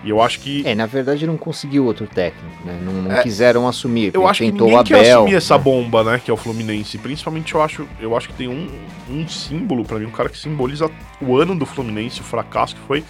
E 0.04 0.10
eu 0.10 0.22
acho 0.22 0.40
que. 0.40 0.66
É, 0.66 0.74
na 0.74 0.86
verdade 0.86 1.28
não 1.28 1.38
conseguiu 1.38 1.86
outro 1.86 2.08
técnico, 2.08 2.66
né? 2.66 2.80
Não, 2.84 2.94
não 2.94 3.12
é, 3.12 3.22
quiseram 3.22 3.68
assumir. 3.68 4.12
Eu 4.14 4.28
acho 4.28 4.44
que 4.44 4.52
ninguém 4.52 4.76
Abel, 4.76 4.84
quer 4.84 5.12
assumir 5.12 5.32
né? 5.32 5.38
essa 5.38 5.58
bomba, 5.58 6.04
né? 6.04 6.22
Que 6.24 6.32
é 6.32 6.34
o 6.34 6.38
Fluminense. 6.38 6.98
Principalmente 6.98 7.54
eu 7.54 7.62
acho, 7.62 7.88
eu 8.00 8.18
acho 8.18 8.30
que 8.30 8.34
tem 8.34 8.48
um, 8.48 8.68
um 9.10 9.28
símbolo 9.28 9.86
para 9.86 10.00
mim, 10.00 10.06
um 10.06 10.12
cara 10.12 10.30
que 10.30 10.38
simboliza 10.38 10.90
o 11.22 11.38
ano 11.38 11.56
do 11.56 11.66
Fluminense, 11.66 12.22
o 12.22 12.24
fracasso 12.24 12.76
que 12.76 12.82
foi, 12.82 13.04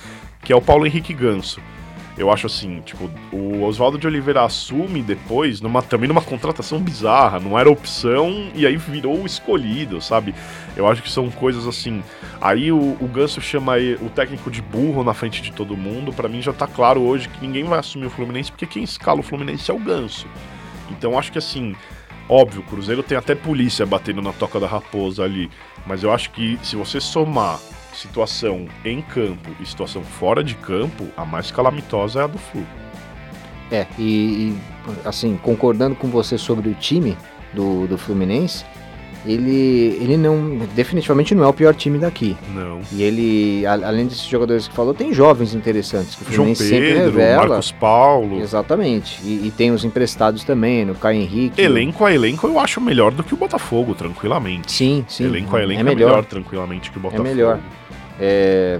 que 0.43 0.51
é 0.51 0.55
o 0.55 0.61
Paulo 0.61 0.85
Henrique 0.85 1.13
Ganso. 1.13 1.61
Eu 2.17 2.29
acho 2.29 2.45
assim, 2.45 2.81
tipo, 2.81 3.09
o 3.31 3.63
Oswaldo 3.63 3.97
de 3.97 4.05
Oliveira 4.05 4.43
assume 4.43 5.01
depois, 5.01 5.61
numa, 5.61 5.81
também 5.81 6.09
numa 6.09 6.21
contratação 6.21 6.79
bizarra, 6.79 7.39
não 7.39 7.57
era 7.57 7.69
opção 7.69 8.49
e 8.53 8.67
aí 8.67 8.75
virou 8.75 9.21
o 9.21 9.25
escolhido, 9.25 10.01
sabe? 10.01 10.35
Eu 10.75 10.87
acho 10.87 11.01
que 11.01 11.09
são 11.09 11.29
coisas 11.29 11.65
assim. 11.65 12.03
Aí 12.39 12.71
o, 12.71 12.97
o 12.99 13.07
Ganso 13.07 13.39
chama 13.39 13.73
o 14.01 14.09
técnico 14.09 14.51
de 14.51 14.61
burro 14.61 15.03
na 15.03 15.13
frente 15.13 15.41
de 15.41 15.51
todo 15.51 15.77
mundo. 15.77 16.11
para 16.11 16.27
mim 16.27 16.41
já 16.41 16.51
tá 16.51 16.67
claro 16.67 17.01
hoje 17.01 17.29
que 17.29 17.41
ninguém 17.41 17.63
vai 17.63 17.79
assumir 17.79 18.07
o 18.07 18.09
Fluminense, 18.09 18.51
porque 18.51 18.67
quem 18.67 18.83
escala 18.83 19.21
o 19.21 19.23
Fluminense 19.23 19.71
é 19.71 19.73
o 19.73 19.79
Ganso. 19.79 20.27
Então 20.89 21.17
acho 21.17 21.31
que 21.31 21.37
assim, 21.37 21.75
óbvio, 22.27 22.61
o 22.61 22.65
Cruzeiro 22.65 23.01
tem 23.01 23.17
até 23.17 23.33
polícia 23.35 23.85
batendo 23.85 24.21
na 24.21 24.33
toca 24.33 24.59
da 24.59 24.67
raposa 24.67 25.23
ali. 25.23 25.49
Mas 25.85 26.03
eu 26.03 26.11
acho 26.11 26.29
que 26.31 26.59
se 26.61 26.75
você 26.75 26.99
somar 26.99 27.57
situação 27.93 28.67
em 28.83 29.01
campo 29.01 29.49
e 29.59 29.65
situação 29.65 30.03
fora 30.03 30.43
de 30.43 30.55
campo, 30.55 31.07
a 31.15 31.25
mais 31.25 31.51
calamitosa 31.51 32.21
é 32.21 32.23
a 32.23 32.27
do 32.27 32.37
Flu. 32.37 32.65
É, 33.71 33.87
e, 33.97 34.03
e 34.03 34.57
assim, 35.05 35.37
concordando 35.37 35.95
com 35.95 36.07
você 36.07 36.37
sobre 36.37 36.69
o 36.69 36.73
time 36.73 37.17
do, 37.53 37.87
do 37.87 37.97
Fluminense, 37.97 38.65
ele, 39.25 39.97
ele 40.01 40.17
não. 40.17 40.57
Definitivamente 40.75 41.35
não 41.35 41.43
é 41.43 41.47
o 41.47 41.53
pior 41.53 41.75
time 41.75 41.99
daqui. 41.99 42.35
Não. 42.53 42.81
E 42.91 43.03
ele, 43.03 43.65
a, 43.65 43.73
além 43.73 44.07
desses 44.07 44.25
jogadores 44.25 44.67
que 44.67 44.73
falou, 44.73 44.93
tem 44.93 45.13
jovens 45.13 45.53
interessantes 45.53 46.15
que 46.15 46.29
o 46.29 46.33
João 46.33 46.47
Pedro, 46.47 46.65
sempre 46.65 46.93
revela. 46.93 47.47
Marcos 47.47 47.71
Paulo. 47.71 48.41
Exatamente. 48.41 49.21
E, 49.23 49.47
e, 49.47 49.53
tem 49.55 49.71
os 49.71 49.85
emprestados 49.85 50.43
também, 50.43 50.85
no 50.85 50.95
Caio 50.95 51.21
Henrique. 51.21 51.61
Elenco 51.61 52.03
a 52.03 52.13
elenco 52.13 52.47
eu 52.47 52.59
acho 52.59 52.81
melhor 52.81 53.11
do 53.11 53.23
que 53.23 53.33
o 53.33 53.37
Botafogo, 53.37 53.93
tranquilamente. 53.93 54.71
Sim, 54.71 55.05
sim. 55.07 55.25
Elenco 55.25 55.55
a 55.55 55.61
elenco 55.61 55.81
é 55.81 55.83
melhor, 55.83 56.01
é 56.01 56.05
melhor 56.05 56.25
tranquilamente 56.25 56.89
que 56.89 56.97
o 56.97 57.01
Botafogo. 57.01 57.27
É 57.27 57.31
melhor. 57.31 57.59
É, 58.19 58.79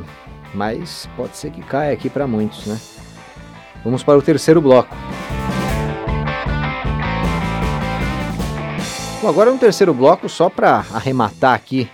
mas 0.53 1.07
pode 1.15 1.37
ser 1.37 1.51
que 1.51 1.61
caia 1.61 1.93
aqui 1.93 2.09
para 2.09 2.25
muitos, 2.25 2.65
né? 2.65 2.79
Vamos 3.83 4.03
para 4.03 4.17
o 4.17 4.21
terceiro 4.21 4.61
bloco. 4.61 4.95
Bom, 9.21 9.29
agora 9.29 9.51
no 9.51 9.57
terceiro 9.59 9.93
bloco, 9.93 10.27
só 10.27 10.49
para 10.49 10.83
arrematar 10.91 11.53
aqui. 11.53 11.87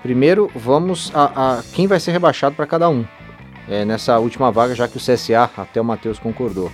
Primeiro, 0.00 0.48
vamos 0.54 1.10
a, 1.12 1.56
a 1.58 1.62
quem 1.74 1.88
vai 1.88 1.98
ser 1.98 2.12
rebaixado 2.12 2.54
para 2.54 2.68
cada 2.68 2.88
um. 2.88 3.04
É, 3.68 3.84
nessa 3.84 4.16
última 4.20 4.52
vaga, 4.52 4.76
já 4.76 4.86
que 4.86 4.96
o 4.96 5.00
CSA, 5.00 5.50
até 5.56 5.80
o 5.80 5.84
Matheus 5.84 6.20
concordou. 6.20 6.70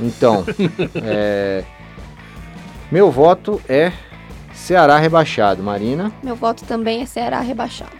Então, 0.00 0.44
é, 1.02 1.64
meu 2.92 3.10
voto 3.10 3.60
é 3.68 3.92
Ceará 4.52 4.96
rebaixado. 4.98 5.64
Marina? 5.64 6.12
Meu 6.22 6.36
voto 6.36 6.64
também 6.64 7.02
é 7.02 7.06
Ceará 7.06 7.40
rebaixado. 7.40 7.96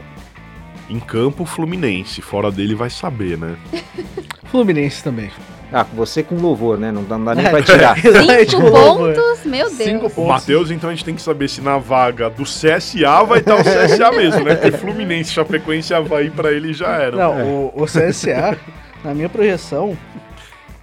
Em 0.88 1.00
campo, 1.00 1.44
Fluminense. 1.44 2.22
Fora 2.22 2.52
dele 2.52 2.76
vai 2.76 2.90
saber, 2.90 3.36
né? 3.36 3.56
Fluminense 4.46 5.02
também. 5.02 5.32
Ah, 5.72 5.82
você 5.82 6.22
com 6.22 6.34
louvor, 6.36 6.78
né? 6.78 6.90
Não 6.90 7.04
dá, 7.04 7.18
não 7.18 7.26
dá 7.26 7.34
nem 7.34 7.50
pra 7.50 7.62
tirar. 7.62 7.96
Cinco 8.00 8.70
pontos, 8.70 9.44
meu 9.44 9.66
Deus. 9.66 9.72
Cinco 9.72 10.10
pontos. 10.10 10.28
Matheus, 10.28 10.70
então 10.70 10.88
a 10.88 10.94
gente 10.94 11.04
tem 11.04 11.14
que 11.14 11.20
saber 11.20 11.48
se 11.48 11.60
na 11.60 11.76
vaga 11.76 12.30
do 12.30 12.44
CSA 12.44 13.22
vai 13.26 13.40
estar 13.40 13.56
o 13.56 13.58
CSA 13.58 14.12
mesmo, 14.12 14.44
né? 14.44 14.54
Porque 14.54 14.76
Fluminense, 14.78 15.32
Chapecoense 15.32 15.92
e 15.92 15.96
Havaí 15.96 16.30
pra 16.30 16.50
ele 16.52 16.72
já 16.72 16.88
era. 16.96 17.16
Não, 17.16 17.38
é. 17.38 17.42
o, 17.42 17.72
o, 17.74 17.84
CSA, 17.84 18.56
na 19.04 19.14
minha 19.14 19.28
projeção... 19.28 19.96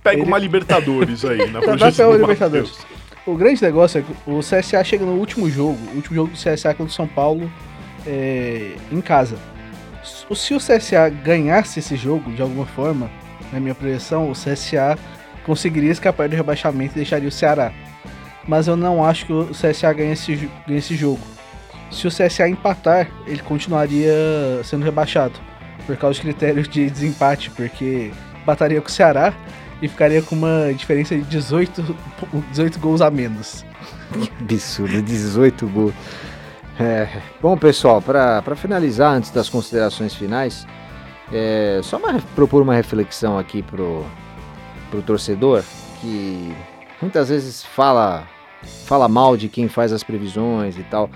Pega 0.03 0.17
ele... 0.17 0.27
uma 0.27 0.37
Libertadores 0.37 1.25
aí, 1.25 1.49
na 1.49 1.59
projeção 1.63 2.11
do 2.11 2.17
Libertadores. 2.17 2.77
O 3.25 3.35
grande 3.35 3.61
negócio 3.63 3.99
é 3.99 4.03
que 4.03 4.29
o 4.29 4.39
CSA 4.39 4.83
chega 4.83 5.03
no 5.03 5.13
último 5.13 5.49
jogo, 5.49 5.79
o 5.93 5.95
último 5.95 6.15
jogo 6.15 6.31
do 6.31 6.37
CSA 6.37 6.75
contra 6.75 6.85
o 6.85 6.89
São 6.89 7.07
Paulo 7.07 7.51
é, 8.05 8.73
em 8.91 9.01
casa 9.01 9.35
se 10.33 10.53
o 10.53 10.57
CSA 10.57 11.09
ganhasse 11.09 11.79
esse 11.79 11.95
jogo 11.95 12.31
de 12.31 12.41
alguma 12.41 12.65
forma, 12.65 13.09
na 13.55 13.61
minha 13.61 13.73
projeção, 13.73 14.29
o 14.29 14.33
CSA 14.33 14.97
conseguiria 15.45 15.91
escapar 15.91 16.27
do 16.27 16.35
rebaixamento 16.35 16.93
e 16.93 16.97
deixaria 16.97 17.29
o 17.29 17.31
Ceará. 17.31 17.71
Mas 18.45 18.67
eu 18.67 18.75
não 18.75 19.03
acho 19.03 19.25
que 19.25 19.33
o 19.33 19.45
CSA 19.51 19.91
ganhe 19.93 20.11
esse, 20.11 20.35
ganhe 20.67 20.79
esse 20.79 20.95
jogo. 20.95 21.21
Se 21.89 22.05
o 22.05 22.11
CSA 22.11 22.49
empatar, 22.49 23.09
ele 23.25 23.41
continuaria 23.41 24.13
sendo 24.63 24.83
rebaixado. 24.83 25.33
Por 25.87 25.95
causa 25.97 26.15
dos 26.15 26.19
critérios 26.19 26.67
de 26.67 26.89
desempate, 26.89 27.49
porque 27.51 28.11
empataria 28.41 28.81
com 28.81 28.87
o 28.87 28.91
Ceará 28.91 29.33
e 29.81 29.87
ficaria 29.87 30.21
com 30.21 30.35
uma 30.35 30.73
diferença 30.73 31.15
de 31.15 31.21
18, 31.23 31.95
18 32.51 32.79
gols 32.79 33.01
a 33.01 33.09
menos. 33.09 33.63
Que 34.11 34.31
absurdo, 34.53 35.01
18 35.01 35.67
gols. 35.67 35.93
É, 36.77 37.07
bom, 37.41 37.55
pessoal, 37.55 38.01
para 38.01 38.55
finalizar, 38.55 39.13
antes 39.13 39.31
das 39.31 39.47
considerações 39.47 40.13
finais, 40.13 40.67
é, 41.31 41.79
só 41.83 41.97
uma, 41.97 42.19
propor 42.35 42.61
uma 42.61 42.73
reflexão 42.73 43.37
aqui 43.37 43.61
pro, 43.61 44.05
pro 44.89 45.01
torcedor 45.01 45.63
que 45.99 46.55
muitas 47.01 47.29
vezes 47.29 47.63
fala, 47.63 48.27
fala 48.85 49.07
mal 49.07 49.35
de 49.35 49.49
quem 49.49 49.67
faz 49.67 49.91
as 49.91 50.03
previsões 50.03 50.77
e 50.77 50.83
tal. 50.83 51.09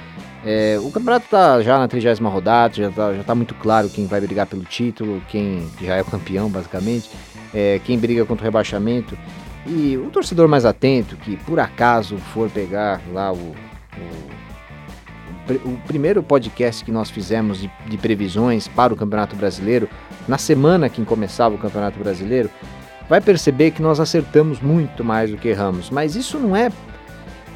É, 0.46 0.78
o 0.82 0.90
campeonato 0.90 1.28
tá 1.30 1.62
já 1.62 1.78
na 1.78 1.88
trigésima 1.88 2.30
rodada, 2.30 2.74
já 2.74 2.90
tá, 2.90 3.14
já 3.14 3.24
tá 3.24 3.36
muito 3.36 3.54
claro 3.56 3.90
quem 3.90 4.08
vai 4.08 4.22
brigar 4.22 4.48
pelo 4.48 4.64
título, 4.64 5.22
quem 5.28 5.70
já 5.82 5.96
é 5.96 6.02
o 6.02 6.06
campeão, 6.06 6.50
basicamente, 6.50 7.10
é, 7.54 7.80
quem 7.84 7.98
briga 7.98 8.26
contra 8.26 8.44
o 8.44 8.46
rebaixamento. 8.46 9.18
E 9.68 9.98
o 9.98 10.10
torcedor 10.10 10.48
mais 10.48 10.66
atento, 10.66 11.18
que 11.18 11.36
por 11.38 11.60
acaso 11.60 12.18
for 12.18 12.50
pegar 12.50 13.02
lá 13.12 13.32
o, 13.34 13.36
o 13.36 14.29
o 15.58 15.80
primeiro 15.88 16.22
podcast 16.22 16.84
que 16.84 16.92
nós 16.92 17.10
fizemos 17.10 17.60
de, 17.60 17.72
de, 17.88 17.98
previsões 17.98 18.68
para 18.68 18.94
o 18.94 18.98
Campeonato 18.98 19.36
Brasileiro, 19.36 19.90
na 20.28 20.38
semana 20.38 20.90
que 20.90 21.04
começava 21.04 21.56
o 21.56 21.58
Campeonato 21.58 21.98
Brasileiro, 22.00 22.50
vai 23.08 23.20
perceber 23.20 23.72
que 23.72 23.82
nós 23.82 24.00
acertamos 24.00 24.62
muito 24.62 25.04
mais 25.04 25.32
do 25.32 25.38
que 25.38 25.48
erramos. 25.48 25.90
Mas 25.90 26.16
isso 26.16 26.38
não 26.38 26.56
é, 26.56 26.72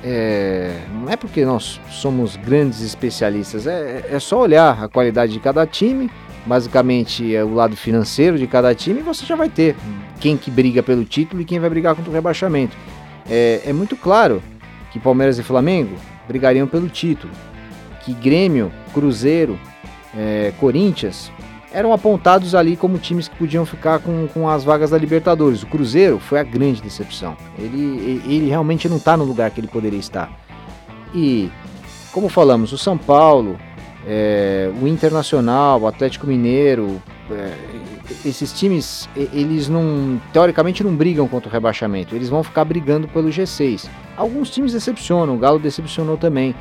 é 0.04 0.80
não 0.92 1.10
é 1.10 1.16
porque 1.16 1.46
nós 1.46 1.80
somos 1.90 2.36
grandes 2.36 2.82
especialistas, 2.82 3.68
é, 3.68 4.06
é 4.10 4.20
só 4.20 4.40
olhar 4.40 4.84
a 4.84 4.88
qualidade 4.88 5.34
de 5.34 5.40
cada 5.40 5.66
time, 5.68 6.10
basicamente 6.46 7.34
é 7.36 7.44
o 7.44 7.54
lado 7.54 7.76
financeiro 7.76 8.38
de 8.38 8.48
cada 8.48 8.74
time, 8.74 9.00
e 9.00 9.04
você 9.04 9.26
já 9.26 9.36
vai 9.36 9.50
ter 9.50 9.76
quem 10.20 10.36
que 10.36 10.50
briga 10.50 10.82
pelo 10.82 11.06
título 11.06 11.42
e 11.42 11.46
quem 11.46 11.60
vai 11.60 11.70
brigar 11.70 11.96
contra 11.96 12.10
o 12.10 12.14
rebaixamento. 12.14 12.76
É, 13.30 13.62
é 13.66 13.74
muito 13.74 13.96
claro 13.96 14.42
que 14.92 15.00
Palmeiras 15.00 15.40
e 15.40 15.44
Flamengo 15.44 15.96
brigariam 16.28 16.68
pelo 16.68 16.90
título, 16.90 17.32
que 18.04 18.14
Grêmio, 18.14 18.72
Cruzeiro, 18.94 19.60
é, 20.16 20.54
Corinthians 20.60 21.32
eram 21.74 21.92
apontados 21.92 22.54
ali 22.54 22.78
como 22.78 23.00
times 23.00 23.28
que 23.28 23.36
podiam 23.36 23.66
ficar 23.66 24.00
com, 24.00 24.28
com 24.28 24.48
as 24.48 24.64
vagas 24.64 24.92
da 24.92 24.98
Libertadores. 24.98 25.64
O 25.64 25.68
Cruzeiro 25.68 26.20
foi 26.20 26.40
a 26.40 26.44
grande 26.44 26.82
decepção. 26.82 27.36
Ele, 27.58 28.22
ele 28.28 28.48
realmente 28.48 28.88
não 28.88 28.98
está 28.98 29.18
no 29.18 29.24
lugar 29.24 29.50
que 29.50 29.60
ele 29.60 29.68
poderia 29.68 30.00
estar. 30.00 30.32
E, 31.16 31.50
como 32.12 32.30
falamos, 32.30 32.72
o 32.72 32.78
São 32.78 32.96
Paulo, 32.96 33.58
é, 34.06 34.72
o 34.82 34.88
Internacional, 34.88 35.82
o 35.82 35.88
Atlético 35.88 36.28
Mineiro, 36.28 37.02
é, 37.32 37.54
esses 38.24 38.54
times, 38.54 39.10
eles 39.16 39.68
não, 39.68 40.22
teoricamente 40.32 40.84
não 40.84 40.96
brigam 40.96 41.28
contra 41.28 41.50
o 41.50 41.52
rebaixamento, 41.52 42.16
eles 42.16 42.30
vão 42.30 42.44
ficar 42.44 42.66
brigando 42.66 43.08
pelo 43.08 43.30
G6. 43.30 43.90
Alguns 44.16 44.50
times 44.50 44.74
decepcionam, 44.74 45.36
o 45.36 45.40
Galo 45.40 45.58
decepcionou 45.58 46.18
também. 46.18 46.54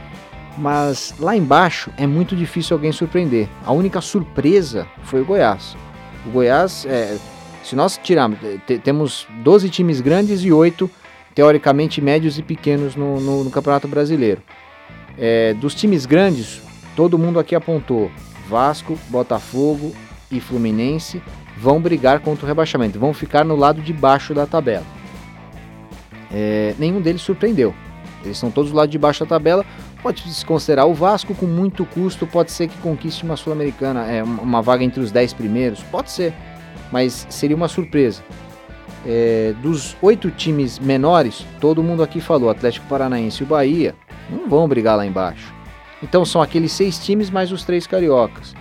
Mas 0.58 1.14
lá 1.18 1.36
embaixo 1.36 1.90
é 1.96 2.06
muito 2.06 2.36
difícil 2.36 2.76
alguém 2.76 2.92
surpreender. 2.92 3.48
A 3.64 3.72
única 3.72 4.00
surpresa 4.00 4.86
foi 5.04 5.22
o 5.22 5.24
Goiás. 5.24 5.76
O 6.26 6.30
Goiás, 6.30 6.84
é, 6.86 7.16
se 7.64 7.74
nós 7.74 7.98
tirarmos, 8.02 8.38
temos 8.84 9.26
12 9.42 9.70
times 9.70 10.00
grandes 10.00 10.44
e 10.44 10.52
8 10.52 10.90
teoricamente 11.34 12.00
médios 12.00 12.38
e 12.38 12.42
pequenos 12.42 12.94
no, 12.94 13.20
no, 13.20 13.44
no 13.44 13.50
Campeonato 13.50 13.88
Brasileiro. 13.88 14.42
É, 15.18 15.54
dos 15.54 15.74
times 15.74 16.06
grandes, 16.06 16.60
todo 16.94 17.18
mundo 17.18 17.38
aqui 17.38 17.54
apontou 17.54 18.10
Vasco, 18.48 18.98
Botafogo 19.08 19.94
e 20.30 20.40
Fluminense 20.40 21.22
vão 21.56 21.80
brigar 21.80 22.20
contra 22.20 22.44
o 22.44 22.48
rebaixamento, 22.48 22.98
vão 22.98 23.14
ficar 23.14 23.44
no 23.44 23.56
lado 23.56 23.80
de 23.80 23.92
baixo 23.92 24.34
da 24.34 24.46
tabela. 24.46 24.84
É, 26.32 26.74
nenhum 26.78 27.00
deles 27.00 27.22
surpreendeu. 27.22 27.74
Eles 28.24 28.38
são 28.38 28.50
todos 28.50 28.70
do 28.70 28.76
lado 28.76 28.88
de 28.88 28.98
baixo 28.98 29.20
da 29.24 29.28
tabela. 29.28 29.64
Pode 30.02 30.22
se 30.32 30.44
considerar 30.44 30.86
o 30.86 30.94
Vasco 30.94 31.32
com 31.32 31.46
muito 31.46 31.86
custo, 31.86 32.26
pode 32.26 32.50
ser 32.50 32.66
que 32.66 32.76
conquiste 32.78 33.22
uma 33.22 33.36
Sul-Americana, 33.36 34.04
é, 34.06 34.22
uma 34.22 34.60
vaga 34.60 34.82
entre 34.82 35.00
os 35.00 35.12
10 35.12 35.32
primeiros, 35.34 35.80
pode 35.84 36.10
ser, 36.10 36.34
mas 36.90 37.24
seria 37.30 37.54
uma 37.54 37.68
surpresa. 37.68 38.22
É, 39.06 39.54
dos 39.62 39.96
oito 40.02 40.30
times 40.30 40.80
menores, 40.80 41.46
todo 41.60 41.82
mundo 41.82 42.02
aqui 42.02 42.20
falou, 42.20 42.50
Atlético 42.50 42.86
Paranaense 42.88 43.42
e 43.42 43.44
o 43.44 43.46
Bahia, 43.46 43.94
não 44.28 44.48
vão 44.48 44.66
brigar 44.66 44.96
lá 44.96 45.06
embaixo. 45.06 45.54
Então 46.02 46.24
são 46.24 46.42
aqueles 46.42 46.72
seis 46.72 46.98
times 46.98 47.30
mais 47.30 47.52
os 47.52 47.64
três 47.64 47.86
cariocas. 47.86 48.54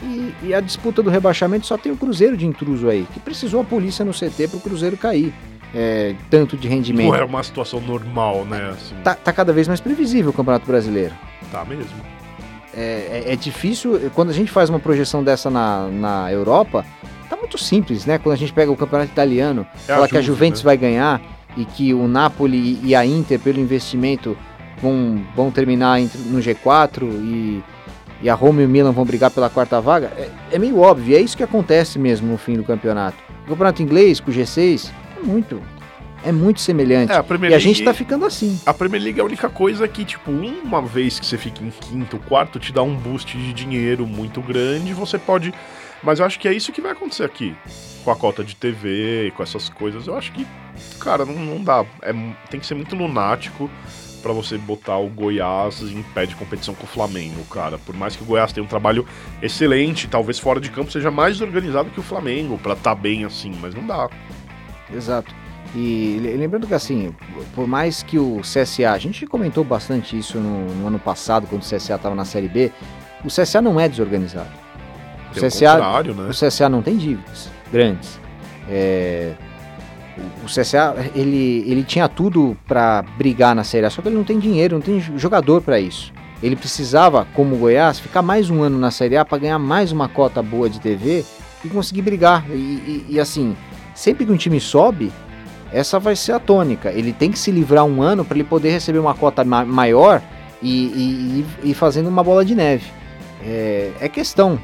E, 0.00 0.32
e, 0.44 0.54
a 0.54 0.60
disputa 0.60 1.02
do 1.02 1.10
rebaixamento 1.10 1.66
só 1.66 1.76
tem 1.76 1.90
o 1.90 1.96
Cruzeiro 1.96 2.36
de 2.36 2.46
intruso 2.46 2.88
aí, 2.88 3.06
que 3.12 3.18
precisou 3.18 3.60
a 3.60 3.64
polícia 3.64 4.04
no 4.04 4.12
CT 4.12 4.48
para 4.48 4.56
o 4.56 4.60
Cruzeiro 4.60 4.96
cair 4.96 5.34
é, 5.74 6.14
tanto 6.30 6.56
de 6.56 6.68
rendimento. 6.68 7.08
Não 7.08 7.14
é 7.14 7.24
uma 7.24 7.42
situação 7.42 7.80
normal, 7.80 8.44
né? 8.44 8.70
Assim. 8.72 8.94
Tá, 9.02 9.14
tá, 9.14 9.32
cada 9.32 9.52
vez 9.52 9.68
mais 9.68 9.80
previsível 9.80 10.30
o 10.30 10.34
Campeonato 10.34 10.66
Brasileiro. 10.66 11.14
Tá 11.50 11.64
mesmo. 11.64 11.86
É, 12.74 13.24
é, 13.26 13.32
é, 13.32 13.36
difícil, 13.36 14.10
quando 14.14 14.30
a 14.30 14.32
gente 14.32 14.50
faz 14.50 14.70
uma 14.70 14.78
projeção 14.78 15.24
dessa 15.24 15.50
na, 15.50 15.88
na 15.88 16.32
Europa, 16.32 16.84
tá 17.28 17.36
muito 17.36 17.58
simples, 17.58 18.06
né? 18.06 18.18
Quando 18.18 18.34
a 18.34 18.38
gente 18.38 18.52
pega 18.52 18.70
o 18.70 18.76
Campeonato 18.76 19.10
Italiano, 19.10 19.66
é 19.88 19.92
fala 19.92 20.06
a 20.06 20.08
que 20.08 20.16
a 20.16 20.22
Juventus 20.22 20.62
né? 20.62 20.66
vai 20.66 20.76
ganhar 20.76 21.20
e 21.56 21.64
que 21.64 21.92
o 21.92 22.06
Napoli 22.06 22.78
e 22.82 22.94
a 22.94 23.04
Inter, 23.04 23.40
pelo 23.40 23.58
investimento, 23.58 24.36
vão, 24.80 25.22
vão 25.34 25.50
terminar 25.50 26.00
no 26.00 26.38
G4 26.38 27.02
e, 27.02 27.62
e 28.22 28.30
a 28.30 28.34
Roma 28.34 28.62
e 28.62 28.66
o 28.66 28.68
Milan 28.68 28.92
vão 28.92 29.04
brigar 29.04 29.30
pela 29.30 29.50
quarta 29.50 29.80
vaga, 29.80 30.12
é, 30.16 30.28
é 30.52 30.58
meio 30.58 30.78
óbvio, 30.78 31.16
é 31.16 31.20
isso 31.20 31.36
que 31.36 31.42
acontece 31.42 31.98
mesmo 31.98 32.30
no 32.30 32.38
fim 32.38 32.54
do 32.54 32.64
campeonato. 32.64 33.16
O 33.44 33.48
campeonato 33.48 33.82
inglês, 33.82 34.20
com 34.20 34.30
o 34.30 34.34
G6, 34.34 34.90
é 35.18 35.26
muito. 35.26 35.62
É 36.24 36.32
muito 36.32 36.60
semelhante. 36.60 37.12
É, 37.12 37.16
a 37.16 37.22
Premier 37.22 37.52
e 37.52 37.54
a 37.54 37.58
gente 37.58 37.82
tá 37.84 37.94
ficando 37.94 38.24
assim. 38.24 38.60
A 38.66 38.74
Premier 38.74 39.02
League 39.02 39.20
é 39.20 39.22
a 39.22 39.24
única 39.24 39.48
coisa 39.48 39.86
que, 39.86 40.04
tipo, 40.04 40.30
uma 40.30 40.82
vez 40.82 41.18
que 41.18 41.26
você 41.26 41.38
fica 41.38 41.62
em 41.62 41.70
quinto, 41.70 42.18
quarto, 42.18 42.58
te 42.58 42.72
dá 42.72 42.82
um 42.82 42.96
boost 42.96 43.36
de 43.36 43.52
dinheiro 43.52 44.06
muito 44.06 44.40
grande, 44.40 44.92
você 44.92 45.18
pode. 45.18 45.54
Mas 46.02 46.18
eu 46.18 46.26
acho 46.26 46.38
que 46.38 46.48
é 46.48 46.52
isso 46.52 46.72
que 46.72 46.80
vai 46.80 46.92
acontecer 46.92 47.24
aqui. 47.24 47.54
Com 48.04 48.10
a 48.10 48.16
cota 48.16 48.42
de 48.42 48.56
TV, 48.56 49.32
com 49.36 49.42
essas 49.42 49.68
coisas. 49.68 50.06
Eu 50.06 50.16
acho 50.16 50.32
que, 50.32 50.46
cara, 50.98 51.24
não, 51.24 51.34
não 51.34 51.62
dá. 51.62 51.84
É, 52.02 52.12
tem 52.50 52.58
que 52.58 52.66
ser 52.66 52.74
muito 52.74 52.96
lunático 52.96 53.70
para 54.20 54.32
você 54.32 54.58
botar 54.58 54.98
o 54.98 55.08
Goiás 55.08 55.80
em 55.82 56.02
pé 56.02 56.26
de 56.26 56.34
competição 56.34 56.74
com 56.74 56.84
o 56.84 56.88
Flamengo, 56.88 57.44
cara. 57.44 57.78
Por 57.78 57.94
mais 57.94 58.16
que 58.16 58.22
o 58.22 58.26
Goiás 58.26 58.52
tenha 58.52 58.64
um 58.64 58.68
trabalho 58.68 59.06
excelente, 59.40 60.08
talvez 60.08 60.38
fora 60.38 60.60
de 60.60 60.70
campo 60.70 60.90
seja 60.90 61.10
mais 61.10 61.40
organizado 61.40 61.90
que 61.90 62.00
o 62.00 62.02
Flamengo 62.02 62.58
para 62.58 62.72
estar 62.72 62.94
tá 62.94 63.00
bem 63.00 63.24
assim, 63.24 63.56
mas 63.60 63.74
não 63.74 63.86
dá. 63.86 64.08
Exato. 64.92 65.34
E 65.74 66.18
lembrando 66.38 66.66
que 66.66 66.72
assim, 66.72 67.14
por 67.54 67.66
mais 67.66 68.02
que 68.02 68.18
o 68.18 68.40
CSA, 68.40 68.90
a 68.90 68.98
gente 68.98 69.26
comentou 69.26 69.62
bastante 69.62 70.18
isso 70.18 70.38
no, 70.38 70.74
no 70.74 70.86
ano 70.86 70.98
passado, 70.98 71.46
quando 71.46 71.62
o 71.62 71.64
CSA 71.64 71.96
estava 71.96 72.14
na 72.14 72.24
Série 72.24 72.48
B, 72.48 72.72
o 73.24 73.28
CSA 73.28 73.60
não 73.60 73.78
é 73.78 73.88
desorganizado. 73.88 74.48
O 75.30 75.40
CSA, 75.40 76.02
né? 76.02 76.28
o 76.28 76.30
CSA 76.30 76.68
não 76.70 76.80
tem 76.80 76.96
dívidas 76.96 77.50
grandes. 77.70 78.18
É, 78.68 79.34
o 80.42 80.46
CSA 80.46 80.94
ele, 81.14 81.64
ele 81.66 81.84
tinha 81.84 82.08
tudo 82.08 82.56
para 82.66 83.02
brigar 83.16 83.54
na 83.54 83.62
Série 83.62 83.86
A, 83.86 83.90
só 83.90 84.00
que 84.00 84.08
ele 84.08 84.16
não 84.16 84.24
tem 84.24 84.38
dinheiro, 84.38 84.74
não 84.76 84.82
tem 84.82 85.00
jogador 85.16 85.60
para 85.60 85.78
isso. 85.78 86.12
Ele 86.42 86.56
precisava, 86.56 87.26
como 87.34 87.56
o 87.56 87.58
Goiás, 87.58 87.98
ficar 87.98 88.22
mais 88.22 88.48
um 88.48 88.62
ano 88.62 88.78
na 88.78 88.90
Série 88.90 89.16
A 89.16 89.24
para 89.24 89.38
ganhar 89.38 89.58
mais 89.58 89.92
uma 89.92 90.08
cota 90.08 90.42
boa 90.42 90.70
de 90.70 90.80
TV 90.80 91.24
e 91.64 91.68
conseguir 91.68 92.02
brigar. 92.02 92.48
E, 92.50 92.52
e, 92.54 93.06
e 93.10 93.20
assim, 93.20 93.56
sempre 93.98 94.24
que 94.24 94.30
um 94.30 94.36
time 94.36 94.60
sobe, 94.60 95.12
essa 95.72 95.98
vai 95.98 96.14
ser 96.14 96.32
a 96.32 96.38
tônica. 96.38 96.90
Ele 96.92 97.12
tem 97.12 97.32
que 97.32 97.38
se 97.38 97.50
livrar 97.50 97.84
um 97.84 98.00
ano 98.00 98.24
para 98.24 98.36
ele 98.36 98.44
poder 98.44 98.70
receber 98.70 99.00
uma 99.00 99.12
cota 99.12 99.44
ma 99.44 99.64
maior 99.64 100.22
e, 100.62 101.44
e, 101.64 101.74
fazendo 101.74 102.08
uma 102.08 102.22
bola 102.22 102.44
de 102.44 102.54
neve. 102.54 102.86
É, 103.44 103.92
é 104.00 104.08
questão, 104.08 104.58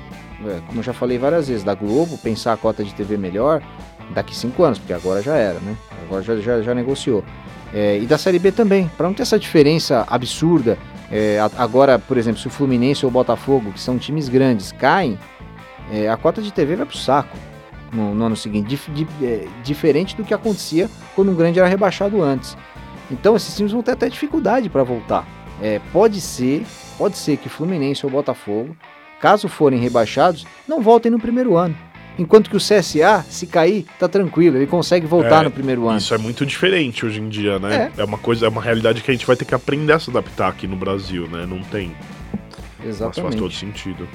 é, 0.47 0.61
como 0.67 0.79
eu 0.79 0.83
já 0.85 0.93
falei 0.93 1.19
várias 1.19 1.49
vezes, 1.49 1.65
da 1.65 1.75
Globo 1.75 2.17
pensar 2.19 2.53
a 2.53 2.57
cota 2.57 2.85
de 2.85 2.95
TV 2.95 3.17
melhor 3.17 3.61
daqui 4.15 4.37
cinco 4.37 4.63
anos, 4.63 4.79
porque 4.79 4.93
agora 4.93 5.21
já 5.21 5.37
era, 5.37 5.59
né? 5.61 5.77
Agora 6.07 6.23
já, 6.23 6.37
já, 6.37 6.63
já 6.63 6.75
negociou. 6.75 7.25
É, 7.73 7.99
e 7.99 8.07
da 8.07 8.17
Série 8.17 8.39
B 8.39 8.53
também, 8.53 8.89
para 8.97 9.09
não 9.09 9.15
ter 9.15 9.23
essa 9.23 9.39
diferença 9.39 10.05
absurda. 10.09 10.79
É, 11.11 11.39
agora, 11.59 11.99
por 11.99 12.17
exemplo, 12.17 12.41
se 12.41 12.47
o 12.47 12.51
Fluminense 12.51 13.05
ou 13.05 13.11
o 13.11 13.13
Botafogo, 13.13 13.73
que 13.73 13.81
são 13.81 13.99
times 13.99 14.29
grandes, 14.29 14.71
caem, 14.71 15.19
é, 15.91 16.09
a 16.09 16.17
cota 16.17 16.41
de 16.41 16.53
TV 16.53 16.77
vai 16.77 16.87
pro 16.87 16.97
saco 16.97 17.37
no, 17.95 18.15
no 18.15 18.25
ano 18.25 18.37
seguinte, 18.37 18.69
dif, 18.69 19.09
é, 19.23 19.47
diferente 19.63 20.17
do 20.17 20.25
que 20.25 20.35
acontecia 20.35 20.91
quando 21.15 21.31
um 21.31 21.35
grande 21.35 21.59
era 21.59 21.69
rebaixado 21.69 22.21
antes. 22.23 22.57
Então 23.11 23.37
esses 23.37 23.55
times 23.57 23.73
vão 23.73 23.83
ter 23.83 23.93
até 23.93 24.09
dificuldade 24.09 24.69
para 24.69 24.83
voltar. 24.83 25.27
É, 25.63 25.81
pode 25.93 26.21
ser, 26.21 26.65
pode 26.99 27.17
ser 27.17 27.37
que 27.37 27.49
Fluminense 27.49 28.05
ou 28.05 28.11
Botafogo, 28.11 28.77
caso 29.21 29.49
forem 29.49 29.79
rebaixados, 29.79 30.45
não 30.67 30.83
voltem 30.83 31.11
no 31.11 31.19
primeiro 31.19 31.57
ano. 31.57 31.77
Enquanto 32.17 32.49
que 32.49 32.57
o 32.57 32.61
CSA, 32.61 33.25
se 33.29 33.47
cair, 33.47 33.87
tá 33.99 34.07
tranquilo, 34.07 34.57
ele 34.57 34.67
consegue 34.67 35.05
voltar 35.05 35.41
é, 35.41 35.45
no 35.45 35.51
primeiro 35.51 35.89
ano. 35.89 35.99
Isso 35.99 36.15
é 36.15 36.19
muito 36.19 36.47
diferente 36.47 37.05
hoje 37.05 37.21
em 37.21 37.29
dia, 37.29 37.59
né? 37.59 37.91
É. 37.97 38.03
é. 38.03 38.05
uma 38.05 38.19
coisa, 38.19 38.47
é 38.47 38.49
uma 38.49 38.63
realidade 38.63 39.03
que 39.03 39.11
a 39.11 39.15
gente 39.15 39.27
vai 39.27 39.35
ter 39.35 39.45
que 39.45 39.55
aprender 39.55 39.93
a 39.93 39.99
se 39.99 40.11
adaptar 40.11 40.49
aqui 40.49 40.69
no 40.69 40.77
Brasil, 40.77 41.27
né? 41.27 41.45
Não 41.45 41.61
tem. 41.61 41.95
Exatamente. 42.85 43.17
Mas 43.17 43.19
faz 43.19 43.35
todo 43.35 43.53
sentido 43.53 44.09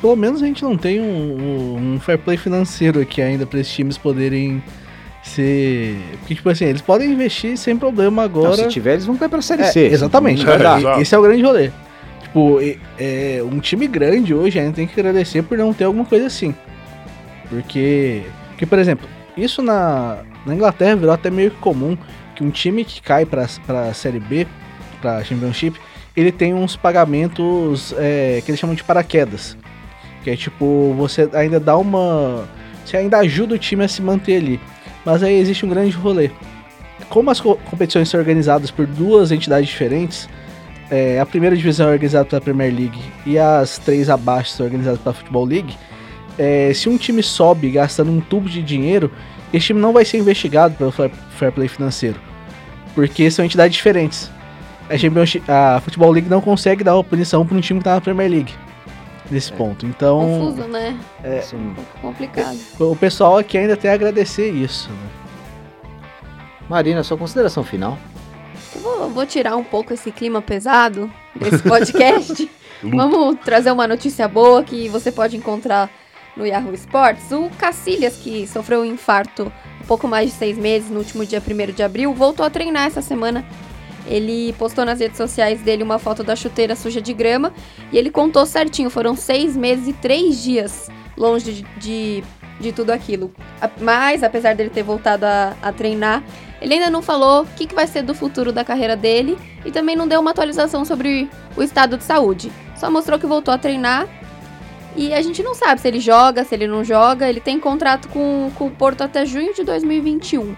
pelo 0.00 0.16
menos 0.16 0.42
a 0.42 0.46
gente 0.46 0.62
não 0.62 0.76
tem 0.76 1.00
um, 1.00 1.94
um 1.94 2.00
fair 2.00 2.18
play 2.18 2.36
financeiro 2.36 3.00
aqui 3.00 3.22
ainda 3.22 3.46
para 3.46 3.60
esses 3.60 3.72
times 3.72 3.96
poderem 3.98 4.62
ser. 5.22 5.96
Porque, 6.18 6.34
tipo 6.34 6.48
assim, 6.48 6.66
eles 6.66 6.82
podem 6.82 7.12
investir 7.12 7.56
sem 7.56 7.76
problema 7.76 8.24
agora. 8.24 8.48
Não, 8.48 8.56
se 8.56 8.68
tiver, 8.68 8.92
eles 8.92 9.04
vão 9.04 9.16
cair 9.16 9.28
pra 9.28 9.42
Série 9.42 9.62
é, 9.62 9.66
C. 9.66 9.86
Exatamente. 9.86 10.44
É, 10.48 11.00
esse 11.00 11.14
é 11.14 11.18
o 11.18 11.22
grande 11.22 11.42
rolê. 11.42 11.70
Tipo, 12.22 12.58
é, 12.98 13.40
um 13.50 13.58
time 13.60 13.86
grande 13.86 14.34
hoje 14.34 14.58
ainda 14.58 14.72
tem 14.72 14.86
que 14.86 14.98
agradecer 14.98 15.42
por 15.42 15.56
não 15.56 15.72
ter 15.72 15.84
alguma 15.84 16.04
coisa 16.04 16.26
assim. 16.26 16.54
Porque, 17.48 18.22
porque 18.48 18.66
por 18.66 18.78
exemplo, 18.78 19.08
isso 19.36 19.62
na, 19.62 20.18
na 20.44 20.54
Inglaterra 20.54 20.96
virou 20.96 21.14
até 21.14 21.30
meio 21.30 21.50
comum 21.52 21.96
que 22.34 22.44
um 22.44 22.50
time 22.50 22.84
que 22.84 23.00
cai 23.00 23.24
pra, 23.24 23.46
pra 23.66 23.94
Série 23.94 24.20
B, 24.20 24.46
pra 25.00 25.22
Championship, 25.24 25.78
ele 26.16 26.32
tem 26.32 26.52
uns 26.54 26.76
pagamentos 26.76 27.94
é, 27.96 28.42
que 28.44 28.50
eles 28.50 28.60
chamam 28.60 28.74
de 28.74 28.84
paraquedas. 28.84 29.56
Que 30.26 30.30
é 30.30 30.36
tipo, 30.36 30.92
você 30.98 31.30
ainda 31.34 31.60
dá 31.60 31.76
uma. 31.76 32.48
Você 32.84 32.96
ainda 32.96 33.18
ajuda 33.18 33.54
o 33.54 33.58
time 33.58 33.84
a 33.84 33.88
se 33.88 34.02
manter 34.02 34.38
ali. 34.38 34.60
Mas 35.04 35.22
aí 35.22 35.38
existe 35.38 35.64
um 35.64 35.68
grande 35.68 35.92
rolê. 35.96 36.32
Como 37.08 37.30
as 37.30 37.40
co 37.40 37.54
competições 37.70 38.08
são 38.08 38.18
organizadas 38.18 38.72
por 38.72 38.88
duas 38.88 39.30
entidades 39.30 39.68
diferentes, 39.68 40.28
é, 40.90 41.20
a 41.20 41.24
primeira 41.24 41.54
divisão 41.54 41.88
é 41.88 41.92
organizada 41.92 42.24
pela 42.24 42.40
Premier 42.40 42.74
League 42.74 42.98
e 43.24 43.38
as 43.38 43.78
três 43.78 44.10
abaixo 44.10 44.50
são 44.50 44.66
organizadas 44.66 45.00
pela 45.00 45.14
Football 45.14 45.44
League, 45.44 45.76
é, 46.36 46.72
se 46.74 46.88
um 46.88 46.96
time 46.96 47.22
sobe 47.22 47.70
gastando 47.70 48.10
um 48.10 48.20
tubo 48.20 48.48
de 48.48 48.60
dinheiro, 48.64 49.12
esse 49.52 49.66
time 49.66 49.80
não 49.80 49.92
vai 49.92 50.04
ser 50.04 50.18
investigado 50.18 50.74
pelo 50.74 50.90
fair 50.90 51.52
play 51.54 51.68
financeiro. 51.68 52.20
Porque 52.96 53.30
são 53.30 53.44
entidades 53.44 53.76
diferentes. 53.76 54.28
A, 55.46 55.76
a 55.76 55.80
Futebol 55.80 56.10
League 56.10 56.28
não 56.28 56.40
consegue 56.40 56.82
dar 56.82 56.96
uma 56.96 57.04
punição 57.04 57.46
para 57.46 57.56
um 57.56 57.60
time 57.60 57.78
que 57.78 57.84
tá 57.84 57.94
na 57.94 58.00
Premier 58.00 58.28
League. 58.28 58.65
Nesse 59.30 59.52
ponto. 59.52 59.84
Então, 59.84 60.20
Confuso, 60.20 60.68
né? 60.68 60.98
Assim, 61.38 61.56
Um 61.56 61.74
pouco 61.74 62.00
complicado. 62.00 62.58
o 62.78 62.96
pessoal 62.96 63.38
aqui 63.38 63.58
ainda 63.58 63.76
tem 63.76 63.90
a 63.90 63.94
agradecer 63.94 64.50
isso. 64.50 64.88
Né? 64.90 65.08
Marina, 66.68 67.02
sua 67.02 67.16
consideração 67.16 67.64
final. 67.64 67.98
Eu 68.74 68.80
vou, 68.80 69.10
vou 69.10 69.26
tirar 69.26 69.56
um 69.56 69.64
pouco 69.64 69.92
esse 69.92 70.10
clima 70.10 70.40
pesado 70.42 71.10
desse 71.34 71.62
podcast. 71.62 72.50
Vamos 72.82 73.38
trazer 73.44 73.70
uma 73.70 73.86
notícia 73.88 74.28
boa 74.28 74.62
que 74.62 74.88
você 74.88 75.10
pode 75.10 75.36
encontrar 75.36 75.90
no 76.36 76.46
Yahoo 76.46 76.74
Sports. 76.74 77.32
O 77.32 77.50
Cacilhas, 77.58 78.16
que 78.16 78.46
sofreu 78.46 78.80
um 78.80 78.84
infarto 78.84 79.50
há 79.80 79.84
pouco 79.86 80.06
mais 80.06 80.30
de 80.30 80.36
seis 80.36 80.58
meses, 80.58 80.90
no 80.90 80.98
último 80.98 81.24
dia 81.24 81.40
1 81.42 81.72
de 81.72 81.82
abril, 81.82 82.12
voltou 82.12 82.44
a 82.44 82.50
treinar 82.50 82.86
essa 82.86 83.00
semana. 83.00 83.44
Ele 84.06 84.52
postou 84.54 84.84
nas 84.84 85.00
redes 85.00 85.16
sociais 85.16 85.60
dele 85.62 85.82
uma 85.82 85.98
foto 85.98 86.22
da 86.22 86.36
chuteira 86.36 86.76
suja 86.76 87.00
de 87.00 87.12
grama 87.12 87.52
e 87.92 87.98
ele 87.98 88.10
contou 88.10 88.46
certinho, 88.46 88.88
foram 88.88 89.16
seis 89.16 89.56
meses 89.56 89.88
e 89.88 89.92
três 89.92 90.42
dias 90.42 90.88
longe 91.16 91.52
de, 91.52 91.62
de, 91.78 92.24
de 92.60 92.72
tudo 92.72 92.90
aquilo. 92.90 93.32
Mas, 93.80 94.22
apesar 94.22 94.54
dele 94.54 94.70
ter 94.70 94.82
voltado 94.82 95.24
a, 95.24 95.56
a 95.60 95.72
treinar, 95.72 96.22
ele 96.60 96.74
ainda 96.74 96.90
não 96.90 97.02
falou 97.02 97.42
o 97.42 97.46
que, 97.46 97.66
que 97.66 97.74
vai 97.74 97.86
ser 97.86 98.02
do 98.02 98.14
futuro 98.14 98.52
da 98.52 98.64
carreira 98.64 98.96
dele 98.96 99.36
e 99.64 99.70
também 99.70 99.96
não 99.96 100.06
deu 100.08 100.20
uma 100.20 100.30
atualização 100.30 100.84
sobre 100.84 101.28
o 101.56 101.62
estado 101.62 101.96
de 101.96 102.04
saúde. 102.04 102.50
Só 102.76 102.90
mostrou 102.90 103.18
que 103.18 103.26
voltou 103.26 103.52
a 103.52 103.58
treinar 103.58 104.06
e 104.96 105.12
a 105.12 105.20
gente 105.20 105.42
não 105.42 105.54
sabe 105.54 105.80
se 105.80 105.88
ele 105.88 106.00
joga, 106.00 106.44
se 106.44 106.54
ele 106.54 106.66
não 106.66 106.82
joga. 106.82 107.28
Ele 107.28 107.40
tem 107.40 107.60
contrato 107.60 108.08
com, 108.08 108.50
com 108.54 108.66
o 108.66 108.70
Porto 108.70 109.02
até 109.02 109.26
junho 109.26 109.52
de 109.54 109.62
2021. 109.62 110.56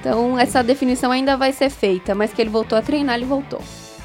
Então 0.00 0.38
essa 0.38 0.62
definição 0.62 1.12
ainda 1.12 1.36
vai 1.36 1.52
ser 1.52 1.70
feita, 1.70 2.14
mas 2.14 2.32
que 2.32 2.40
ele 2.40 2.50
voltou 2.50 2.76
a 2.76 2.82
treinar, 2.82 3.16
ele 3.16 3.26
voltou. 3.26 3.62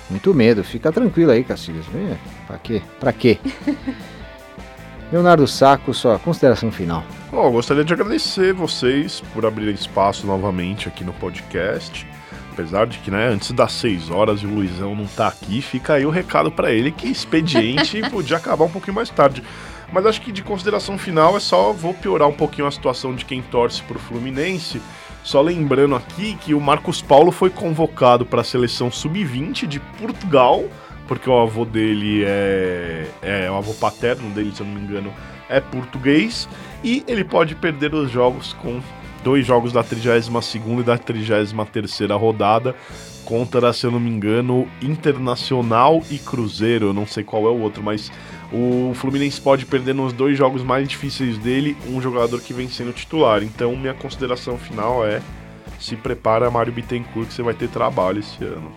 Muito 0.10 0.34
medo, 0.34 0.64
fica 0.64 0.92
tranquilo 0.92 1.32
aí, 1.32 1.44
Cacilhas. 1.44 1.86
Pra 2.46 2.58
quê? 2.58 2.82
Pra 3.00 3.12
quê? 3.12 3.40
Leonardo 5.12 5.48
Saco, 5.48 5.94
sua 5.94 6.20
consideração 6.20 6.72
final. 6.72 7.04
Ó, 7.32 7.50
gostaria 7.50 7.84
de 7.84 7.94
agradecer 7.94 8.54
vocês 8.54 9.22
por 9.34 9.46
abrirem 9.46 9.74
espaço 9.74 10.28
novamente 10.28 10.88
aqui 10.88 11.04
no 11.04 11.14
podcast. 11.14 12.08
Apesar 12.52 12.88
de 12.88 13.00
que, 13.00 13.12
né, 13.12 13.28
antes 13.28 13.52
das 13.52 13.74
6 13.74 14.10
horas 14.10 14.42
e 14.42 14.46
o 14.46 14.50
Luizão 14.50 14.96
não 14.96 15.06
tá 15.06 15.28
aqui, 15.28 15.62
fica 15.62 15.94
aí 15.94 16.06
o 16.06 16.10
recado 16.10 16.52
pra 16.52 16.72
ele 16.72 16.92
que 16.92 17.08
expediente 17.08 18.02
podia 18.10 18.38
acabar 18.38 18.66
um 18.66 18.70
pouquinho 18.70 18.96
mais 18.96 19.10
tarde. 19.10 19.44
Mas 19.92 20.06
acho 20.06 20.22
que 20.22 20.32
de 20.32 20.42
consideração 20.42 20.98
final 20.98 21.38
é 21.38 21.40
só 21.40 21.72
vou 21.72 21.94
piorar 21.94 22.28
um 22.28 22.34
pouquinho 22.34 22.68
a 22.68 22.72
situação 22.72 23.14
de 23.14 23.26
quem 23.26 23.42
torce 23.42 23.84
pro 23.84 24.00
Fluminense. 24.00 24.82
Só 25.26 25.42
lembrando 25.42 25.96
aqui 25.96 26.36
que 26.36 26.54
o 26.54 26.62
Marcos 26.62 27.02
Paulo 27.02 27.32
foi 27.32 27.50
convocado 27.50 28.24
para 28.24 28.42
a 28.42 28.44
seleção 28.44 28.92
sub-20 28.92 29.66
de 29.66 29.80
Portugal, 29.80 30.64
porque 31.08 31.28
o 31.28 31.36
avô 31.36 31.66
dele 31.66 32.24
é, 32.24 33.08
é 33.24 33.50
o 33.50 33.56
avô 33.56 33.74
paterno 33.74 34.30
dele, 34.30 34.52
se 34.54 34.62
eu 34.62 34.68
não 34.68 34.76
me 34.76 34.82
engano, 34.82 35.12
é 35.50 35.60
português. 35.60 36.48
E 36.84 37.04
ele 37.08 37.24
pode 37.24 37.56
perder 37.56 37.96
os 37.96 38.12
jogos 38.12 38.54
com 38.54 38.80
dois 39.24 39.44
jogos 39.44 39.74
da 39.74 39.84
32ª 39.84 40.82
e 40.82 40.84
da 40.84 40.96
33ª 40.96 42.20
rodada 42.20 42.76
contra, 43.26 43.74
se 43.74 43.84
eu 43.84 43.92
não 43.92 44.00
me 44.00 44.12
engano, 44.12 44.68
Internacional 44.80 46.04
e 46.12 46.20
Cruzeiro, 46.20 46.88
eu 46.88 46.94
não 46.94 47.08
sei 47.08 47.24
qual 47.24 47.48
é 47.48 47.50
o 47.50 47.60
outro, 47.60 47.82
mas 47.82 48.12
o 48.52 48.94
Fluminense 48.96 49.42
pode 49.42 49.66
perder 49.66 49.94
nos 49.94 50.14
dois 50.14 50.38
jogos 50.38 50.64
mais 50.64 50.88
difíceis 50.88 51.38
dele 51.38 51.76
um 51.88 52.02
jogador 52.02 52.40
que 52.42 52.54
vem 52.54 52.70
sendo 52.70 52.94
titular. 52.94 53.44
Então, 53.44 53.76
minha 53.76 53.94
consideração 53.94 54.58
final 54.58 55.06
é 55.06 55.22
se 55.80 55.96
prepara, 55.96 56.50
Mário 56.50 56.72
Bittencourt, 56.72 57.28
que 57.28 57.34
você 57.34 57.44
vai 57.44 57.54
ter 57.54 57.70
trabalho 57.70 58.20
esse 58.20 58.44
ano. 58.44 58.72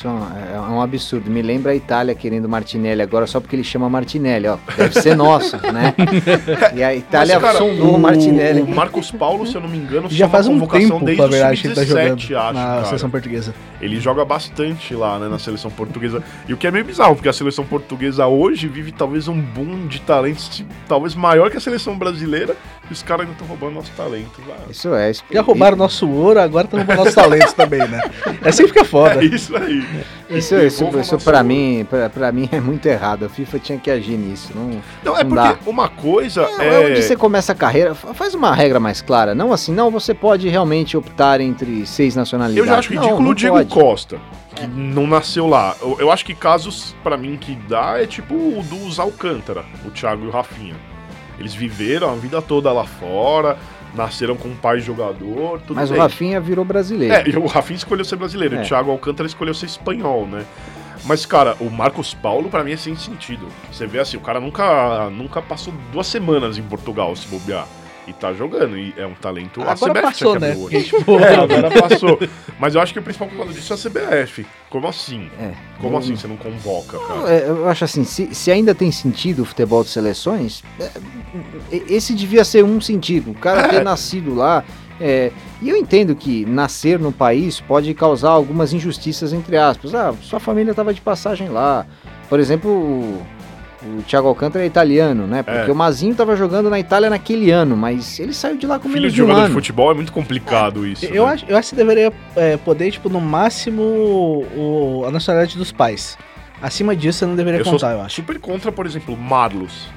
Isso 0.00 0.08
é 0.08 0.10
um, 0.10 0.54
é 0.56 0.60
um 0.60 0.80
absurdo. 0.80 1.30
Me 1.30 1.42
lembra 1.42 1.72
a 1.72 1.74
Itália 1.74 2.14
querendo 2.14 2.48
Martinelli 2.48 3.02
agora 3.02 3.26
só 3.26 3.38
porque 3.38 3.54
ele 3.54 3.62
chama 3.62 3.86
Martinelli, 3.90 4.48
ó. 4.48 4.56
Deve 4.74 4.98
ser 4.98 5.14
nosso, 5.14 5.58
né? 5.58 5.94
E 6.74 6.82
a 6.82 6.94
Itália 6.94 7.38
Mas, 7.38 7.44
cara, 7.44 7.58
sondou 7.58 7.96
o 7.96 7.98
Martinelli. 7.98 8.62
O 8.62 8.74
Marcos 8.74 9.10
Paulo, 9.10 9.46
se 9.46 9.56
eu 9.56 9.60
não 9.60 9.68
me 9.68 9.76
engano, 9.76 10.08
Já 10.08 10.24
só 10.24 10.32
faz 10.32 10.46
uma 10.46 10.56
um 10.56 10.60
convocação 10.60 11.00
tempo, 11.00 11.04
desde 11.04 11.28
verdade, 11.28 11.60
que 11.60 11.66
ele 11.66 11.74
tá 11.74 11.84
jogando 11.84 12.20
sub-17, 12.20 12.38
acho, 12.38 12.54
na 12.54 12.60
cara. 12.64 12.84
seleção 12.86 13.10
portuguesa. 13.10 13.54
Ele 13.80 14.00
joga 14.00 14.24
bastante 14.24 14.94
lá, 14.94 15.18
né, 15.18 15.28
na 15.28 15.38
seleção 15.38 15.70
portuguesa. 15.70 16.22
E 16.48 16.54
o 16.54 16.56
que 16.56 16.66
é 16.66 16.70
meio 16.70 16.84
bizarro, 16.84 17.14
porque 17.14 17.28
a 17.28 17.32
seleção 17.32 17.66
portuguesa 17.66 18.26
hoje 18.26 18.68
vive 18.68 18.92
talvez 18.92 19.28
um 19.28 19.38
boom 19.38 19.86
de 19.86 20.00
talentos, 20.00 20.64
talvez 20.88 21.14
maior 21.14 21.50
que 21.50 21.58
a 21.58 21.60
seleção 21.60 21.98
brasileira, 21.98 22.56
e 22.88 22.92
os 22.92 23.02
caras 23.02 23.22
ainda 23.22 23.32
estão 23.32 23.46
roubando 23.46 23.74
nosso 23.74 23.92
talento. 23.92 24.40
lá. 24.48 24.56
Isso 24.70 24.94
é. 24.94 25.12
Já 25.30 25.42
roubaram 25.42 25.76
nosso 25.76 26.08
ouro, 26.08 26.40
agora 26.40 26.64
estão 26.64 26.78
roubando 26.78 26.96
nossos 26.98 27.14
talentos 27.14 27.52
também, 27.52 27.86
né? 27.86 28.00
É 28.42 28.48
assim 28.48 28.62
que 28.62 28.68
fica 28.70 28.84
foda. 28.84 29.10
É 29.20 29.24
isso 29.24 29.54
aí. 29.56 29.89
Isso, 30.28 30.54
isso, 30.56 30.84
isso 30.84 30.96
nosso 31.14 31.18
pra 31.18 31.38
ouro. 31.38 31.48
mim, 31.48 31.86
pra 32.14 32.30
mim 32.32 32.48
é 32.52 32.60
muito 32.60 32.86
errado. 32.86 33.24
A 33.24 33.28
FIFA 33.28 33.58
tinha 33.58 33.78
que 33.78 33.90
agir 33.90 34.16
nisso. 34.16 34.52
Não, 34.54 34.80
Não, 35.04 35.18
é 35.18 35.24
Não 35.24 35.30
porque 35.30 35.48
dá. 35.64 35.70
uma 35.70 35.88
coisa 35.88 36.42
é, 36.58 36.66
é 36.68 36.78
onde 36.86 36.98
é. 36.98 37.02
você 37.02 37.16
começa 37.16 37.52
a 37.52 37.54
carreira. 37.54 37.94
fa- 37.94 38.14
Faz 38.14 38.34
uma 38.34 38.54
regra 38.54 38.78
mais 38.78 39.02
clara. 39.02 39.34
Não 39.34 39.52
assim, 39.52 39.72
não, 39.72 39.90
você 39.90 40.14
pode 40.14 40.48
realmente 40.48 40.96
optar 40.96 41.40
entre 41.40 41.84
seis 41.86 42.14
nacionalidades. 42.14 42.66
Eu 42.68 42.72
já 42.72 42.78
acho 42.78 42.92
Não, 42.94 43.00
ridículo 43.02 43.24
não 43.24 43.30
o 43.32 43.34
Diego 43.34 43.56
pode. 43.56 43.68
Costa, 43.70 44.18
que 44.54 44.66
não 44.66 45.06
nasceu 45.06 45.46
lá. 45.46 45.74
Eu, 45.80 45.96
eu 46.00 46.10
acho 46.12 46.24
que 46.24 46.34
casos, 46.34 46.94
pra 47.02 47.16
mim, 47.16 47.36
que 47.36 47.54
dá 47.68 48.00
é 48.00 48.06
tipo 48.06 48.34
o 48.34 48.62
dos 48.62 48.98
Alcântara, 49.00 49.64
o 49.84 49.90
Thiago 49.90 50.24
e 50.24 50.28
o 50.28 50.30
Rafinha. 50.30 50.76
Eles 51.38 51.54
viveram 51.54 52.10
a 52.10 52.14
vida 52.14 52.42
toda 52.42 52.70
lá 52.70 52.84
fora, 52.84 53.56
nasceram 53.94 54.36
com 54.36 54.48
um 54.48 54.56
pai 54.56 54.80
jogador, 54.80 55.60
tudo 55.60 55.74
Mas 55.76 55.90
o 55.90 55.92
bem. 55.94 56.02
Rafinha 56.02 56.40
virou 56.40 56.64
brasileiro. 56.64 57.14
É, 57.14 57.28
e 57.28 57.36
o 57.36 57.46
Rafinha 57.46 57.76
escolheu 57.76 58.04
ser 58.04 58.16
brasileiro, 58.16 58.56
É. 58.56 58.62
o 58.62 58.64
Thiago 58.64 58.90
Alcântara 58.90 59.26
escolheu 59.26 59.54
ser 59.54 59.66
espanhol, 59.66 60.26
né? 60.26 60.44
Mas, 61.04 61.24
cara, 61.24 61.56
o 61.60 61.70
Marcos 61.70 62.12
Paulo, 62.12 62.50
pra 62.50 62.62
mim, 62.62 62.72
é 62.72 62.76
sem 62.76 62.94
sentido. 62.94 63.46
Você 63.72 63.86
vê 63.86 64.00
assim, 64.00 64.16
o 64.18 64.20
cara 64.20 64.38
nunca, 64.38 65.08
nunca 65.10 65.40
passou 65.40 65.72
duas 65.92 66.06
semanas 66.06 66.58
em 66.58 66.62
Portugal, 66.62 67.16
se 67.16 67.26
bobear. 67.26 67.66
E 68.10 68.12
tá 68.14 68.32
jogando, 68.32 68.76
e 68.76 68.92
é 68.96 69.06
um 69.06 69.14
talento. 69.14 69.60
A 69.62 69.70
Agora 69.72 69.92
CBF 69.92 70.02
passou, 70.02 70.32
que 70.34 70.38
né? 70.40 70.54
tipo, 70.82 71.18
É, 71.20 71.34
agora 71.36 71.70
passou. 71.70 72.18
Mas 72.58 72.74
eu 72.74 72.80
acho 72.80 72.92
que 72.92 72.98
o 72.98 73.02
principal 73.02 73.28
culpado 73.28 73.52
disso 73.52 73.72
é 73.72 73.76
a 73.76 73.78
CBF. 73.78 74.44
Como 74.68 74.88
assim? 74.88 75.30
É. 75.38 75.52
Como 75.78 75.92
Não- 75.92 75.98
assim 75.98 76.16
você 76.16 76.26
não 76.26 76.36
convoca, 76.36 76.96
Eu, 76.96 77.00
cara? 77.06 77.30
é, 77.32 77.48
eu 77.48 77.68
acho 77.68 77.84
assim, 77.84 78.02
se, 78.02 78.34
se 78.34 78.50
ainda 78.50 78.74
tem 78.74 78.90
sentido 78.90 79.42
o 79.42 79.44
futebol 79.44 79.84
de 79.84 79.90
seleções, 79.90 80.64
é, 80.80 80.90
esse 81.88 82.12
devia 82.14 82.44
ser 82.44 82.64
um 82.64 82.80
sentido. 82.80 83.30
O 83.30 83.34
cara 83.34 83.68
ter 83.68 83.82
nascido 83.84 84.34
lá. 84.34 84.64
é, 85.00 85.30
e 85.62 85.68
eu 85.70 85.76
entendo 85.76 86.14
que 86.16 86.44
nascer 86.46 86.98
no 86.98 87.12
país 87.12 87.60
pode 87.60 87.94
causar 87.94 88.30
algumas 88.30 88.72
injustiças, 88.72 89.32
entre 89.32 89.56
aspas. 89.56 89.94
Ah, 89.94 90.12
sua 90.20 90.40
família 90.40 90.72
estava 90.72 90.92
de 90.92 91.00
passagem 91.00 91.48
lá. 91.48 91.86
Por 92.28 92.40
exemplo, 92.40 93.22
o, 93.82 94.02
Thiago 94.02 94.28
Alcântara 94.28 94.64
é 94.64 94.66
italiano, 94.66 95.26
né? 95.26 95.42
Porque 95.42 95.70
É. 95.70 95.72
o 95.72 95.74
Mazinho 95.74 96.12
estava 96.12 96.36
jogando 96.36 96.68
na 96.68 96.78
Itália 96.78 97.08
naquele 97.10 97.50
ano, 97.50 97.76
mas 97.76 98.18
ele 98.20 98.32
saiu 98.32 98.56
de 98.56 98.66
lá 98.66 98.78
com 98.78 98.88
Filho 98.88 99.00
menos 99.02 99.12
de 99.12 99.16
de 99.16 99.22
um 99.22 99.26
jogador 99.26 99.40
de 99.40 99.46
ano. 99.46 99.54
futebol 99.54 99.90
é 99.90 99.94
muito 99.94 100.12
complicado 100.12 100.86
isso. 100.86 101.04
Eu 101.06 101.26
né? 101.26 101.32
acho, 101.32 101.44
eu 101.48 101.56
acho 101.56 101.70
que 101.70 101.76
você 101.76 101.82
deveria 101.82 102.12
é, 102.36 102.56
poder, 102.58 102.90
tipo, 102.90 103.08
no 103.08 103.20
máximo, 103.20 103.82
o, 103.82 105.04
a 105.06 105.10
nacionalidade 105.10 105.56
dos 105.56 105.72
pais. 105.72 106.16
Acima 106.62 106.94
disso, 106.94 107.20
você 107.20 107.26
não 107.26 107.34
deveria 107.36 107.60
Eu 107.60 107.64
sou 107.64 107.74
contar, 107.74 107.92
eu 107.92 108.02
acho. 108.02 108.16
super 108.16 108.38
contra, 108.38 108.70
por 108.70 108.84
exemplo, 108.84 109.16
Marlos, 109.16 109.88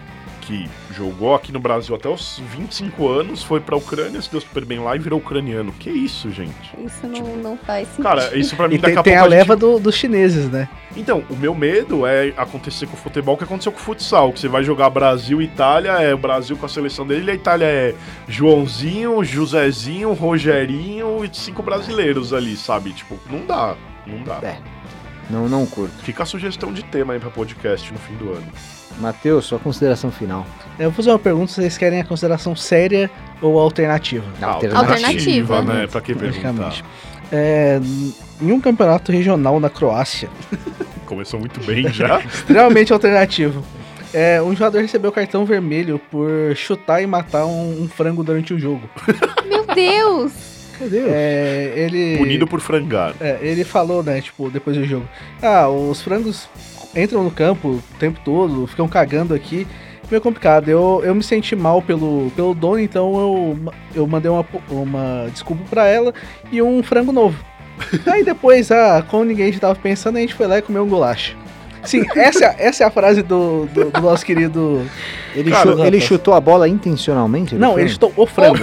que 0.41 0.69
jogou 0.96 1.36
aqui 1.36 1.52
no 1.52 1.60
Brasil 1.60 1.94
até 1.96 2.08
os 2.08 2.41
25 2.56 3.08
anos, 3.10 3.44
foi 3.44 3.60
pra 3.60 3.76
Ucrânia, 3.76 4.22
se 4.22 4.30
deu 4.32 4.39
super 4.39 4.64
bem 4.64 4.80
lá 4.80 4.96
e 4.96 5.00
virou 5.00 5.20
ucraniano. 5.20 5.72
Que 5.74 5.89
isso, 5.89 6.32
gente? 6.32 6.54
Isso 6.86 7.06
não, 7.08 7.36
não 7.38 7.58
faz 7.58 7.88
sentido. 7.88 8.04
Cara, 8.04 8.38
isso 8.38 8.56
pra 8.56 8.68
mim 8.68 8.76
E 8.76 8.78
daqui 8.78 8.94
tem, 8.94 9.00
a 9.00 9.04
tem 9.04 9.14
pouco 9.14 9.26
a 9.26 9.30
gente- 9.30 9.38
leva 9.39 9.56
do- 9.56 9.80
dos 9.80 9.96
chineses, 9.96 10.50
né? 10.50 10.70
Então, 10.96 11.24
o 11.30 11.36
meu 11.36 11.56
medo 11.56 12.06
é 12.06 12.34
acontecer 12.38 12.86
com 12.86 12.94
o 12.94 12.98
futebol 12.98 13.34
o 13.36 13.38
que 13.38 13.44
aconteceu 13.44 13.72
com 13.72 13.80
o 13.80 13.82
futsal, 13.82 14.32
que 14.32 14.39
você 14.39 14.48
vai 14.48 14.64
jogar 14.64 14.89
Brasil 14.91 15.41
e 15.41 15.46
Itália, 15.46 15.91
é 15.94 16.14
o 16.14 16.18
Brasil 16.18 16.56
com 16.56 16.66
a 16.66 16.70
seleção 16.70 17.06
dele, 17.08 17.26
e 17.28 17.32
a 17.32 17.36
Itália 17.36 17.66
é 17.66 17.96
Joãozinho, 18.28 19.24
Josézinho, 19.24 20.14
Rogerinho 20.14 21.24
e 21.26 21.30
cinco 21.36 21.64
brasileiros 21.64 22.34
ali, 22.34 22.56
sabe? 22.56 22.91
Tipo, 22.94 23.18
não 23.30 23.46
dá, 23.46 23.76
não 24.06 24.22
dá. 24.24 24.39
É. 24.44 24.58
Não, 25.30 25.48
não 25.48 25.66
curto. 25.66 25.94
Fica 26.04 26.24
a 26.24 26.26
sugestão 26.26 26.74
de 26.74 26.84
tema 26.84 27.14
aí 27.14 27.20
pra 27.20 27.30
podcast 27.30 27.91
no 27.91 27.98
fim 27.98 28.14
do 28.16 28.32
ano. 28.34 28.46
Matheus, 29.00 29.46
sua 29.46 29.60
consideração 29.60 30.12
final. 30.12 30.46
Eu 30.80 30.86
vou 30.86 30.94
fazer 30.94 31.10
uma 31.12 31.20
pergunta 31.20 31.48
se 31.48 31.56
vocês 31.56 31.78
querem 31.78 32.00
a 32.00 32.06
consideração 32.06 32.56
séria 32.56 33.10
ou 33.41 33.60
alternativa. 33.60 34.26
Alternativa, 34.41 35.62
né? 35.62 35.74
né? 35.74 35.88
Pra 35.88 36.02
que 36.02 36.16
perguntar? 36.16 36.82
É, 37.32 37.80
em 38.41 38.52
um 38.52 38.60
campeonato 38.60 39.12
regional 39.12 39.60
na 39.60 39.70
Croácia, 39.70 40.30
Começou 41.06 41.39
muito 41.39 41.60
bem 41.64 41.88
já. 41.91 42.20
extremamente 42.26 42.91
alternativo, 42.91 43.64
é, 44.14 44.41
um 44.41 44.56
jogador 44.56 44.82
recebeu 44.82 45.12
cartão 45.12 45.46
vermelho 45.46 46.00
por 46.12 46.56
chutar 46.56 47.02
e 47.02 47.08
matar 47.08 47.46
um, 47.46 47.84
um 47.84 47.88
frango 47.88 48.24
durante 48.24 48.54
o 48.54 48.60
jogo. 48.60 48.89
Meu 49.48 49.66
Deus! 49.66 50.32
Meu 50.80 50.89
Deus. 50.89 51.08
É, 51.12 51.74
ele, 51.76 52.18
Punido 52.18 52.48
por 52.48 52.60
frangar. 52.60 53.14
é, 53.20 53.38
ele 53.41 53.64
falou, 53.64 54.04
né, 54.04 54.22
tipo, 54.22 54.50
depois 54.50 54.76
do 54.76 54.86
jogo, 54.86 55.08
ah, 55.41 55.68
os 55.70 56.02
frangos 56.02 56.50
entram 56.96 57.24
no 57.24 57.32
campo 57.32 57.70
o 57.70 57.84
tempo 58.00 58.20
todo, 58.24 58.68
ficam 58.68 58.88
cagando 58.88 59.34
aqui, 59.34 59.68
meio 60.10 60.22
complicado. 60.22 60.70
Eu, 60.70 61.02
eu 61.04 61.16
me 61.16 61.24
senti 61.24 61.56
mal 61.56 61.82
pelo, 61.82 62.32
pelo 62.36 62.54
dono, 62.54 62.80
então 62.80 63.20
eu, 63.20 63.74
eu 63.96 64.08
mandei 64.08 64.30
uma, 64.30 64.46
uma 64.70 65.28
desculpa 65.32 65.64
pra 65.70 65.88
ela 65.88 66.14
e 66.52 66.62
um 66.62 66.84
frango 66.84 67.12
novo. 67.12 67.44
Aí 68.06 68.24
depois, 68.24 68.72
ah, 68.72 69.04
como 69.08 69.24
ninguém 69.24 69.52
já 69.52 69.60
tava 69.60 69.76
pensando, 69.76 70.18
a 70.18 70.22
gente 70.22 70.34
foi 70.34 70.48
lá 70.48 70.58
e 70.58 70.62
comeu 70.62 70.84
um 70.84 70.89
gulacho. 70.89 71.36
Sim, 71.84 72.03
essa, 72.15 72.45
é- 72.45 72.55
essa 72.59 72.84
é 72.84 72.88
a 72.88 72.91
frase 72.91 73.21
do, 73.21 73.65
do, 73.67 73.91
do 73.91 74.01
nosso 74.01 74.25
querido. 74.25 74.86
Ele, 75.36 75.49
Cara, 75.51 75.71
chu- 75.73 75.84
ele 75.84 75.99
chutou 75.99 76.34
a 76.34 76.39
bola 76.39 76.67
intencionalmente? 76.69 77.55
Não, 77.55 77.77
ele 77.79 77.89
chutou 77.89 78.13
o 78.15 78.25
frango. 78.27 78.57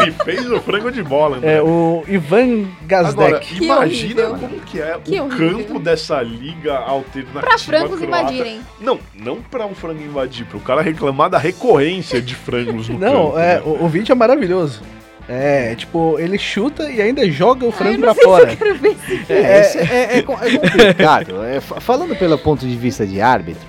Ele 0.00 0.12
fez 0.24 0.50
o 0.50 0.60
frango 0.60 0.92
de 0.92 1.02
bola, 1.02 1.38
André. 1.38 1.54
É, 1.56 1.62
o 1.62 2.04
Ivan 2.06 2.64
Agora, 2.64 2.68
Gazdek. 2.86 3.46
Que 3.54 3.64
imagina 3.64 4.22
horrível. 4.28 4.38
como 4.48 4.60
que 4.60 4.80
é 4.80 4.98
Que 5.02 5.20
o 5.20 5.24
horrível. 5.24 5.58
campo 5.64 5.78
dessa 5.80 6.22
liga 6.22 6.74
alternativa 6.76 7.40
Pra 7.40 7.58
frangos 7.58 7.98
croata. 8.00 8.04
invadirem. 8.22 8.60
Não, 8.80 8.98
não 9.14 9.36
pra 9.40 9.64
um 9.66 9.74
frango 9.74 10.02
invadir, 10.02 10.44
pro 10.46 10.60
cara 10.60 10.82
reclamar 10.82 11.30
da 11.30 11.38
recorrência 11.38 12.20
de 12.20 12.34
frangos 12.34 12.88
no 12.88 12.98
Não, 12.98 13.26
campo. 13.30 13.38
é, 13.38 13.54
né? 13.56 13.62
o, 13.64 13.84
o 13.84 13.88
vídeo 13.88 14.12
é 14.12 14.14
maravilhoso. 14.14 14.82
É, 15.28 15.74
tipo, 15.74 16.18
ele 16.18 16.38
chuta 16.38 16.90
e 16.90 17.00
ainda 17.00 17.28
joga 17.30 17.64
o 17.64 17.70
Ah, 17.70 17.72
frango 17.72 18.00
pra 18.02 18.14
se 18.14 18.22
fora. 18.22 18.52
eu 18.52 18.56
quero 18.56 18.74
ver 18.78 18.88
esse 19.08 19.32
É, 19.32 19.84
é- 20.12 20.18
é 20.18 20.22
com- 20.22 20.34
é 20.38 20.58
complicado. 20.58 21.42
É, 21.44 21.60
fa- 21.60 21.80
falando 21.80 22.14
pelo 22.14 22.36
ponto 22.38 22.66
de 22.66 22.76
vista 22.76 23.06
de 23.06 23.20
árbitro, 23.22 23.66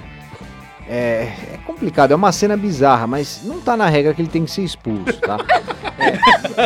é, 0.90 1.30
é 1.54 1.58
complicado. 1.66 2.12
É 2.12 2.16
uma 2.16 2.32
cena 2.34 2.58
bizarra, 2.58 3.08
mas 3.08 3.40
não 3.44 3.62
tá 3.62 3.78
na 3.78 3.88
regra 3.88 4.14
que 4.14 4.22
ele 4.22 4.28
tem 4.28 4.44
que 4.44 4.52
ser 4.52 4.64
expulso, 4.64 5.14
tá? 5.22 5.38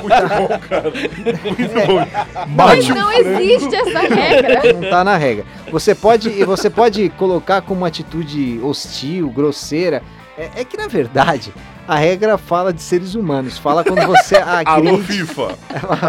Muito 0.02 0.28
bom, 0.28 0.60
cara. 0.68 0.92
Muito 0.92 1.88
bom. 1.88 2.08
Mas 2.36 2.48
Bate 2.50 2.90
não 2.94 3.12
frango. 3.12 3.30
existe 3.42 3.76
essa 3.76 4.00
regra. 4.00 4.74
Não 4.74 4.90
tá 4.90 5.04
na 5.04 5.18
regra. 5.18 5.46
Você 5.72 5.94
pode, 5.94 6.44
você 6.44 6.70
pode 6.70 7.10
colocar 7.10 7.62
como 7.62 7.86
atitude 7.86 8.60
hostil, 8.64 9.30
grosseira. 9.30 10.02
É, 10.38 10.62
é 10.62 10.66
que 10.66 10.76
na 10.78 10.88
verdade 10.88 11.54
a 11.90 11.96
regra 11.96 12.38
fala 12.38 12.72
de 12.72 12.82
seres 12.82 13.16
humanos. 13.16 13.58
Fala 13.58 13.84
quando 13.84 14.06
você 14.06 14.36
Alô, 14.66 14.90
agride. 14.96 15.02
FIFA. 15.04 15.58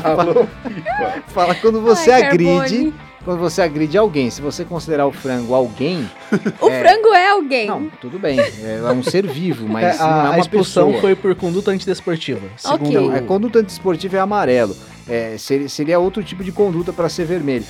Alô, 0.05 0.47
FIFA. 0.63 1.23
Fala 1.29 1.55
quando 1.55 1.81
você 1.81 2.11
Ai, 2.11 2.23
agride. 2.25 2.45
Carbone. 2.61 2.95
Quando 3.25 3.39
você 3.39 3.61
agride 3.63 3.99
alguém. 3.99 4.31
Se 4.31 4.41
você 4.41 4.65
considerar 4.65 5.07
o 5.07 5.13
frango 5.13 5.55
alguém. 5.55 6.09
O 6.61 6.69
é, 6.69 6.81
frango 6.81 7.15
é 7.15 7.31
alguém. 7.31 7.67
Não, 7.67 7.89
tudo 8.01 8.19
bem. 8.19 8.39
É, 8.41 8.81
é 8.83 8.93
um 8.93 9.03
ser 9.03 9.27
vivo, 9.27 9.67
mas 9.69 9.97
É, 9.97 9.99
não 9.99 10.07
é 10.07 10.11
a, 10.11 10.15
uma 10.25 10.35
a 10.35 10.39
expulsão 10.39 10.87
pessoa. 10.87 11.01
foi 11.01 11.15
por 11.15 11.35
conduta 11.35 11.71
antidesportiva. 11.71 12.47
Segundo 12.57 12.87
Ok. 12.87 13.09
Não, 13.09 13.17
é 13.17 13.21
conduta 13.21 13.59
antidesportiva 13.59 14.17
é 14.17 14.21
amarelo. 14.21 14.75
É, 15.09 15.37
seria, 15.39 15.69
seria 15.69 15.99
outro 15.99 16.23
tipo 16.23 16.45
de 16.45 16.53
conduta 16.53 16.93
para 16.93 17.09
ser 17.09 17.25
vermelho. 17.25 17.65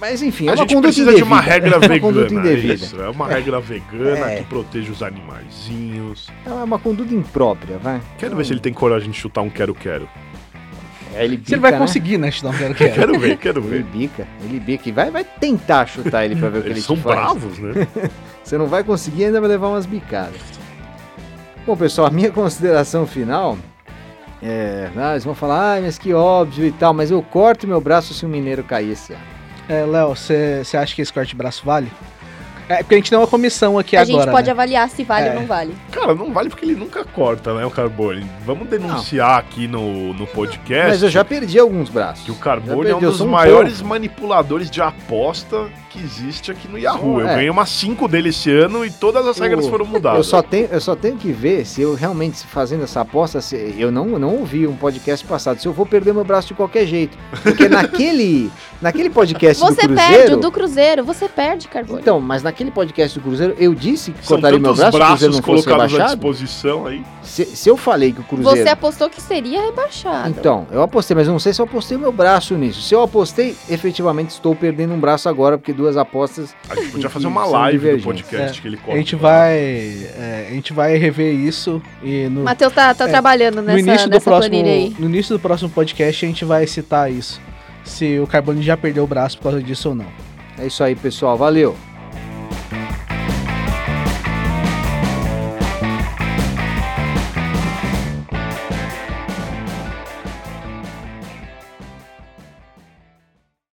Mas 0.00 0.22
enfim, 0.22 0.46
é 0.46 0.50
A 0.50 0.52
uma 0.52 0.56
gente 0.58 0.68
conduta 0.74 0.88
precisa 0.88 1.10
indevida. 1.10 1.26
de 1.26 1.32
uma 1.32 1.40
regra 1.40 1.74
é 1.74 1.78
uma 1.78 2.00
conduta 2.00 2.28
vegana. 2.28 2.48
É, 2.48 2.52
indevida. 2.52 2.74
isso, 2.74 3.00
é 3.02 3.08
uma 3.08 3.28
regra 3.28 3.60
vegana 3.60 4.30
É. 4.32 4.36
que 4.36 4.44
protege 4.44 4.90
os 4.90 5.02
animaizinhos. 5.02 6.28
É 6.46 6.50
uma 6.50 6.78
conduta 6.78 7.14
imprópria, 7.14 7.78
vai. 7.78 8.00
Quero 8.18 8.34
ver 8.36 8.44
se 8.44 8.52
ele 8.52 8.60
tem 8.60 8.72
coragem 8.72 9.10
de 9.10 9.16
chutar 9.18 9.42
um 9.42 9.50
quero-quero. 9.50 10.08
É, 11.14 11.24
ele 11.24 11.40
Se 11.44 11.54
ele 11.54 11.60
vai 11.60 11.70
bica, 11.70 11.78
né? 11.80 11.86
conseguir, 11.86 12.18
né? 12.18 12.30
Não 12.42 12.52
quero 12.52 12.74
que 12.74 12.88
Quero 12.88 13.18
ver, 13.20 13.36
quero 13.36 13.60
Ele 13.60 13.68
ver. 13.68 13.82
bica, 13.84 14.26
ele 14.42 14.58
bica 14.58 14.88
e 14.88 14.92
vai, 14.92 15.10
vai 15.12 15.22
tentar 15.24 15.86
chutar 15.86 16.24
ele 16.24 16.34
pra 16.34 16.48
ver 16.48 16.58
o 16.58 16.62
que 16.62 16.66
ele 16.68 16.74
Eles 16.74 16.84
são 16.84 16.96
te 16.96 17.02
faz. 17.02 17.14
bravos, 17.16 17.58
né? 17.58 17.86
Você 18.42 18.58
não 18.58 18.66
vai 18.66 18.82
conseguir 18.82 19.22
e 19.22 19.24
ainda 19.26 19.40
vai 19.40 19.48
levar 19.48 19.68
umas 19.68 19.86
bicadas. 19.86 20.40
Bom, 21.64 21.76
pessoal, 21.76 22.08
a 22.08 22.10
minha 22.10 22.30
consideração 22.32 23.06
final 23.06 23.56
é. 24.44 24.90
Ah, 24.96 25.12
eles 25.12 25.24
vão 25.24 25.34
falar, 25.34 25.76
ah, 25.76 25.80
mas 25.80 25.98
que 25.98 26.12
óbvio 26.12 26.66
e 26.66 26.72
tal, 26.72 26.92
mas 26.94 27.10
eu 27.10 27.22
corto 27.22 27.66
meu 27.66 27.80
braço 27.80 28.12
se 28.14 28.24
um 28.26 28.28
mineiro 28.28 28.64
ano. 28.68 29.16
É, 29.68 29.84
Léo, 29.84 30.08
você 30.14 30.76
acha 30.76 30.94
que 30.94 31.00
esse 31.02 31.12
corte 31.12 31.30
de 31.30 31.36
braço 31.36 31.62
vale? 31.64 31.90
É, 32.68 32.78
porque 32.78 32.94
a 32.94 32.98
gente 32.98 33.10
tem 33.10 33.18
uma 33.18 33.26
comissão 33.26 33.78
aqui 33.78 33.94
a 33.96 34.00
agora. 34.00 34.22
gente 34.22 34.30
pode 34.30 34.46
né? 34.46 34.52
avaliar 34.52 34.88
se 34.88 35.04
vale 35.04 35.26
É. 35.28 35.34
ou 35.34 35.40
não 35.40 35.46
vale. 35.46 35.74
Cara, 35.92 36.14
não 36.14 36.32
vale 36.32 36.48
porque 36.48 36.64
ele 36.64 36.74
nunca 36.74 37.04
corta, 37.04 37.52
né, 37.54 37.64
o 37.64 37.70
Carbone? 37.70 38.26
Vamos 38.44 38.68
denunciar 38.68 39.38
aqui 39.38 39.66
no, 39.68 40.14
no 40.14 40.26
podcast 40.26 40.88
Mas 40.88 41.02
eu 41.02 41.10
já 41.10 41.22
perdi 41.24 41.58
alguns 41.58 41.90
braços. 41.90 42.24
que 42.24 42.30
o 42.30 42.34
Carbone 42.36 42.88
é 42.90 42.96
um 42.96 43.00
dos 43.00 43.20
um 43.20 43.28
maiores 43.28 43.74
pouco. 43.74 43.88
manipuladores 43.88 44.70
de 44.70 44.80
aposta 44.80 45.66
que 45.94 46.02
existe 46.02 46.50
aqui 46.50 46.66
no 46.68 46.76
Yahoo. 46.76 47.20
Eu 47.20 47.28
É. 47.28 47.34
ganhei 47.36 47.50
umas 47.50 47.68
5 47.68 48.08
dele 48.08 48.30
esse 48.30 48.50
ano 48.50 48.84
e 48.84 48.90
todas 48.90 49.26
as 49.26 49.38
regras 49.38 49.64
Eu- 49.64 49.70
foram 49.70 49.84
mudadas. 49.86 50.18
Eu 50.18 50.24
só, 50.24 50.42
tenho, 50.42 50.66
eu 50.70 50.80
só 50.80 50.96
tenho 50.96 51.16
que 51.16 51.30
ver 51.30 51.64
se 51.64 51.80
eu 51.82 51.94
realmente 51.94 52.44
fazendo 52.46 52.82
essa 52.82 53.00
aposta, 53.00 53.40
se- 53.40 53.74
eu 53.78 53.92
não, 53.92 54.18
não 54.18 54.36
ouvi 54.36 54.66
um 54.66 54.74
podcast 54.74 55.24
passado, 55.24 55.60
se 55.60 55.68
eu 55.68 55.72
vou 55.72 55.86
perder 55.86 56.12
meu 56.12 56.24
braço 56.24 56.48
de 56.48 56.54
qualquer 56.54 56.84
jeito. 56.86 57.16
Porque 57.42 57.68
naquele, 57.68 58.50
naquele 58.82 59.08
podcast 59.08 59.62
Você 59.62 59.86
do 59.86 59.94
perde 59.94 60.12
Cruzeiro... 60.12 60.34
o 60.36 60.40
do 60.40 60.50
Cruzeiro, 60.52 61.04
você 61.04 61.28
perde, 61.28 61.68
Carbone. 61.68 62.00
Então, 62.00 62.20
mas 62.20 62.42
naquele 62.42 62.70
podcast 62.72 63.18
do 63.18 63.22
Cruzeiro, 63.22 63.54
eu 63.58 63.72
disse 63.74 64.10
que 64.10 64.18
São 64.26 64.36
cortaria 64.36 64.58
meu 64.58 64.74
braço 64.74 64.90
se 64.92 64.96
o 64.96 65.00
Cruzeiro 65.00 65.18
braços 65.20 65.36
não 65.36 65.42
fosse 65.42 65.64
colocados 65.64 65.94
à 65.94 65.96
rebaixado. 65.96 66.16
disposição 66.20 66.86
aí. 66.86 67.02
Se, 67.22 67.44
se 67.44 67.68
eu 67.68 67.76
falei 67.76 68.12
que 68.12 68.20
o 68.20 68.24
Cruzeiro... 68.24 68.62
você 68.64 68.68
apostou 68.68 69.08
que 69.08 69.20
seria 69.22 69.62
rebaixado. 69.62 70.28
Então, 70.28 70.66
eu 70.70 70.82
apostei, 70.82 71.14
mas 71.16 71.26
eu 71.26 71.32
não 71.32 71.38
sei 71.38 71.52
se 71.54 71.60
eu 71.60 71.64
apostei 71.64 71.96
meu 71.96 72.12
braço 72.12 72.54
nisso. 72.54 72.82
Se 72.82 72.94
eu 72.94 73.02
apostei, 73.02 73.56
efetivamente 73.68 74.30
estou 74.30 74.54
perdendo 74.54 74.92
um 74.94 74.98
braço 75.00 75.28
agora, 75.28 75.56
porque 75.56 75.72
duas 75.84 75.96
apostas... 75.96 76.54
A 76.68 76.74
gente 76.74 76.90
podia 76.92 77.10
fazer 77.10 77.26
uma 77.26 77.44
live 77.44 77.96
do 77.96 78.02
podcast 78.02 78.60
que 78.60 78.68
ele 78.68 78.76
corta. 78.76 78.92
A 78.92 78.96
gente 78.96 79.14
vai. 79.16 79.54
é, 79.56 80.46
a 80.50 80.54
gente 80.54 80.72
vai 80.72 80.96
rever 80.96 81.32
isso 81.34 81.80
e 82.02 82.26
no, 82.28 82.42
Matheus 82.42 82.72
tá, 82.72 82.94
tá 82.94 83.04
É, 83.04 83.08
trabalhando 83.08 83.56
no 83.56 83.62
nessa, 83.62 83.78
início 83.78 84.08
do 84.08 84.10
nessa 84.14 84.24
próximo. 84.30 84.50
planilha 84.50 84.72
aí. 84.72 84.96
No 84.98 85.06
início 85.06 85.34
do 85.36 85.40
próximo 85.40 85.70
podcast 85.70 86.24
a 86.24 86.28
gente 86.28 86.44
vai 86.44 86.66
citar 86.66 87.10
isso. 87.12 87.40
Se 87.84 88.18
o 88.18 88.26
Carbone 88.26 88.62
já 88.62 88.76
perdeu 88.76 89.04
o 89.04 89.06
braço 89.06 89.36
por 89.36 89.44
causa 89.44 89.62
disso 89.62 89.90
ou 89.90 89.94
não. 89.94 90.06
É 90.58 90.66
isso 90.66 90.82
aí, 90.82 90.94
pessoal. 90.94 91.36
Valeu! 91.36 91.76